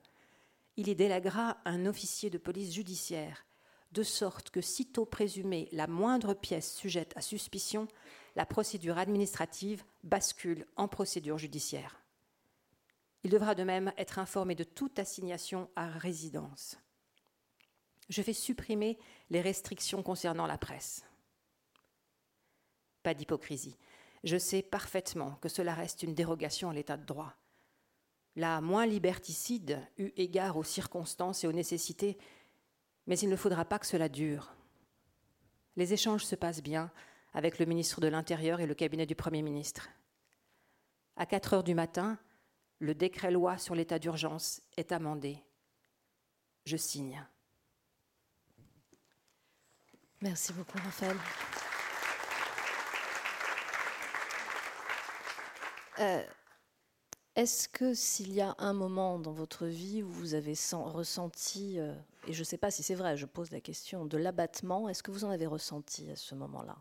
[0.77, 3.45] Il y délèguera un officier de police judiciaire,
[3.93, 7.87] de sorte que sitôt présumée la moindre pièce sujette à suspicion,
[8.35, 12.01] la procédure administrative bascule en procédure judiciaire.
[13.23, 16.77] Il devra de même être informé de toute assignation à résidence.
[18.09, 18.97] Je vais supprimer
[19.29, 21.05] les restrictions concernant la presse.
[23.01, 23.77] Pas d'hypocrisie.
[24.23, 27.33] Je sais parfaitement que cela reste une dérogation à l'état de droit.
[28.35, 32.17] La moins liberticide, eu égard aux circonstances et aux nécessités,
[33.07, 34.53] mais il ne faudra pas que cela dure.
[35.75, 36.91] Les échanges se passent bien
[37.33, 39.89] avec le ministre de l'Intérieur et le cabinet du Premier ministre.
[41.15, 42.17] À 4 heures du matin,
[42.79, 45.43] le décret-loi sur l'état d'urgence est amendé.
[46.65, 47.25] Je signe.
[50.21, 51.17] Merci beaucoup, Raphaël.
[55.99, 56.23] Euh,
[57.35, 61.95] est-ce que s'il y a un moment dans votre vie où vous avez ressenti, euh,
[62.27, 65.01] et je ne sais pas si c'est vrai, je pose la question, de l'abattement, est-ce
[65.01, 66.77] que vous en avez ressenti à ce moment-là?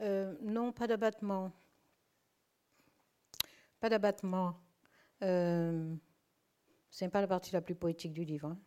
[0.00, 1.52] Euh, Non, pas d'abattement.
[3.78, 4.56] Pas d'abattement.
[5.22, 5.94] Euh,
[6.90, 8.48] Ce n'est pas la partie la plus poétique du livre.
[8.48, 8.58] Hein.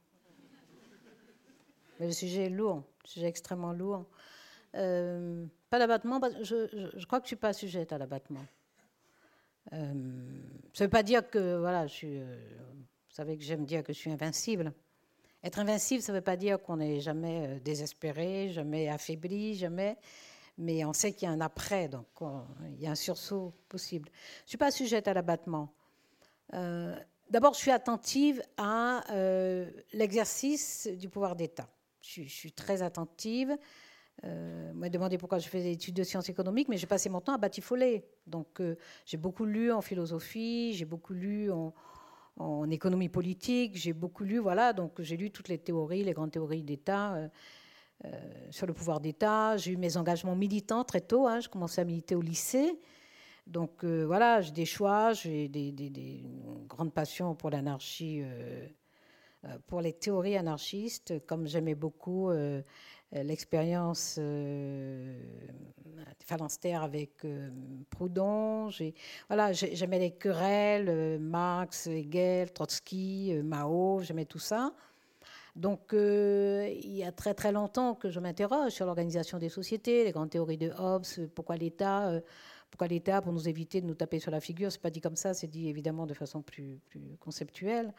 [1.99, 4.05] Mais le sujet est lourd, le sujet est extrêmement lourd.
[4.71, 8.45] pas d'abattement, je, je, crois que je ne suis pas sujette à l'abattement.
[9.71, 9.93] Euh,
[10.73, 12.37] ça ne veut pas dire que, voilà, je suis, euh,
[13.09, 14.73] vous savez que j'aime dire que je suis invincible.
[15.43, 19.97] Être invincible, ça ne veut pas dire qu'on n'est jamais euh, désespéré, jamais affaibli, jamais.
[20.57, 22.05] Mais on sait qu'il y a un après, donc
[22.75, 24.09] il y a un sursaut possible.
[24.41, 25.73] Je ne suis pas sujette à l'abattement.
[26.51, 29.03] D'abord, je suis attentive à
[29.93, 31.67] l'exercice du pouvoir d'État.
[32.01, 33.57] Je, je, suis très attentive
[34.25, 37.19] euh, m'a demandé pourquoi je faisais des études de sciences économiques, mais j'ai passé mon
[37.19, 38.05] temps à batifoler.
[38.27, 41.73] Donc euh, j'ai beaucoup lu en philosophie, j'ai beaucoup lu en,
[42.71, 46.63] économie politique, j'ai beaucoup lu, voilà, donc j'ai lu toutes les théories, les grandes théories
[46.63, 47.15] d'État.
[48.05, 48.19] Euh,
[48.49, 49.55] sur le pouvoir d'État.
[49.55, 51.25] J'ai eu mes engagements militants très tôt.
[51.25, 52.77] Hein, je commençais à militer au lycée.
[53.47, 56.25] Donc voilà, j'ai des choix, j'ai des, des, des,
[56.67, 58.23] grandes passions pour l'anarchie,
[59.67, 62.31] pour les théories anarchistes, comme j'aimais beaucoup
[63.15, 65.15] euh, l'expérience euh,
[66.25, 67.49] phalanstère avec euh,
[67.89, 68.69] Proudhon.
[69.27, 74.73] Voilà, j'aimais les querelles, Marx, Hegel, Trotsky, Mao, j'aimais tout ça.
[75.55, 80.11] Donc, il y a très très longtemps que je m'interroge sur l'organisation des sociétés, les
[80.11, 81.05] grandes théories de Hobbes,
[81.35, 82.19] pourquoi l'État,
[82.71, 85.15] pourquoi l'État, pour nous éviter de nous taper sur la figure, c'est pas dit comme
[85.15, 87.93] ça, c'est dit évidemment de façon plus, plus conceptuelle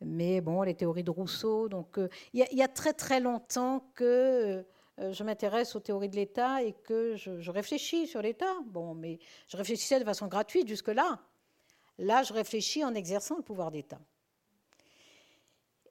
[0.00, 1.68] mais bon, les théories de Rousseau.
[1.68, 4.64] Donc, euh, il y, a très très longtemps que
[4.98, 8.52] euh, je m'intéresse aux théories de l'État et que je, réfléchis sur l'État.
[8.66, 9.18] Bon, mais
[9.48, 11.20] je réfléchissais de façon gratuite jusque-là.
[11.98, 13.98] Là, je réfléchis en exerçant le pouvoir d'État.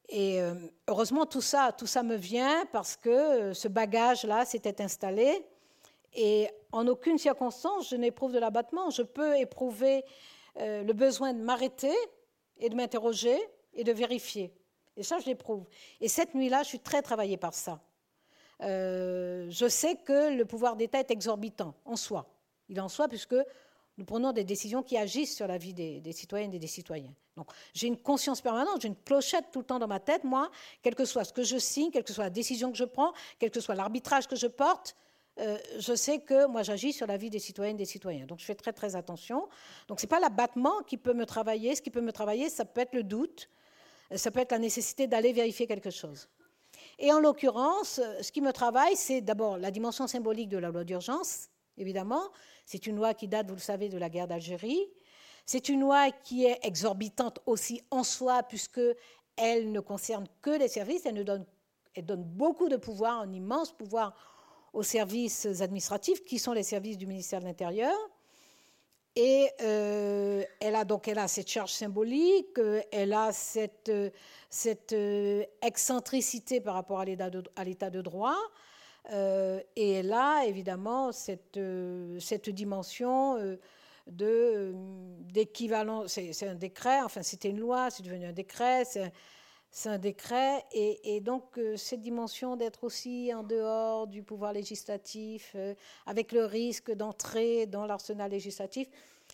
[0.09, 0.53] Et euh,
[0.87, 5.47] heureusement, tout ça, tout ça me vient parce que ce bagage-là s'était installé.
[6.13, 8.91] Et en aucune circonstance, je n'éprouve de l'abattement.
[8.91, 10.05] Je peux éprouver
[10.57, 11.93] le besoin de m'arrêter
[12.59, 13.37] et de m'interroger
[13.75, 14.53] et de vérifier.
[14.97, 15.65] Et ça, je l'éprouve.
[16.01, 17.81] Et cette nuit-là, je suis très travaillée par ça.
[18.61, 22.25] Euh, je sais que le pouvoir d'État est exorbitant en soi.
[22.69, 23.35] Il en soi puisque
[23.97, 27.13] nous prenons des décisions qui agissent sur la vie des, des citoyennes et des citoyens.
[27.35, 30.49] Donc j'ai une conscience permanente, j'ai une clochette tout le temps dans ma tête, moi,
[30.81, 33.13] quel que soit ce que je signe, quelle que soit la décision que je prends,
[33.39, 34.95] quel que soit l'arbitrage que je porte,
[35.39, 38.25] euh, je sais que moi j'agis sur la vie des citoyennes et des citoyens.
[38.25, 39.49] Donc je fais très très attention.
[39.87, 42.63] Donc ce n'est pas l'abattement qui peut me travailler, ce qui peut me travailler, ça
[42.63, 43.49] peut être le doute,
[44.13, 46.29] ça peut être la nécessité d'aller vérifier quelque chose.
[46.99, 50.83] Et en l'occurrence, ce qui me travaille, c'est d'abord la dimension symbolique de la loi
[50.83, 52.23] d'urgence, évidemment.
[52.65, 54.87] C'est une loi qui date, vous le savez, de la guerre d'Algérie.
[55.45, 58.81] C'est une loi qui est exorbitante aussi en soi, puisque
[59.35, 61.45] elle ne concerne que les services, elle
[61.93, 64.15] elle donne beaucoup de pouvoir, un immense pouvoir
[64.73, 67.93] aux services administratifs, qui sont les services du ministère de l'Intérieur.
[69.15, 74.09] Et euh, elle a donc elle a cette charge symbolique, euh, elle a cette, euh,
[74.49, 74.93] cette
[75.61, 78.35] excentricité par rapport à l'état de, de, droit,
[79.13, 81.59] et elle a évidemment cette,
[82.19, 83.57] cette dimension
[84.07, 86.07] d'équivalent.
[86.07, 88.83] C'est un décret, enfin c'était une loi, c'est devenu un décret,
[89.83, 95.75] un décret, et, donc euh, cette dimension d'être aussi en dehors du pouvoir législatif, euh,
[96.05, 98.87] avec le risque d'entrer dans l'arsenal législatif,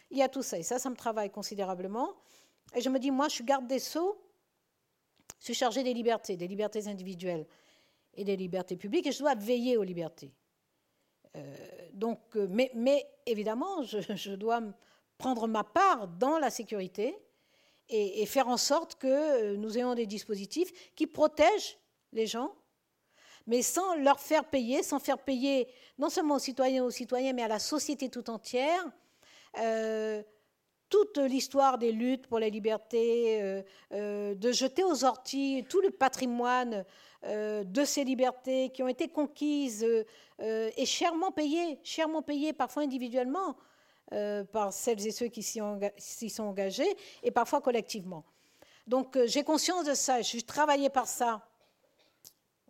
[0.09, 2.15] il y a tout ça, et ça, ça me travaille considérablement.
[2.75, 4.19] Et je me dis, moi, je suis garde des sceaux,
[5.39, 7.45] je suis chargée des libertés, des libertés individuelles
[8.15, 10.33] et des libertés publiques, et je dois veiller aux libertés.
[11.35, 11.55] Euh,
[11.93, 14.61] donc, mais, évidemment, je dois
[15.19, 17.15] prendre ma part dans la sécurité,
[17.91, 21.77] et, faire en sorte que euh, nous ayons des dispositifs qui protègent
[22.13, 22.53] les gens,
[23.47, 27.43] mais sans leur faire payer, sans faire payer non seulement aux citoyens, aux citoyens, mais
[27.43, 28.83] à la société tout entière,
[29.59, 30.23] euh,
[30.89, 33.63] toute l'histoire des luttes pour la liberté,
[33.93, 36.85] euh, de jeter aux orties tout le patrimoine
[37.23, 39.85] de ces libertés qui ont été conquises
[40.39, 43.55] et chèrement payées, chèrement payées parfois individuellement.
[44.13, 48.25] Euh, par celles et ceux qui s'y sont engagés et parfois collectivement.
[48.85, 51.47] Donc euh, j'ai conscience de ça, je suis travaillée par ça.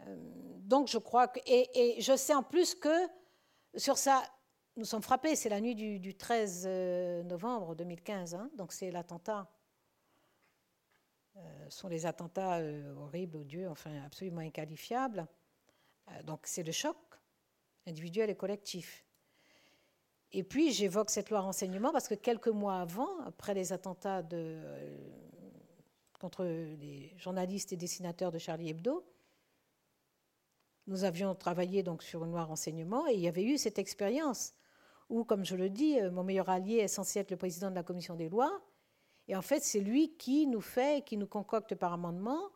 [0.02, 0.16] Euh,
[0.60, 1.40] donc je crois que.
[1.48, 3.08] Et, je sais en plus que
[3.76, 4.22] sur ça,
[4.78, 6.68] nous sommes frappés, c'est la nuit du, 13
[7.26, 9.50] novembre 2015, hein, donc c'est l'attentat.
[11.70, 12.60] ce sont les attentats
[12.98, 15.26] horribles, odieux, enfin absolument inqualifiables.
[16.24, 16.98] donc c'est le choc
[17.88, 19.04] individuel et collectif.
[20.34, 24.24] Et puis j'évoque cette loi renseignement parce que quelques mois avant, après les attentats
[26.20, 29.06] contre les journalistes et dessinateurs de Charlie Hebdo,
[30.88, 34.54] nous avions travaillé donc sur une loi renseignement et il y avait eu cette expérience
[35.10, 37.76] où, comme je le dis, euh, mon meilleur allié est censé être le président de
[37.76, 38.62] la commission des lois.
[39.28, 42.50] Et en fait, c'est lui qui nous fait, qui nous concocte par amendement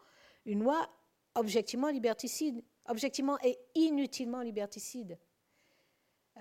[0.46, 0.90] une loi
[1.36, 5.20] objectivement liberticide, objectivement et inutilement liberticide.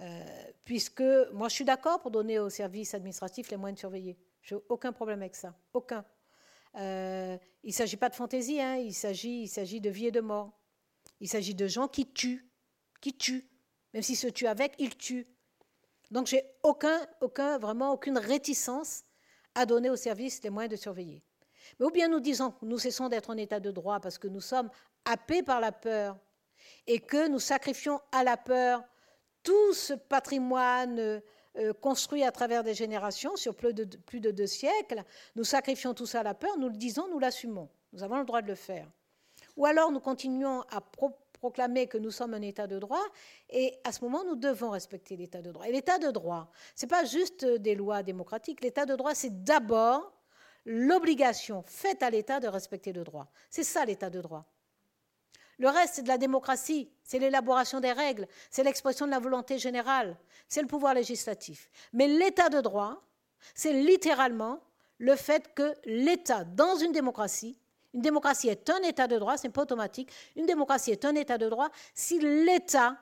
[0.00, 0.24] Euh,
[0.64, 4.18] puisque moi je suis d'accord pour donner aux services administratifs les moyens de surveiller.
[4.42, 5.54] Je n'ai aucun problème avec ça.
[5.72, 6.04] Aucun.
[6.76, 8.76] Euh, il ne s'agit pas de fantaisie, hein.
[8.76, 10.52] il s'agit de vie et de mort.
[11.20, 12.50] Il s'agit de gens qui tuent,
[13.00, 13.48] qui tuent.
[13.92, 15.28] Même s'ils se tuent avec, ils tuent.
[16.10, 19.04] Donc j'ai aucun, aucun, vraiment aucune réticence
[19.54, 21.22] à donner aux services les moyens de surveiller.
[21.78, 24.26] Mais ou bien nous disons que nous cessons d'être en état de droit parce que
[24.26, 24.70] nous sommes
[25.04, 26.18] happés par la peur
[26.86, 28.82] et que nous sacrifions à la peur
[29.44, 30.98] tout ce patrimoine
[31.56, 35.04] euh, construit à travers des générations sur plus de, plus de deux siècles,
[35.36, 37.68] nous sacrifions tout ça à la peur, nous le disons, nous l'assumons.
[37.92, 38.90] Nous avons le droit de le faire.
[39.56, 40.80] Ou alors nous continuons à
[41.38, 43.04] proclamer que nous sommes un État de droit,
[43.50, 45.68] et à ce moment, nous devons respecter l'État de droit.
[45.68, 49.44] Et l'État de droit, ce n'est pas juste des lois démocratiques, l'État de droit, c'est
[49.44, 50.12] d'abord
[50.64, 53.28] l'obligation faite à l'État de respecter le droit.
[53.48, 54.44] C'est ça l'État de droit.
[55.58, 59.58] Le reste, c'est de la démocratie, c'est l'élaboration des règles, c'est l'expression de la volonté
[59.58, 60.16] générale,
[60.48, 61.70] c'est le pouvoir législatif.
[61.92, 63.02] Mais l'état de droit,
[63.54, 64.60] c'est littéralement
[64.98, 67.58] le fait que l'État, dans une démocratie,
[67.92, 71.38] une démocratie est un état de droit, c'est pas automatique, une démocratie est un état
[71.38, 72.96] de droit si l'État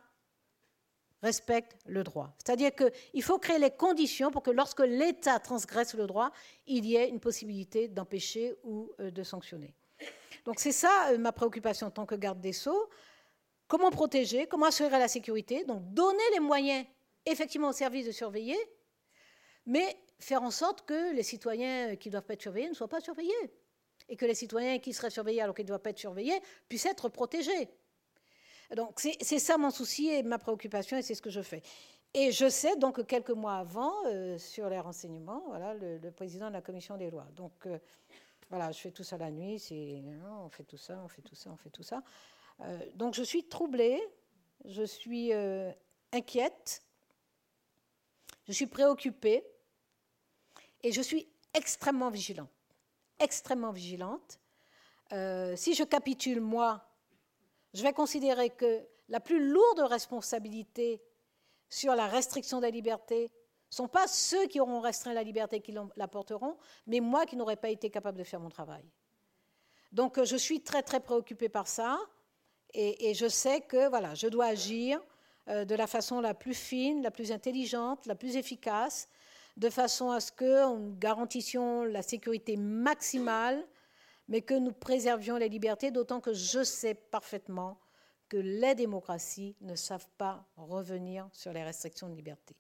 [1.23, 2.35] respecte le droit.
[2.45, 6.31] C'est-à-dire qu'il faut créer les conditions pour que lorsque l'État transgresse le droit,
[6.66, 9.74] il y ait une possibilité d'empêcher ou euh, de sanctionner.
[10.44, 12.89] Donc c'est ça euh, ma préoccupation en tant que garde des sceaux.
[13.69, 16.85] Comment protéger, comment assurer la sécurité, donc donner les moyens
[17.24, 18.59] effectivement au service de surveiller,
[19.66, 22.89] mais faire en sorte que les citoyens qui ne doivent pas être surveillés ne soient
[22.89, 23.32] pas surveillés,
[24.09, 26.39] et que les citoyens qui seraient surveillés alors qu'ils ne doivent pas être surveillés
[26.69, 27.70] puissent être protégés.
[28.77, 31.62] Donc c'est ça mon souci et ma préoccupation, et c'est ce que je fais.
[32.14, 36.48] Et je sais donc que quelques mois avant, euh, sur les renseignements, voilà, le, président
[36.48, 37.27] de la commission des lois.
[37.36, 37.78] Donc euh,
[38.53, 40.03] voilà, je fais tout ça la nuit, c'est,
[40.43, 42.03] on fait tout ça, on fait tout ça, on fait tout ça.
[42.61, 43.99] Euh, donc je suis troublée,
[44.66, 45.73] je suis euh,
[46.12, 46.83] inquiète,
[48.47, 49.43] je suis préoccupée
[50.83, 52.51] et je suis extrêmement vigilante.
[53.19, 54.39] Extrêmement vigilante.
[55.15, 56.87] Euh, si je capitule, moi,
[57.73, 61.01] je vais considérer que la plus lourde responsabilité
[61.70, 63.31] sur la restriction des libertés,
[63.73, 67.36] ne sont pas ceux qui auront restreint la liberté qui la porteront, mais moi qui
[67.36, 68.85] n'aurais pas été capable de faire mon travail.
[69.93, 71.99] Donc euh, je suis très très préoccupée par ça
[72.74, 75.01] et, je sais que voilà, je dois agir
[75.49, 79.09] euh, de la façon la plus fine, la plus intelligente, la plus efficace,
[79.59, 83.66] de façon à ce que nous garantissions la sécurité maximale,
[84.28, 87.78] mais que nous préservions les libertés, d'autant que je sais parfaitement
[88.31, 92.57] que les démocraties ne savent pas revenir sur les restrictions de liberté.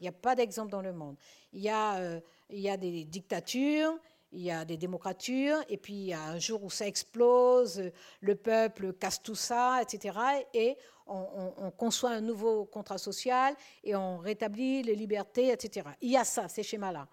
[0.00, 1.16] Il n'y a pas d'exemple dans le monde.
[1.52, 3.98] Il y, a, euh, il y a des dictatures,
[4.32, 7.90] il y a des démocratures, et puis il y a un jour où ça explose,
[8.20, 10.18] le peuple casse tout ça, etc.
[10.54, 15.88] Et on, on, conçoit un nouveau contrat social et on rétablit les libertés, etc.
[16.00, 17.08] Il y a ça, ces schémas-là.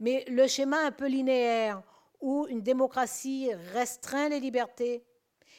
[0.00, 1.82] Mais le schéma un peu linéaire,
[2.20, 5.04] où une démocratie restreint les libertés,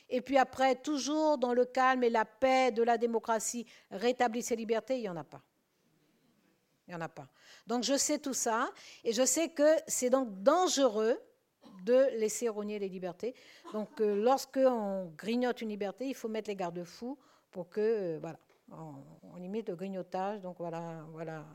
[0.10, 4.56] et puis après, toujours dans le calme et la paix de la démocratie, rétablit ses
[4.56, 5.42] libertés, il n'y en a pas.
[6.90, 7.28] Il n'y en a pas.
[7.68, 8.72] Donc je sais tout ça,
[9.04, 11.22] et je sais que c'est donc dangereux
[11.86, 13.36] de laisser rogner les libertés.
[13.74, 17.16] Donc euh, lorsqu'on grignote une liberté, il faut mettre les garde-fous
[17.52, 18.40] pour que, euh, voilà,
[18.72, 20.42] on, limite le grignotage.
[20.42, 21.46] Donc voilà, voilà,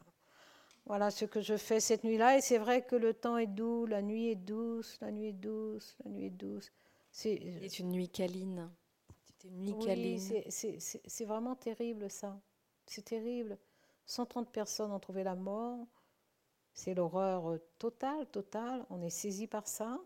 [0.87, 2.39] voilà ce que je fais cette nuit-là.
[2.39, 5.33] Et c'est vrai que le temps est doux, la nuit est douce, la nuit est
[5.33, 6.71] douce, la nuit est douce.
[7.11, 7.35] C'est
[7.81, 8.71] une nuit câline.
[9.25, 10.21] C'est une nuit oui,
[10.79, 12.41] C'est vraiment terrible ça.
[12.87, 13.59] C'est terrible.
[14.07, 15.87] 130 personnes ont trouvé la mort.
[16.73, 18.85] C'est l'horreur totale, totale.
[18.91, 20.01] On est saisi par ça.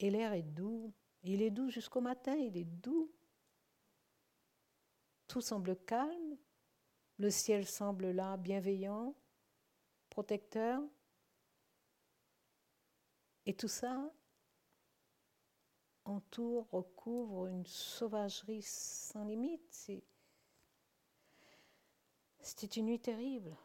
[0.00, 0.92] Et l'air est doux.
[1.22, 3.10] Il est doux jusqu'au matin, il est doux.
[5.28, 6.36] Tout semble calme.
[7.18, 9.14] Le ciel semble là, bienveillant,
[10.10, 10.82] protecteur.
[13.46, 14.12] Et tout ça
[16.04, 19.90] entoure, recouvre une sauvagerie sans limite.
[22.42, 23.56] C'était une nuit terrible.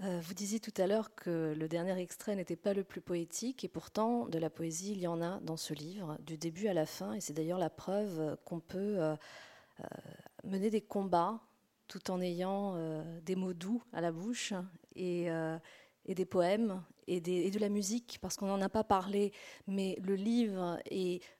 [0.00, 3.64] Euh, vous disiez tout à l'heure que le dernier extrait n'était pas le plus poétique,
[3.64, 6.74] et pourtant, de la poésie, il y en a dans ce livre, du début à
[6.74, 9.16] la fin, et c'est d'ailleurs la preuve qu'on peut euh,
[9.80, 9.84] euh,
[10.44, 11.40] mener des combats
[11.88, 12.76] tout en ayant
[13.22, 14.52] des mots doux à la bouche
[14.94, 15.30] et
[16.06, 19.32] des poèmes et, de la musique, parce qu'on n'en a pas parlé,
[19.66, 20.78] mais le livre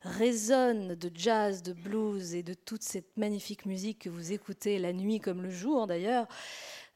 [0.00, 4.92] résonne de jazz, de blues et de toute cette magnifique musique que vous écoutez la
[4.92, 6.26] nuit comme le jour d'ailleurs.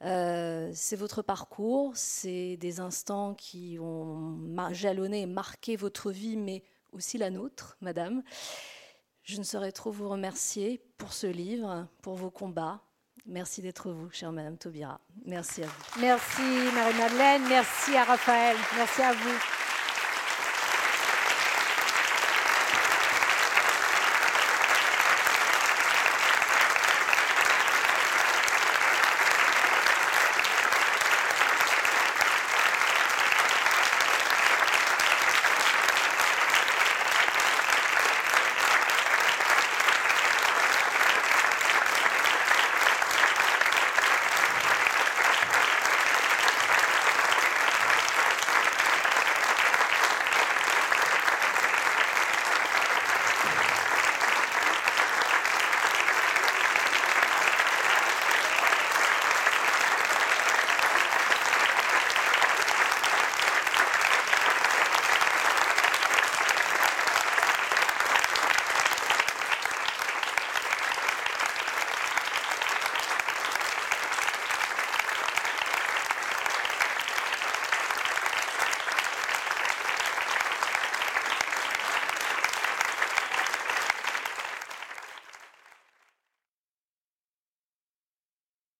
[0.03, 4.39] Euh, c'est votre parcours, c'est des instants qui ont
[4.73, 6.63] jalonné et marqué votre vie, mais
[6.93, 8.23] aussi la nôtre, madame.
[9.23, 12.83] Je ne saurais trop vous remercier pour ce livre, pour vos combats,
[13.27, 15.01] Merci d'être vous, chère Madame Taubira.
[15.25, 16.01] Merci à vous.
[16.01, 16.43] Merci
[16.75, 19.62] Marie-Madeleine, merci à Raphaël, merci à vous.